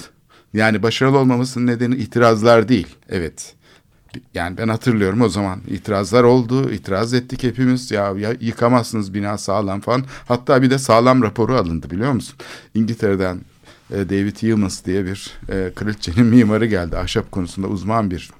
Yani 0.54 0.82
başarılı 0.82 1.18
olmamasının 1.18 1.66
nedeni 1.66 1.96
itirazlar 1.96 2.68
değil. 2.68 2.86
Evet. 3.08 3.54
Yani 4.34 4.58
ben 4.58 4.68
hatırlıyorum 4.68 5.20
o 5.20 5.28
zaman 5.28 5.60
itirazlar 5.68 6.24
oldu. 6.24 6.70
itiraz 6.70 7.14
ettik 7.14 7.42
hepimiz. 7.42 7.90
Ya, 7.90 8.14
ya 8.18 8.34
yıkamazsınız 8.40 9.14
bina 9.14 9.38
sağlam 9.38 9.80
falan. 9.80 10.04
Hatta 10.28 10.62
bir 10.62 10.70
de 10.70 10.78
sağlam 10.78 11.22
raporu 11.22 11.54
alındı 11.54 11.90
biliyor 11.90 12.12
musun? 12.12 12.36
İngiltere'den 12.74 13.40
e, 13.90 14.08
David 14.08 14.42
Yeomans 14.42 14.84
diye 14.84 15.04
bir 15.04 15.30
e, 15.48 15.72
kraliçenin 15.74 16.26
mimarı 16.34 16.66
geldi. 16.66 16.96
Ahşap 16.96 17.32
konusunda 17.32 17.68
uzman 17.68 18.10
bir 18.10 18.30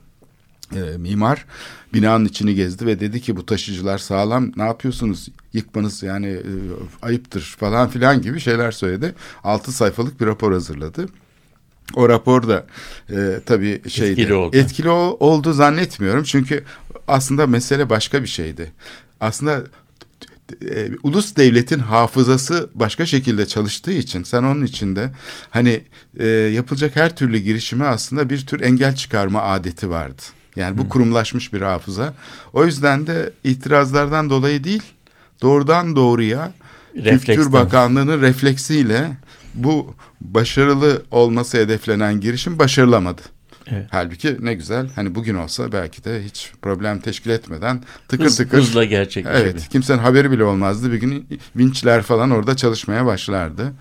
e, 0.74 0.80
mimar 0.98 1.46
binanın 1.94 2.24
içini 2.24 2.54
gezdi 2.54 2.86
ve 2.86 3.00
dedi 3.00 3.20
ki 3.20 3.36
bu 3.36 3.46
taşıcılar 3.46 3.98
sağlam 3.98 4.52
ne 4.56 4.62
yapıyorsunuz 4.62 5.28
yıkmanız 5.52 6.02
yani 6.02 6.26
e, 6.26 6.52
ayıptır 7.02 7.56
falan 7.60 7.88
filan 7.88 8.22
gibi 8.22 8.40
şeyler 8.40 8.70
söyledi. 8.70 9.14
Altı 9.44 9.72
sayfalık 9.72 10.20
bir 10.20 10.26
rapor 10.26 10.52
hazırladı. 10.52 11.06
O 11.95 12.09
rapor 12.09 12.49
da 12.49 12.66
e, 13.11 13.41
tabii 13.47 13.82
şeydi. 13.89 14.11
Etkili 14.20 14.34
oldu. 14.34 14.57
Etkili 14.57 14.89
ol, 14.89 15.16
oldu 15.20 15.53
zannetmiyorum. 15.53 16.22
Çünkü 16.22 16.64
aslında 17.09 17.47
mesele 17.47 17.91
başka 17.91 18.22
bir 18.22 18.28
şeydi. 18.28 18.72
Aslında 19.20 19.64
e, 20.70 20.89
ulus 21.03 21.36
devletin 21.36 21.78
hafızası 21.78 22.70
başka 22.74 23.07
şekilde 23.07 23.47
çalıştığı 23.47 23.93
için 23.93 24.22
sen 24.22 24.43
onun 24.43 24.64
içinde 24.64 25.11
hani 25.51 25.80
e, 26.18 26.26
yapılacak 26.26 26.97
her 26.97 27.16
türlü 27.16 27.39
girişime 27.39 27.84
aslında 27.84 28.30
bir 28.30 28.47
tür 28.47 28.61
engel 28.61 28.95
çıkarma 28.95 29.43
adeti 29.43 29.91
vardı. 29.91 30.22
Yani 30.57 30.78
bu 30.78 30.84
Hı. 30.84 30.89
kurumlaşmış 30.89 31.53
bir 31.53 31.61
hafıza. 31.61 32.14
O 32.53 32.64
yüzden 32.64 33.07
de 33.07 33.32
itirazlardan 33.45 34.30
dolayı 34.30 34.64
değil 34.64 34.82
doğrudan 35.43 35.97
doğruya 35.97 36.53
Refleksten. 36.97 37.34
Kültür 37.34 37.53
Bakanlığı'nın 37.53 38.20
refleksiyle 38.20 39.16
bu 39.55 39.95
başarılı 40.20 41.03
olması 41.11 41.59
hedeflenen 41.59 42.20
girişim 42.20 42.59
başarılamadı. 42.59 43.22
Evet. 43.70 43.86
Halbuki 43.91 44.36
ne 44.41 44.55
güzel 44.55 44.89
hani 44.95 45.14
bugün 45.14 45.34
olsa 45.34 45.72
belki 45.72 46.05
de 46.05 46.22
hiç 46.24 46.53
problem 46.62 47.01
teşkil 47.01 47.30
etmeden 47.30 47.82
tıkır 48.09 48.24
Hız, 48.24 48.36
tıkır. 48.36 48.59
Hızla 48.59 48.84
gerçekleşebilir. 48.84 49.45
Evet 49.45 49.68
kimsenin 49.68 49.99
haberi 49.99 50.30
bile 50.30 50.45
olmazdı. 50.45 50.93
Bir 50.93 50.97
gün 50.97 51.41
vinçler 51.57 52.03
falan 52.03 52.30
orada 52.30 52.57
çalışmaya 52.57 53.07
başlardı. 53.07 53.72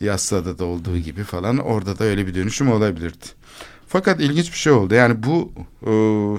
Yassada 0.00 0.58
da 0.58 0.64
olduğu 0.64 0.98
gibi 0.98 1.24
falan 1.24 1.58
orada 1.58 1.98
da 1.98 2.04
öyle 2.04 2.26
bir 2.26 2.34
dönüşüm 2.34 2.72
olabilirdi. 2.72 3.26
Fakat 3.88 4.20
ilginç 4.20 4.52
bir 4.52 4.56
şey 4.56 4.72
oldu. 4.72 4.94
Yani 4.94 5.22
bu 5.22 5.52
e, 5.82 5.90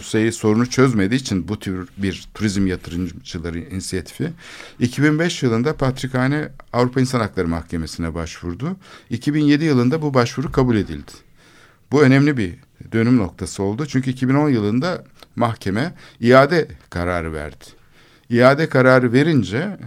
şeyi 0.03 0.31
sorunu 0.31 0.69
çözmediği 0.69 1.19
için 1.19 1.47
bu 1.47 1.59
tür 1.59 1.89
bir 1.97 2.27
turizm 2.33 2.67
yatırımcıları 2.67 3.59
inisiyatifi 3.59 4.29
2005 4.79 5.43
yılında 5.43 5.77
Patrikhane 5.77 6.49
Avrupa 6.73 7.01
İnsan 7.01 7.19
Hakları 7.19 7.47
Mahkemesi'ne 7.47 8.13
başvurdu. 8.13 8.75
2007 9.09 9.65
yılında 9.65 10.01
bu 10.01 10.13
başvuru 10.13 10.51
kabul 10.51 10.75
edildi. 10.75 11.11
Bu 11.91 12.03
önemli 12.03 12.37
bir 12.37 12.53
dönüm 12.91 13.17
noktası 13.17 13.63
oldu. 13.63 13.85
Çünkü 13.85 14.09
2010 14.09 14.49
yılında 14.49 15.03
mahkeme 15.35 15.93
iade 16.19 16.67
kararı 16.89 17.33
verdi. 17.33 17.65
İade 18.29 18.69
kararı 18.69 19.13
verince 19.13 19.77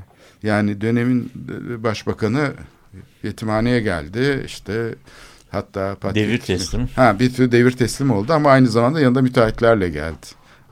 yani 0.42 0.80
dönemin 0.80 1.32
başbakanı 1.78 2.52
yetimhaneye 3.22 3.80
geldi. 3.80 4.42
İşte 4.46 4.94
Hatta 5.50 5.96
Patrick, 6.00 6.28
devir 6.28 6.38
teslim. 6.38 6.88
Ha 6.96 7.16
bir 7.18 7.34
tür 7.34 7.52
devir 7.52 7.70
teslim 7.70 8.10
oldu 8.10 8.32
ama 8.32 8.50
aynı 8.50 8.68
zamanda 8.68 9.00
yanında 9.00 9.22
müteahhitlerle 9.22 9.88
geldi. 9.88 10.26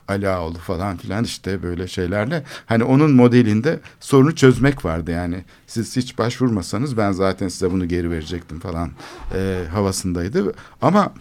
Ali 0.07 0.29
Ağoğlu 0.29 0.57
falan 0.57 0.97
filan 0.97 1.23
işte 1.23 1.63
böyle 1.63 1.87
şeylerle. 1.87 2.43
Hani 2.65 2.83
onun 2.83 3.11
modelinde 3.11 3.79
sorunu 3.99 4.35
çözmek 4.35 4.85
vardı 4.85 5.11
yani. 5.11 5.43
Siz 5.67 5.95
hiç 5.95 6.17
başvurmasanız 6.17 6.97
ben 6.97 7.11
zaten 7.11 7.47
size 7.47 7.71
bunu 7.71 7.87
geri 7.87 8.11
verecektim 8.11 8.59
falan 8.59 8.91
e, 9.35 9.63
havasındaydı. 9.71 10.53
Ama 10.81 11.13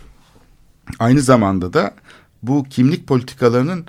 aynı 0.99 1.21
zamanda 1.21 1.73
da 1.73 1.95
bu 2.43 2.65
kimlik 2.71 3.07
politikalarının 3.07 3.87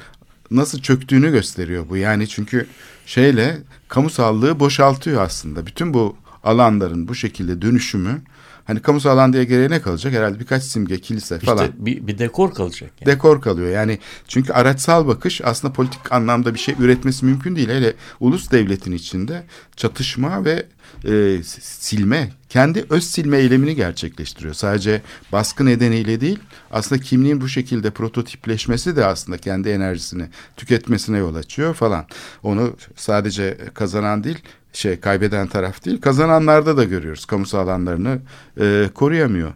nasıl 0.51 0.80
çöktüğünü 0.80 1.32
gösteriyor 1.32 1.89
bu. 1.89 1.97
Yani 1.97 2.28
çünkü 2.28 2.67
şeyle 3.05 3.57
kamu 3.88 4.09
sağlığı 4.09 4.59
boşaltıyor 4.59 5.22
aslında. 5.22 5.65
Bütün 5.65 5.93
bu 5.93 6.15
alanların 6.43 7.07
bu 7.07 7.15
şekilde 7.15 7.61
dönüşümü 7.61 8.22
hani 8.70 8.82
kamusal 8.82 9.11
alan 9.11 9.34
diye 9.34 9.43
geriye 9.43 9.70
ne 9.70 9.82
kalacak? 9.82 10.13
Herhalde 10.13 10.39
birkaç 10.39 10.63
simge, 10.63 11.01
kilise 11.01 11.39
falan. 11.39 11.65
İşte 11.65 11.86
bir, 11.86 12.07
bir 12.07 12.17
dekor 12.17 12.53
kalacak. 12.53 12.91
Yani. 13.01 13.15
Dekor 13.15 13.41
kalıyor. 13.41 13.70
Yani 13.70 13.99
çünkü 14.28 14.53
araçsal 14.53 15.07
bakış 15.07 15.41
aslında 15.43 15.74
politik 15.74 16.11
anlamda 16.11 16.53
bir 16.53 16.59
şey 16.59 16.76
üretmesi 16.80 17.26
mümkün 17.26 17.55
değil. 17.55 17.70
Hele 17.70 17.93
ulus 18.20 18.51
devletin 18.51 18.91
içinde 18.91 19.43
çatışma 19.76 20.45
ve 20.45 20.65
e, 21.05 21.43
silme, 21.59 22.32
kendi 22.49 22.86
öz 22.89 23.03
silme 23.03 23.38
eylemini 23.38 23.76
gerçekleştiriyor. 23.76 24.53
Sadece 24.53 25.01
baskı 25.32 25.65
nedeniyle 25.65 26.22
değil, 26.22 26.39
aslında 26.72 27.01
kimliğin 27.01 27.41
bu 27.41 27.47
şekilde 27.47 27.91
prototipleşmesi 27.91 28.95
de 28.95 29.05
aslında 29.05 29.38
kendi 29.38 29.70
enerjisini 29.70 30.28
tüketmesine 30.57 31.17
yol 31.17 31.36
açıyor 31.36 31.74
falan. 31.74 32.05
Onu 32.43 32.76
sadece 32.95 33.57
kazanan 33.74 34.24
değil, 34.24 34.39
şey 34.74 34.99
kaybeden 34.99 35.47
taraf 35.47 35.86
değil, 35.86 36.01
kazananlarda 36.01 36.78
da 36.78 36.84
görüyoruz. 36.84 37.26
Kamusal 37.26 37.59
alanlarını 37.59 38.20
e, 38.59 38.89
koruyamıyor. 38.93 39.53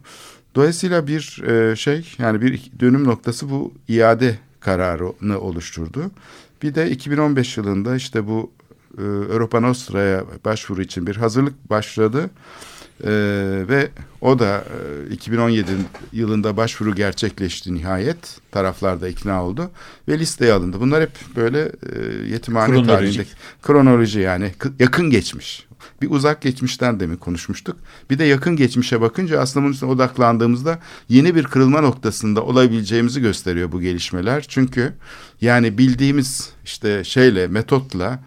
Dolayısıyla 0.55 1.07
bir 1.07 1.43
e, 1.43 1.76
şey 1.76 2.16
yani 2.18 2.41
bir 2.41 2.72
dönüm 2.80 3.03
noktası 3.03 3.49
bu 3.49 3.74
iade 3.88 4.38
kararını 4.59 5.39
oluşturdu. 5.39 6.11
Bir 6.64 6.76
de 6.76 6.89
2015 6.89 7.57
yılında 7.57 7.95
işte 7.95 8.28
bu 8.28 8.51
e, 8.97 9.01
Europa 9.34 9.59
Nostra'ya 9.59 10.24
başvuru 10.45 10.82
için 10.82 11.07
bir 11.07 11.16
hazırlık 11.16 11.70
başladı. 11.70 12.30
Ee, 13.04 13.10
ve 13.70 13.89
o 14.22 14.39
da 14.39 14.64
e, 15.10 15.14
2017 15.14 15.72
yılında 16.12 16.58
başvuru 16.58 16.96
gerçekleşti 16.96 17.74
nihayet. 17.76 18.38
Taraflar 18.52 19.02
da 19.02 19.10
ikna 19.10 19.44
oldu 19.44 19.72
ve 20.08 20.20
listeye 20.20 20.54
alındı. 20.54 20.80
Bunlar 20.80 21.02
hep 21.02 21.12
böyle 21.36 21.60
e, 21.62 21.70
yetimhane 22.32 22.88
tarihindeki 22.88 23.30
kronoloji 23.62 24.20
yani 24.20 24.52
kı- 24.60 24.74
yakın 24.80 25.10
geçmiş. 25.10 25.68
Bir 26.02 26.12
uzak 26.12 26.41
geçmişten 26.41 27.00
demin 27.00 27.18
konuşmuştuk. 27.18 27.78
Bir 28.10 28.20
de 28.20 28.24
yakın 28.24 28.56
geçmişe 28.56 29.02
bakınca 29.02 29.39
aslında 29.39 29.64
bunun 29.64 29.74
üstüne 29.74 29.89
odaklandığımızda 29.89 30.80
yeni 31.10 31.36
bir 31.36 31.44
kırılma 31.44 31.82
noktasında 31.82 32.44
olabileceğimizi 32.44 33.22
gösteriyor 33.22 33.72
bu 33.72 33.82
gelişmeler. 33.82 34.46
Çünkü 34.48 34.94
yani 35.41 35.78
bildiğimiz 35.78 36.50
işte 36.66 37.04
şeyle 37.04 37.48
metotla 37.48 38.20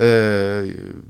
e, 0.00 0.06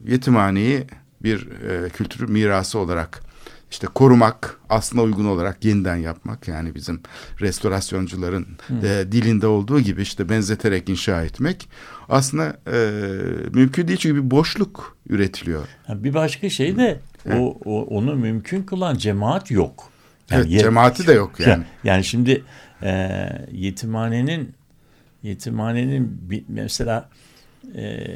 yetimhaneyi 0.07 0.85
bir 1.25 1.49
e, 1.51 1.89
kültür 1.89 2.29
mirası 2.29 2.79
olarak 2.79 3.22
işte 3.70 3.87
korumak, 3.87 4.61
aslına 4.68 5.03
uygun 5.03 5.25
olarak 5.25 5.64
yeniden 5.64 5.97
yapmak 5.97 6.49
yani 6.49 6.75
bizim 6.75 7.01
restorasyoncuların 7.41 8.47
e, 8.83 9.12
dilinde 9.12 9.47
olduğu 9.47 9.81
gibi 9.81 10.03
işte 10.03 10.29
benzeterek 10.29 10.89
inşa 10.89 11.22
etmek 11.25 11.68
aslında 12.09 12.57
e, 12.72 12.77
mümkün 13.55 13.89
değil 13.89 13.99
çünkü 13.99 14.25
bir 14.25 14.31
boşluk 14.31 14.97
üretiliyor. 15.09 15.66
Bir 15.89 16.14
başka 16.14 16.49
şey 16.51 16.77
de 16.77 17.01
o, 17.33 17.59
o 17.64 17.83
onu 17.83 18.16
mümkün 18.16 18.62
kılan 18.62 18.97
cemaat 18.97 19.51
yok. 19.51 19.91
Evet, 20.31 20.51
ye- 20.51 20.59
cemaati 20.59 21.07
de 21.07 21.12
yok 21.12 21.41
yani. 21.41 21.64
Yani 21.85 22.05
şimdi 22.05 22.45
e, 22.83 23.29
yetimhanenin 23.53 24.55
yetimhanenin 25.22 26.20
mesela 26.49 27.09
e, 27.77 28.07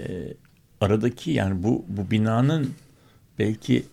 aradaki 0.81 1.31
yani 1.31 1.63
bu 1.63 1.85
bu 1.89 2.11
binanın 2.11 2.71
belki 3.39 3.85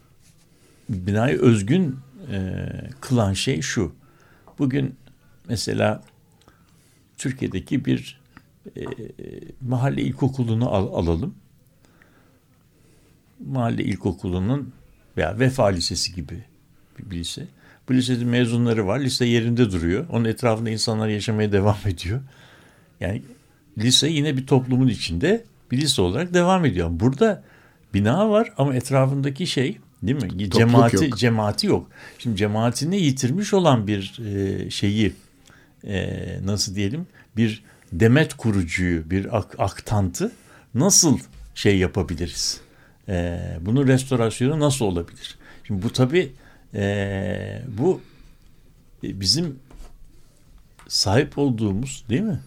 binayı 0.89 1.39
özgün 1.41 1.99
e, 2.31 2.69
kılan 3.01 3.33
şey 3.33 3.61
şu. 3.61 3.95
Bugün 4.59 4.95
mesela 5.49 6.03
Türkiye'deki 7.17 7.85
bir 7.85 8.21
e, 8.77 8.81
mahalle 9.61 10.01
ilkokulunu 10.01 10.69
al- 10.69 10.93
alalım. 10.93 11.35
Mahalle 13.45 13.83
ilkokulunun 13.83 14.73
veya 15.17 15.39
Vefa 15.39 15.65
Lisesi 15.65 16.15
gibi 16.15 16.43
bir, 16.99 17.17
lise. 17.17 17.47
Bu 17.89 17.93
lisenin 17.93 18.27
mezunları 18.27 18.87
var. 18.87 18.99
Lise 18.99 19.25
yerinde 19.25 19.71
duruyor. 19.71 20.05
Onun 20.09 20.25
etrafında 20.25 20.69
insanlar 20.69 21.07
yaşamaya 21.07 21.51
devam 21.51 21.77
ediyor. 21.85 22.21
Yani 22.99 23.21
lise 23.77 24.09
yine 24.09 24.37
bir 24.37 24.47
toplumun 24.47 24.87
içinde 24.87 25.43
bir 25.71 25.77
lise 25.77 26.01
olarak 26.01 26.33
devam 26.33 26.65
ediyor. 26.65 26.89
Burada 26.91 27.43
bina 27.95 28.29
var 28.29 28.53
ama 28.57 28.75
etrafındaki 28.75 29.47
şey 29.47 29.77
değil 30.03 30.23
mi? 30.23 30.29
Cemaati 30.59 30.95
yok. 31.09 31.17
cemaati 31.17 31.67
yok. 31.67 31.87
Şimdi 32.19 32.37
cemaatini 32.37 33.01
yitirmiş 33.01 33.53
olan 33.53 33.87
bir 33.87 34.19
e, 34.35 34.69
şeyi 34.69 35.13
e, 35.87 36.15
nasıl 36.45 36.75
diyelim 36.75 37.07
bir 37.37 37.63
demet 37.93 38.33
kurucuyu, 38.33 39.09
bir 39.09 39.37
ak- 39.37 39.59
aktantı 39.59 40.31
nasıl 40.75 41.19
şey 41.55 41.77
yapabiliriz? 41.77 42.61
E, 43.09 43.39
bunun 43.61 43.87
restorasyonu 43.87 44.59
nasıl 44.59 44.85
olabilir? 44.85 45.37
Şimdi 45.67 45.83
bu 45.83 45.93
tabii 45.93 46.31
e, 46.73 47.61
bu 47.77 48.01
bizim 49.03 49.59
sahip 50.87 51.37
olduğumuz 51.37 52.03
değil 52.09 52.21
mi? 52.21 52.39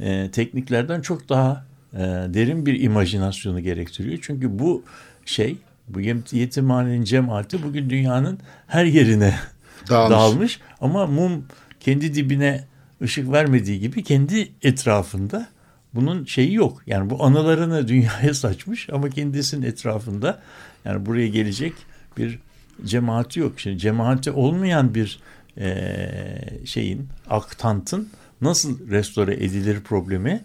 E, 0.00 0.30
tekniklerden 0.30 1.00
çok 1.00 1.28
daha 1.28 1.64
e, 1.94 1.98
derin 2.34 2.66
bir 2.66 2.80
imajinasyonu 2.80 3.60
gerektiriyor. 3.60 4.18
Çünkü 4.22 4.58
bu 4.58 4.82
şey, 5.24 5.56
bu 5.88 6.00
yet- 6.00 6.36
yetimhanenin 6.36 7.04
cemaati 7.04 7.62
bugün 7.62 7.90
dünyanın 7.90 8.38
her 8.66 8.84
yerine 8.84 9.34
Dağılmış. 9.90 10.10
dağılmış. 10.16 10.60
Ama 10.80 11.06
mum 11.06 11.44
kendi 11.80 12.14
dibine 12.14 12.64
ışık 13.02 13.32
vermediği 13.32 13.80
gibi 13.80 14.02
kendi 14.02 14.48
etrafında 14.62 15.48
bunun 15.94 16.24
şeyi 16.24 16.54
yok. 16.54 16.82
Yani 16.86 17.10
bu 17.10 17.24
anılarını 17.24 17.88
dünyaya 17.88 18.34
saçmış 18.34 18.88
ama 18.90 19.10
kendisinin 19.10 19.66
etrafında 19.66 20.42
yani 20.84 21.06
buraya 21.06 21.28
gelecek 21.28 21.72
bir 22.16 22.38
cemaati 22.84 23.40
yok. 23.40 23.60
Şimdi 23.60 23.78
cemaati 23.78 24.30
olmayan 24.30 24.94
bir 24.94 25.20
eee, 25.56 26.60
şeyin, 26.64 27.08
aktantın 27.30 28.08
nasıl 28.40 28.90
restore 28.90 29.34
edilir 29.34 29.80
problemi 29.80 30.40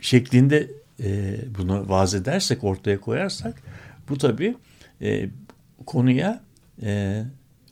şeklinde 0.00 0.70
eee, 1.04 1.40
bunu 1.58 1.88
vaz 1.88 2.14
edersek, 2.14 2.64
ortaya 2.64 3.00
koyarsak 3.00 3.62
bu 4.08 4.18
tabii 4.18 4.56
eee, 5.00 5.30
konuya 5.86 6.40
eee, 6.82 7.24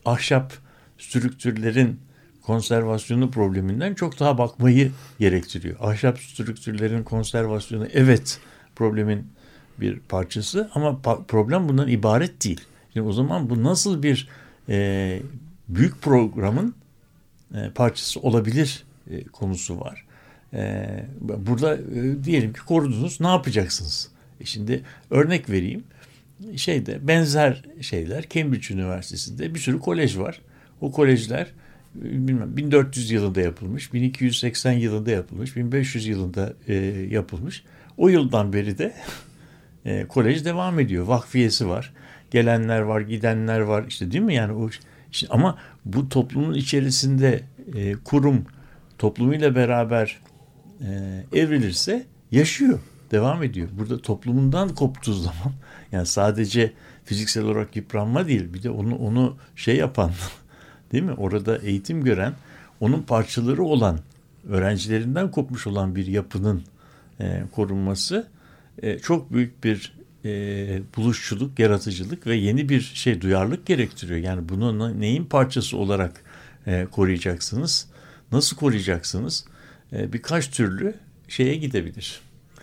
ahşap 0.05 0.53
strüktürlerin 0.99 2.01
konservasyonu 2.43 3.31
probleminden 3.31 3.95
çok 3.95 4.21
daha 4.21 4.39
bakmayı 4.39 4.93
gerektiriyor. 5.19 5.77
Ahşap 5.81 6.19
strüktürlerin 6.21 7.03
konservasyonu 7.03 7.87
evet 7.93 8.41
problemin 8.77 9.27
bir 9.81 9.99
parçası 10.01 10.71
ama 10.75 11.01
problem 11.29 11.69
bundan 11.69 11.89
ibaret 11.89 12.45
değil. 12.45 12.61
Şimdi 12.93 13.07
o 13.09 13.13
zaman 13.13 13.51
bu 13.51 13.63
nasıl 13.63 14.03
bir 14.03 14.29
e, 14.69 15.21
büyük 15.69 16.03
programın 16.03 16.75
e, 17.55 17.71
parçası 17.75 18.21
olabilir 18.21 18.85
e, 19.11 19.25
konusu 19.25 19.81
var. 19.81 20.05
E, 20.55 20.87
burada 21.21 21.77
e, 21.77 22.25
diyelim 22.25 22.53
ki 22.53 22.61
korudunuz 22.61 23.21
ne 23.21 23.27
yapacaksınız? 23.27 24.09
E 24.41 24.45
şimdi 24.45 24.83
örnek 25.11 25.51
vereyim. 25.51 25.85
Şeyde 26.57 27.09
benzer 27.09 27.63
şeyler 27.81 28.25
Cambridge 28.31 28.75
Üniversitesi'nde 28.75 29.55
bir 29.55 29.61
sürü 29.61 29.79
kolej 29.79 30.19
var. 30.19 30.41
O 30.81 30.93
kolejler 30.93 31.47
e, 32.03 32.29
bilmem 32.29 32.57
1400 32.57 33.11
yılında 33.11 33.41
yapılmış, 33.41 33.93
1280 33.93 34.73
yılında 34.73 35.11
yapılmış, 35.11 35.57
1500 35.57 36.07
yılında 36.07 36.53
e, 36.69 36.75
yapılmış. 37.11 37.65
O 37.97 38.09
yıldan 38.09 38.53
beri 38.53 38.79
de 38.79 38.95
e, 39.85 40.07
kolej 40.07 40.45
devam 40.45 40.81
ediyor. 40.81 41.07
Vakfiyesi 41.07 41.69
var. 41.69 41.93
Gelenler 42.31 42.81
var, 42.81 43.01
gidenler 43.01 43.61
var. 43.61 43.85
İşte 43.89 44.13
değil 44.13 44.25
mi 44.25 44.35
yani 44.35 44.53
o 44.53 44.71
işte, 45.13 45.27
ama 45.31 45.59
bu 45.85 46.09
toplumun 46.09 46.55
içerisinde 46.55 47.41
e, 47.75 47.95
kurum 48.05 48.45
toplumuyla 48.99 49.55
beraber 49.55 50.19
e, 50.81 51.25
evrilirse 51.33 52.07
yaşıyor, 52.31 52.79
devam 53.11 53.43
ediyor. 53.43 53.69
Burada 53.73 53.99
toplumundan 53.99 54.75
koptuğu 54.75 55.15
zaman 55.15 55.53
yani 55.93 56.07
sadece 56.07 56.73
fiziksel 57.05 57.45
olarak 57.45 57.77
yıpranma 57.77 58.29
değil, 58.29 58.55
bir 58.55 58.63
de 58.63 58.71
onu 58.71 58.97
onu 58.97 59.37
şey 59.57 59.77
yapan 59.77 60.11
değil 60.93 61.05
mi? 61.05 61.13
Orada 61.13 61.59
eğitim 61.59 62.05
gören, 62.05 62.35
onun 62.81 63.03
parçaları 63.03 63.63
olan 63.63 63.99
öğrencilerinden 64.49 65.31
kopmuş 65.31 65.67
olan 65.67 65.97
bir 65.97 66.07
yapının 66.07 66.63
e, 67.21 67.43
korunması 67.53 68.27
e, 68.83 68.99
çok 68.99 69.33
büyük 69.33 69.65
bir 69.65 69.99
e, 70.25 70.83
buluşçuluk, 70.97 71.59
yaratıcılık 71.59 72.27
ve 72.27 72.37
yeni 72.37 72.69
bir 72.69 72.81
şey 72.81 73.21
duyarlılık 73.21 73.67
gerektiriyor. 73.67 74.21
Yani 74.21 74.49
bunu 74.49 74.79
ne- 74.79 75.01
neyin 75.01 75.25
parçası 75.25 75.77
olarak 75.77 76.23
e, 76.67 76.87
koruyacaksınız? 76.91 77.87
Nasıl 78.33 78.57
koruyacaksınız? 78.57 79.45
E, 79.93 80.13
birkaç 80.13 80.51
türlü 80.51 80.95
şeye 81.29 81.57
gidebilir. 81.57 82.21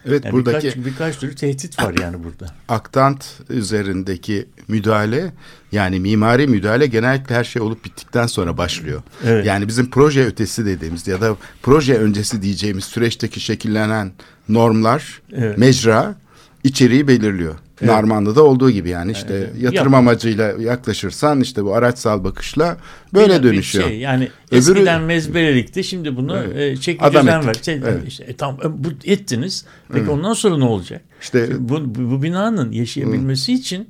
Evet 0.08 0.26
Yani 0.26 0.34
buradaki 0.34 0.68
birkaç, 0.68 0.86
birkaç 0.86 1.20
türlü 1.20 1.36
tehdit 1.36 1.80
var 1.80 1.96
yani 2.02 2.24
burada. 2.24 2.46
aktant 2.70 3.26
üzerindeki 3.50 4.46
müdahale 4.68 5.32
yani 5.72 6.00
mimari 6.00 6.48
müdahale 6.48 6.88
genellikle 6.88 7.36
her 7.36 7.44
şey 7.44 7.62
olup 7.62 7.86
bittikten 7.86 8.28
sonra 8.28 8.58
başlıyor. 8.58 9.02
Evet. 9.26 9.46
Yani 9.46 9.68
bizim 9.68 9.90
proje 9.90 10.26
ötesi 10.26 10.66
dediğimiz 10.66 11.08
ya 11.08 11.22
da 11.22 11.38
proje 11.62 11.94
öncesi 11.98 12.42
diyeceğimiz 12.42 12.84
süreçteki 12.84 13.40
şekillenen 13.40 14.12
normlar, 14.50 15.22
Evet. 15.34 15.58
mecra 15.58 16.16
içeriği 16.64 17.08
belirliyor. 17.08 17.56
Narmanlı'da 17.82 18.44
olduğu 18.44 18.72
gibi 18.72 18.90
yani 18.90 19.12
işte 19.12 19.34
Evet, 19.34 19.50
evet. 19.54 19.64
yatırım 19.64 19.94
Yap- 19.94 20.00
amacıyla 20.00 20.44
yaklaşırsan 20.60 21.42
işte 21.42 21.64
bu 21.64 21.76
araçsal 21.76 22.24
bakışla 22.24 22.78
böyle 23.14 23.34
Bir- 23.34 23.40
bir 23.40 23.44
dönüşüyor. 23.44 23.88
Şey, 23.88 24.00
yani 24.00 24.30
Öbürü- 24.52 24.58
eskiden 24.58 25.02
mezbelelikti 25.02 25.84
şimdi 25.84 26.16
bunu 26.16 26.38
Evet. 26.38 26.78
e, 26.78 26.82
çeki 26.82 27.04
Adam 27.04 27.22
düzen 27.28 27.48
ver. 27.48 27.54
Şey, 27.54 27.76
Evet. 27.76 28.04
işte, 28.08 28.24
e, 28.24 28.34
tamam 28.36 28.60
e, 28.64 28.84
bu 28.84 28.88
ettiniz. 29.06 29.66
Peki 29.94 30.10
ondan 30.10 30.34
sonra 30.34 30.58
ne 30.58 30.64
olacak? 30.66 31.02
İşte 31.22 31.50
bu, 31.60 31.96
bu, 31.96 32.12
bu 32.12 32.24
binanın 32.24 32.72
yaşayabilmesi 32.72 33.54
için 33.54 33.90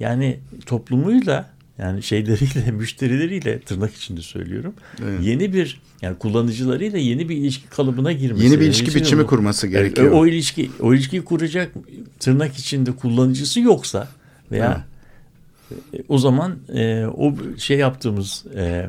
yani 0.00 0.40
toplumuyla 0.66 1.53
yani 1.78 2.02
şeyleriyle 2.02 2.70
müşterileriyle 2.72 3.58
tırnak 3.60 3.94
içinde 3.94 4.20
söylüyorum. 4.20 4.74
Yeni 5.22 5.52
bir 5.52 5.80
yani 6.02 6.18
kullanıcılarıyla 6.18 6.98
yeni 6.98 7.28
bir 7.28 7.36
ilişki 7.36 7.68
kalıbına 7.68 8.12
girmesi. 8.12 8.44
yeni 8.44 8.60
bir 8.60 8.64
ilişki 8.66 8.80
Dolayısıyla 8.82 9.04
biçimi 9.06 9.22
bu- 9.22 9.26
kurması 9.26 9.66
Yani 9.66 9.72
gerekiyor. 9.72 10.12
o 10.12 10.26
ilişki 10.26 10.70
o 10.80 10.94
ilişkiyi 10.94 11.24
kuracak 11.24 11.72
tırnak 12.20 12.56
içinde 12.56 12.92
kullanıcısı 12.92 13.60
yoksa 13.60 14.08
veya 14.52 14.84
e, 15.70 15.74
o 16.08 16.18
zaman 16.18 16.56
e, 16.74 17.04
o 17.06 17.34
şey 17.58 17.78
yaptığımız 17.78 18.44
e, 18.56 18.86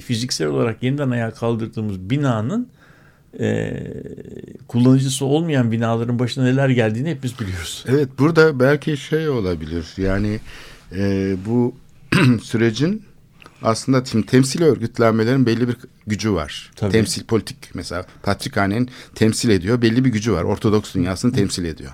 fiziksel 0.00 0.46
olarak 0.48 0.82
yeniden 0.82 1.10
ayağa 1.10 1.30
kaldırdığımız 1.30 2.10
binanın 2.10 2.68
e, 3.40 3.76
kullanıcısı 4.68 5.24
olmayan 5.24 5.72
binaların 5.72 6.18
başına 6.18 6.44
neler 6.44 6.68
geldiğini 6.68 7.10
hepimiz 7.10 7.40
biliyoruz. 7.40 7.84
Evet 7.88 8.08
burada 8.18 8.60
belki 8.60 8.96
şey 8.96 9.28
olabilir 9.28 9.86
yani 9.96 10.40
e, 10.96 11.36
bu 11.46 11.74
sürecin 12.42 13.02
aslında 13.62 14.02
tim, 14.02 14.22
temsil 14.22 14.62
örgütlenmelerin 14.62 15.46
belli 15.46 15.68
bir 15.68 15.76
gücü 16.08 16.32
var. 16.32 16.70
Tabii. 16.76 16.92
Temsil 16.92 17.24
politik 17.24 17.56
mesela 17.74 18.06
Patrikhane'nin 18.22 18.90
temsil 19.14 19.48
ediyor 19.50 19.82
belli 19.82 20.04
bir 20.04 20.10
gücü 20.10 20.32
var. 20.32 20.42
Ortodoks 20.44 20.94
dünyasını 20.94 21.32
temsil 21.32 21.64
ediyor. 21.64 21.90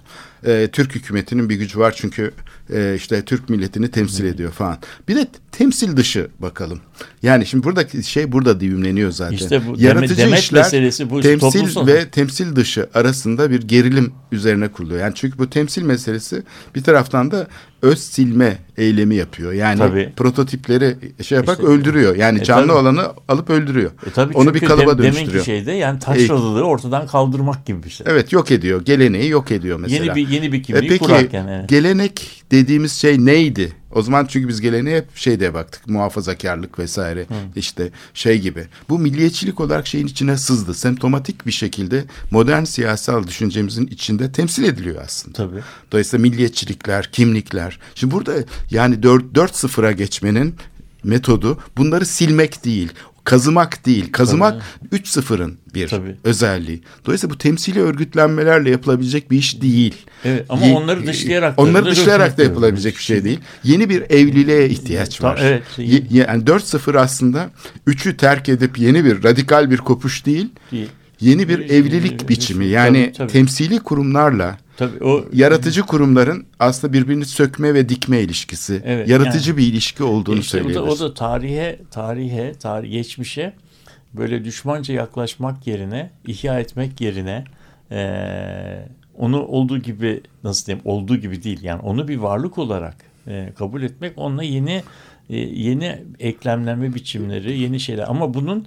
E, 0.46 0.68
Türk 0.72 0.94
hükümetinin 0.94 1.48
bir 1.48 1.56
gücü 1.56 1.78
var 1.78 1.94
çünkü 1.96 2.30
e, 2.72 2.94
işte 2.96 3.24
Türk 3.24 3.48
milletini 3.48 3.90
temsil 3.90 4.24
ediyor 4.24 4.52
falan. 4.52 4.78
Bir 5.08 5.16
de 5.16 5.26
temsil 5.52 5.96
dışı 5.96 6.28
bakalım. 6.38 6.80
Yani 7.22 7.46
şimdi 7.46 7.64
buradaki 7.64 8.02
şey 8.02 8.32
burada 8.32 8.60
düğümleniyor 8.60 9.10
zaten. 9.10 9.36
İşte 9.36 9.62
bu 9.66 9.74
Yaratıcı 9.78 10.16
demet 10.16 10.38
işler 10.38 10.62
meselesi, 10.62 11.10
bu 11.10 11.20
temsil 11.20 11.46
toplumsal- 11.46 11.86
ve 11.86 12.08
temsil 12.08 12.56
dışı 12.56 12.88
arasında 12.94 13.50
bir 13.50 13.62
gerilim 13.62 14.12
üzerine 14.32 14.68
kuruluyor. 14.68 15.00
Yani 15.00 15.12
çünkü 15.14 15.38
bu 15.38 15.50
temsil 15.50 15.82
meselesi 15.82 16.42
bir 16.74 16.82
taraftan 16.82 17.30
da 17.30 17.46
öz 17.82 17.98
silme 17.98 18.58
eylemi 18.76 19.14
yapıyor. 19.14 19.52
Yani 19.52 19.78
Tabii. 19.78 20.12
prototipleri 20.16 20.96
şey 21.22 21.36
yaparak 21.36 21.58
İşte- 21.60 21.70
öldürüyor. 21.72 22.16
Yani 22.16 22.40
E, 22.40 22.44
canlı 22.44 22.66
tabii. 22.66 22.76
olanı 22.78 23.06
alıp 23.28 23.50
öldürüyor. 23.50 23.90
E 24.06 24.10
tabii 24.10 24.34
Onu 24.36 24.54
bir 24.54 24.60
kalıba 24.60 24.90
dem- 24.90 24.98
dönüştürüyor. 24.98 25.26
Deminki 25.32 25.44
şeyde 25.44 25.72
yani 25.72 25.98
taşralılığı 25.98 26.62
ortadan 26.62 27.06
kaldırmak 27.06 27.66
gibi 27.66 27.82
bir 27.82 27.90
şey. 27.90 28.06
Evet 28.10 28.32
yok 28.32 28.50
ediyor. 28.50 28.84
Geleneği 28.84 29.30
yok 29.30 29.50
ediyor 29.50 29.78
mesela. 29.80 30.04
Yeni 30.04 30.14
bir 30.16 30.28
yeni 30.28 30.52
bir 30.52 30.58
E 30.58 30.62
kimliği 30.62 30.88
peki 30.88 31.04
kurarken. 31.04 31.46
evet. 31.46 31.68
gelenek 31.68 32.42
dediğimiz 32.50 32.92
şey 32.92 33.24
neydi? 33.26 33.72
O 33.92 34.02
zaman 34.02 34.26
çünkü 34.26 34.48
biz 34.48 34.60
geleneğe 34.60 34.96
hep 34.96 35.16
şey 35.16 35.40
diye 35.40 35.54
baktık. 35.54 35.88
Muhafazakarlık 35.88 36.78
vesaire 36.78 37.26
işte 37.56 37.90
şey 38.14 38.38
gibi. 38.40 38.66
Bu 38.88 38.98
milliyetçilik 38.98 39.60
olarak 39.60 39.86
şeyin 39.86 40.06
içine 40.06 40.36
sızdı. 40.38 40.74
Semptomatik 40.74 41.46
bir 41.46 41.52
şekilde 41.52 42.04
modern 42.30 42.64
siyasal 42.64 43.26
düşüncemizin 43.26 43.86
içinde 43.86 44.32
temsil 44.32 44.64
ediliyor 44.64 45.02
aslında. 45.04 45.36
Tabii. 45.36 45.60
Dolayısıyla 45.92 46.22
milliyetçilikler, 46.22 47.08
kimlikler. 47.12 47.78
Şimdi 47.94 48.14
burada 48.14 48.32
yani 48.70 49.02
4 49.02 49.24
4-0'a 49.34 49.92
geçmenin 49.92 50.54
metodu 51.04 51.58
bunları 51.76 52.06
silmek 52.06 52.64
değil, 52.64 52.92
kazımak 53.24 53.86
değil. 53.86 54.12
Kazımak 54.12 54.62
3-0'ın 54.92 55.58
bir 55.74 55.88
Tabii. 55.88 56.16
özelliği. 56.24 56.82
Dolayısıyla 57.06 57.34
bu 57.34 57.38
temsili 57.38 57.80
örgütlenmelerle 57.80 58.70
yapılabilecek 58.70 59.30
bir 59.30 59.38
iş 59.38 59.62
değil. 59.62 59.94
Evet, 60.24 60.46
ama 60.48 60.66
Ye- 60.66 60.74
onları 60.74 61.06
dışlayarak 61.06 61.56
da- 61.58 61.62
onları 61.62 61.86
dışlayarak 61.86 62.38
da 62.38 62.42
yapılabilecek 62.42 62.96
bir 62.96 63.02
şey 63.02 63.24
değil. 63.24 63.40
Yeni 63.64 63.88
bir 63.88 64.02
evliliğe 64.10 64.68
ihtiyaç 64.68 65.22
var. 65.22 65.38
evet. 65.42 65.62
Ye- 65.78 66.02
yani 66.10 66.46
4-0 66.46 66.94
aslında 66.94 67.50
3'ü 67.86 68.16
terk 68.16 68.48
edip 68.48 68.78
yeni 68.78 69.04
bir 69.04 69.22
radikal 69.24 69.70
bir 69.70 69.78
kopuş 69.78 70.26
değil. 70.26 70.48
Değil. 70.72 70.88
Yeni 71.20 71.48
bir 71.48 71.58
evlilik 71.70 72.18
Tabii, 72.18 72.28
biçimi. 72.28 72.66
Yani 72.66 73.12
tabii. 73.16 73.32
temsili 73.32 73.78
kurumlarla 73.80 74.58
Tabii 74.76 75.04
o 75.04 75.24
yaratıcı 75.32 75.82
kurumların 75.82 76.46
aslında 76.58 76.92
birbirini 76.92 77.24
sökme 77.24 77.74
ve 77.74 77.88
dikme 77.88 78.20
ilişkisi, 78.20 78.82
Evet, 78.84 79.08
yaratıcı 79.08 79.50
yani- 79.50 79.58
bir 79.58 79.66
ilişki 79.66 80.04
olduğunu 80.04 80.38
İşte 80.38 80.56
o 80.56 80.60
da, 80.60 80.64
söyleyebiliriz. 80.64 81.00
o 81.02 81.08
da 81.10 81.14
tarihe, 81.14 81.78
tarihe, 81.90 82.52
tarih, 82.54 82.90
geçmişe 82.92 83.52
böyle 84.14 84.44
düşmanca 84.44 84.94
yaklaşmak 84.94 85.66
yerine, 85.66 86.10
ihya 86.26 86.60
etmek 86.60 87.00
yerine 87.00 87.44
eee, 87.90 88.88
onu 89.18 89.42
olduğu 89.46 89.78
gibi 89.78 90.20
nasıl 90.44 90.66
diyeyim, 90.66 90.82
olduğu 90.84 91.16
gibi 91.16 91.42
değil 91.42 91.62
yani 91.62 91.80
onu 91.82 92.08
bir 92.08 92.16
varlık 92.16 92.58
olarak 92.58 92.96
eee, 93.26 93.52
kabul 93.58 93.82
etmek, 93.82 94.12
onunla 94.16 94.42
yeni 94.42 94.82
e, 95.30 95.36
yeni 95.38 96.02
eklemlenme 96.18 96.94
biçimleri, 96.94 97.58
yeni 97.58 97.80
şeyler 97.80 98.04
ama 98.08 98.34
bunun 98.34 98.66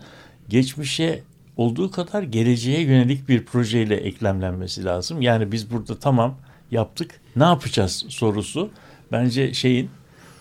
geçmişe 0.50 1.20
olduğu 1.58 1.92
kadar 1.92 2.24
geleceğe 2.24 2.82
yönelik 2.82 3.30
bir 3.30 3.46
projeyle 3.46 3.96
eklemlenmesi 3.96 4.86
lazım. 4.86 5.22
Yani 5.22 5.52
biz 5.52 5.72
burada 5.72 6.00
tamam 6.00 6.36
yaptık, 6.72 7.22
ne 7.36 7.44
yapacağız 7.44 8.06
sorusu 8.10 8.70
bence 9.12 9.54
şeyin 9.54 9.90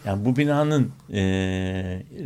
yani 0.05 0.25
bu 0.25 0.37
binanın 0.37 0.93
e, 1.13 1.23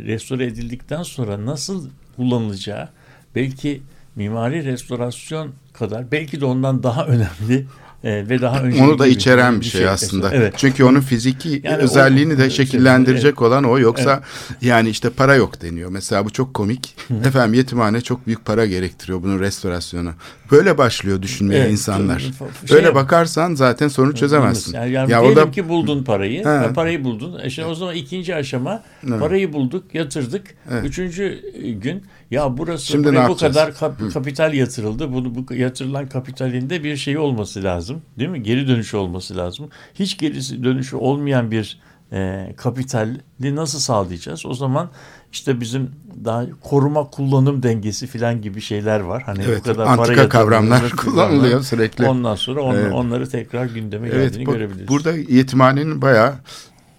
restore 0.05 0.45
edildikten 0.45 1.03
sonra 1.03 1.45
nasıl 1.45 1.89
kullanılacağı 2.15 2.89
belki 3.35 3.81
mimari 4.15 4.65
restorasyon 4.65 5.51
kadar 5.73 6.11
belki 6.11 6.41
de 6.41 6.45
ondan 6.45 6.83
daha 6.83 7.05
önemli 7.05 7.67
e, 8.03 8.29
ve 8.29 8.41
daha 8.41 8.63
önce 8.63 8.83
Onu 8.83 8.99
da 8.99 9.07
içeren 9.07 9.59
bir 9.59 9.65
şey 9.65 9.87
aslında. 9.87 10.31
Evet. 10.33 10.53
Çünkü 10.57 10.83
onun 10.83 10.99
fiziki 11.01 11.61
Yani 11.63 11.75
özelliğini 11.83 12.33
o- 12.33 12.37
de 12.37 12.49
şekillendirecek 12.49 13.25
Evet. 13.25 13.41
olan 13.41 13.63
o. 13.63 13.79
Yoksa 13.79 14.23
yani 14.61 14.89
işte 14.89 15.09
para 15.09 15.35
yok 15.35 15.61
deniyor. 15.61 15.89
Mesela 15.89 16.25
bu 16.25 16.29
çok 16.29 16.53
komik. 16.53 16.95
Efendim 17.25 17.53
yetimhane 17.53 18.01
çok 18.01 18.27
büyük 18.27 18.45
para 18.45 18.65
gerektiriyor 18.65 19.23
bunun 19.23 19.39
restorasyonu. 19.39 20.11
Böyle 20.51 20.77
başlıyor 20.77 21.21
düşünmeye 21.21 21.61
Evet. 21.61 21.71
insanlar. 21.71 22.19
Şey 22.67 22.77
Öyle 22.77 22.85
yap- 22.85 22.95
bakarsan 22.95 23.53
zaten 23.55 23.87
sorunu 23.87 24.15
çözemezsin. 24.15 24.73
Yani, 24.73 24.91
yani 24.91 25.11
ya 25.11 25.19
diyelim 25.21 25.37
orada 25.39 25.51
ki 25.51 25.69
buldun 25.69 26.03
parayı. 26.03 26.43
Ha. 26.43 26.71
Parayı 26.75 27.03
buldun. 27.03 27.39
E 27.43 27.49
şimdi 27.49 27.67
o 27.67 27.75
zaman 27.75 27.95
ikinci 27.95 28.35
aşama 28.35 28.83
parayı 29.19 29.53
bulduk, 29.53 29.95
yatırdık. 29.95 30.43
Üçüncü 30.83 31.39
gün 31.81 32.03
ya 32.31 32.57
burası 32.57 32.85
Şimdi 32.85 33.07
buraya 33.07 33.29
bu 33.29 33.37
kadar 33.37 33.73
kap- 33.73 34.13
kapital 34.13 34.53
yatırıldı. 34.53 35.13
Bunu 35.13 35.35
bu 35.35 35.53
yatırılan 35.53 36.09
kapitalinde 36.09 36.83
bir 36.83 36.97
şey 36.97 37.17
olması 37.17 37.63
lazım. 37.63 38.01
Değil 38.19 38.29
mi? 38.29 38.43
Geri 38.43 38.67
dönüşü 38.67 38.97
olması 38.97 39.37
lazım. 39.37 39.69
Hiç 39.93 40.17
geri 40.17 40.63
dönüşü 40.63 40.95
olmayan 40.95 41.51
bir 41.51 41.79
e, 42.13 42.53
kapitali 42.57 43.17
nasıl 43.41 43.79
sağlayacağız? 43.79 44.45
O 44.45 44.53
zaman 44.53 44.89
işte 45.31 45.61
bizim 45.61 45.89
daha 46.25 46.45
koruma 46.61 47.03
kullanım 47.09 47.63
dengesi 47.63 48.07
falan 48.07 48.41
gibi 48.41 48.61
şeyler 48.61 48.99
var. 48.99 49.23
Hani 49.25 49.43
Evet, 49.47 49.59
bu 49.59 49.63
kadar 49.63 49.85
antika 49.85 50.15
para 50.15 50.29
kavramlar 50.29 50.89
kullanılıyor 50.89 51.61
sürekli. 51.63 52.05
Ondan 52.07 52.35
sonra 52.35 52.61
on- 52.61 52.75
Evet. 52.75 52.93
onları 52.93 53.29
tekrar 53.29 53.65
gündeme 53.65 54.07
Evet, 54.07 54.31
geldiğini 54.33 54.45
bu- 54.45 54.51
görebiliriz. 54.51 54.87
burada 54.87 55.11
yetimhanenin 55.11 56.01
bayağı 56.01 56.33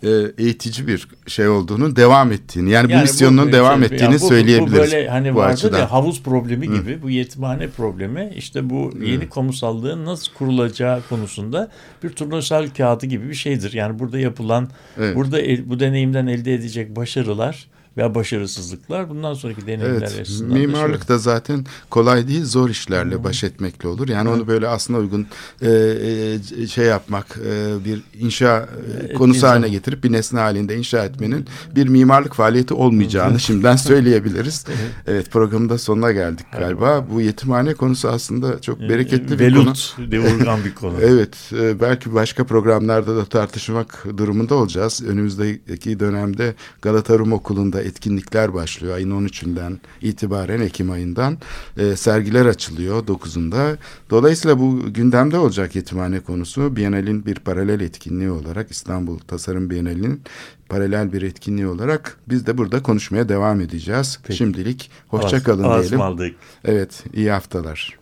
e, 0.02 0.08
eğitici 0.38 0.86
bir 0.86 1.08
şey 1.26 1.48
olduğunu, 1.48 1.96
devam 1.96 2.32
ettiğini, 2.32 2.70
yani, 2.70 2.88
bu 2.88 2.92
Yani 2.92 3.02
misyonun 3.02 3.48
bu- 3.48 3.52
devam 3.52 3.78
şey, 3.78 3.86
ettiğini 3.86 4.02
yani 4.02 4.20
bu- 4.20 4.24
bu- 4.24 4.28
söyleyebiliriz. 4.28 4.72
Bu 4.72 4.76
böyle 4.76 5.08
hani 5.08 5.34
bu 5.34 5.38
vardır 5.38 5.52
açıdan. 5.54 5.78
ya 5.78 5.92
havuz 5.92 6.22
problemi 6.22 6.66
gibi 6.72 7.02
bu 7.02 7.10
yetimhane 7.10 7.68
problemi 7.68 8.32
işte 8.36 8.70
bu 8.70 8.90
yeni 9.04 9.28
kamusallığın 9.28 10.04
nasıl 10.06 10.32
kurulacağı 10.32 11.02
konusunda 11.08 11.70
bir 12.02 12.10
turnusal 12.10 12.66
kağıdı 12.76 13.06
gibi 13.06 13.28
bir 13.28 13.34
şeydir. 13.34 13.72
Yani 13.72 13.98
burada 13.98 14.18
yapılan 14.18 14.68
Evet. 14.98 15.16
burada 15.16 15.40
el- 15.40 15.70
bu 15.70 15.80
deneyimden 15.80 16.26
elde 16.26 16.54
edecek 16.54 16.96
başarılar 16.96 17.66
veya 17.96 18.14
başarısızlıklar 18.14 19.08
bundan 19.08 19.34
sonraki 19.34 19.66
deneyimler 19.66 19.90
Evet, 19.90 20.20
açısından 20.20 20.50
da 20.50 20.56
şey 20.56 20.66
mimarlık 20.66 21.08
da 21.08 21.18
zaten 21.18 21.66
kolay 21.90 22.28
değil, 22.28 22.44
zor 22.44 22.70
işlerle 22.70 23.24
baş 23.24 23.44
etmekle 23.44 23.88
olur. 23.88 24.08
Yani 24.08 24.28
onu 24.28 24.46
böyle 24.46 24.68
aslında 24.68 24.98
uygun 24.98 25.26
e, 25.62 25.70
e, 26.60 26.66
şey 26.66 26.86
yapmak, 26.86 27.38
e, 27.46 27.84
bir 27.84 28.02
inşa 28.18 28.68
e, 29.08 29.14
konusu 29.14 29.40
zaman. 29.40 29.52
haline 29.52 29.68
getirip 29.68 30.04
bir 30.04 30.12
nesne 30.12 30.40
halinde 30.40 30.76
inşa 30.76 31.04
etmenin 31.04 31.46
bir 31.74 31.88
mimarlık 31.88 32.34
faaliyeti 32.34 32.74
olmayacağını 32.74 33.40
şimdiden 33.40 33.76
söyleyebiliriz. 33.76 34.64
Evet, 35.06 35.30
programın 35.30 35.68
da 35.68 35.78
sonuna 35.78 36.12
geldik 36.12 36.46
galiba. 36.58 37.06
Bu 37.10 37.20
yetimhane 37.20 37.74
konusu 37.74 38.08
aslında 38.08 38.60
çok 38.60 38.80
bereketli 38.80 39.38
bir 39.38 39.54
konu. 39.54 39.64
Velut 39.64 39.96
diye 40.10 40.20
uygun 40.20 40.64
bir 40.64 40.74
konu. 40.74 40.94
Evet, 41.02 41.36
e, 41.52 41.80
belki 41.80 42.14
başka 42.14 42.44
programlarda 42.44 43.16
da 43.16 43.24
tartışmak 43.24 44.04
durumunda 44.16 44.54
olacağız. 44.54 45.02
Önümüzdeki 45.08 46.00
dönemde 46.00 46.54
Galata 46.82 47.18
Rum 47.18 47.32
Okulu'nda 47.32 47.81
etkinlikler 47.82 48.54
başlıyor. 48.54 48.94
Ayın 48.96 49.10
13'ünden 49.28 49.76
itibaren 50.02 50.60
Ekim 50.60 50.90
ayından 50.90 51.38
e, 51.78 51.96
sergiler 51.96 52.46
açılıyor 52.46 53.06
9'unda. 53.06 53.76
Dolayısıyla 54.10 54.58
bu 54.58 54.92
gündemde 54.92 55.38
olacak 55.38 55.76
yetimhane 55.76 56.20
konusu. 56.20 56.76
Bienal'in 56.76 57.26
bir 57.26 57.34
paralel 57.34 57.80
etkinliği 57.80 58.30
olarak 58.30 58.70
İstanbul 58.70 59.18
Tasarım 59.18 59.70
Bienali'nin 59.70 60.22
paralel 60.68 61.12
bir 61.12 61.22
etkinliği 61.22 61.66
olarak 61.66 62.18
biz 62.28 62.46
de 62.46 62.58
burada 62.58 62.82
konuşmaya 62.82 63.28
devam 63.28 63.60
edeceğiz. 63.60 64.18
Peki. 64.22 64.36
Şimdilik 64.38 64.90
hoşça 65.08 65.36
Ağız- 65.36 65.42
kalın 65.44 65.62
ağız 65.64 65.82
diyelim. 65.82 66.00
aldık. 66.00 66.34
Evet, 66.64 67.04
iyi 67.14 67.30
haftalar. 67.30 68.01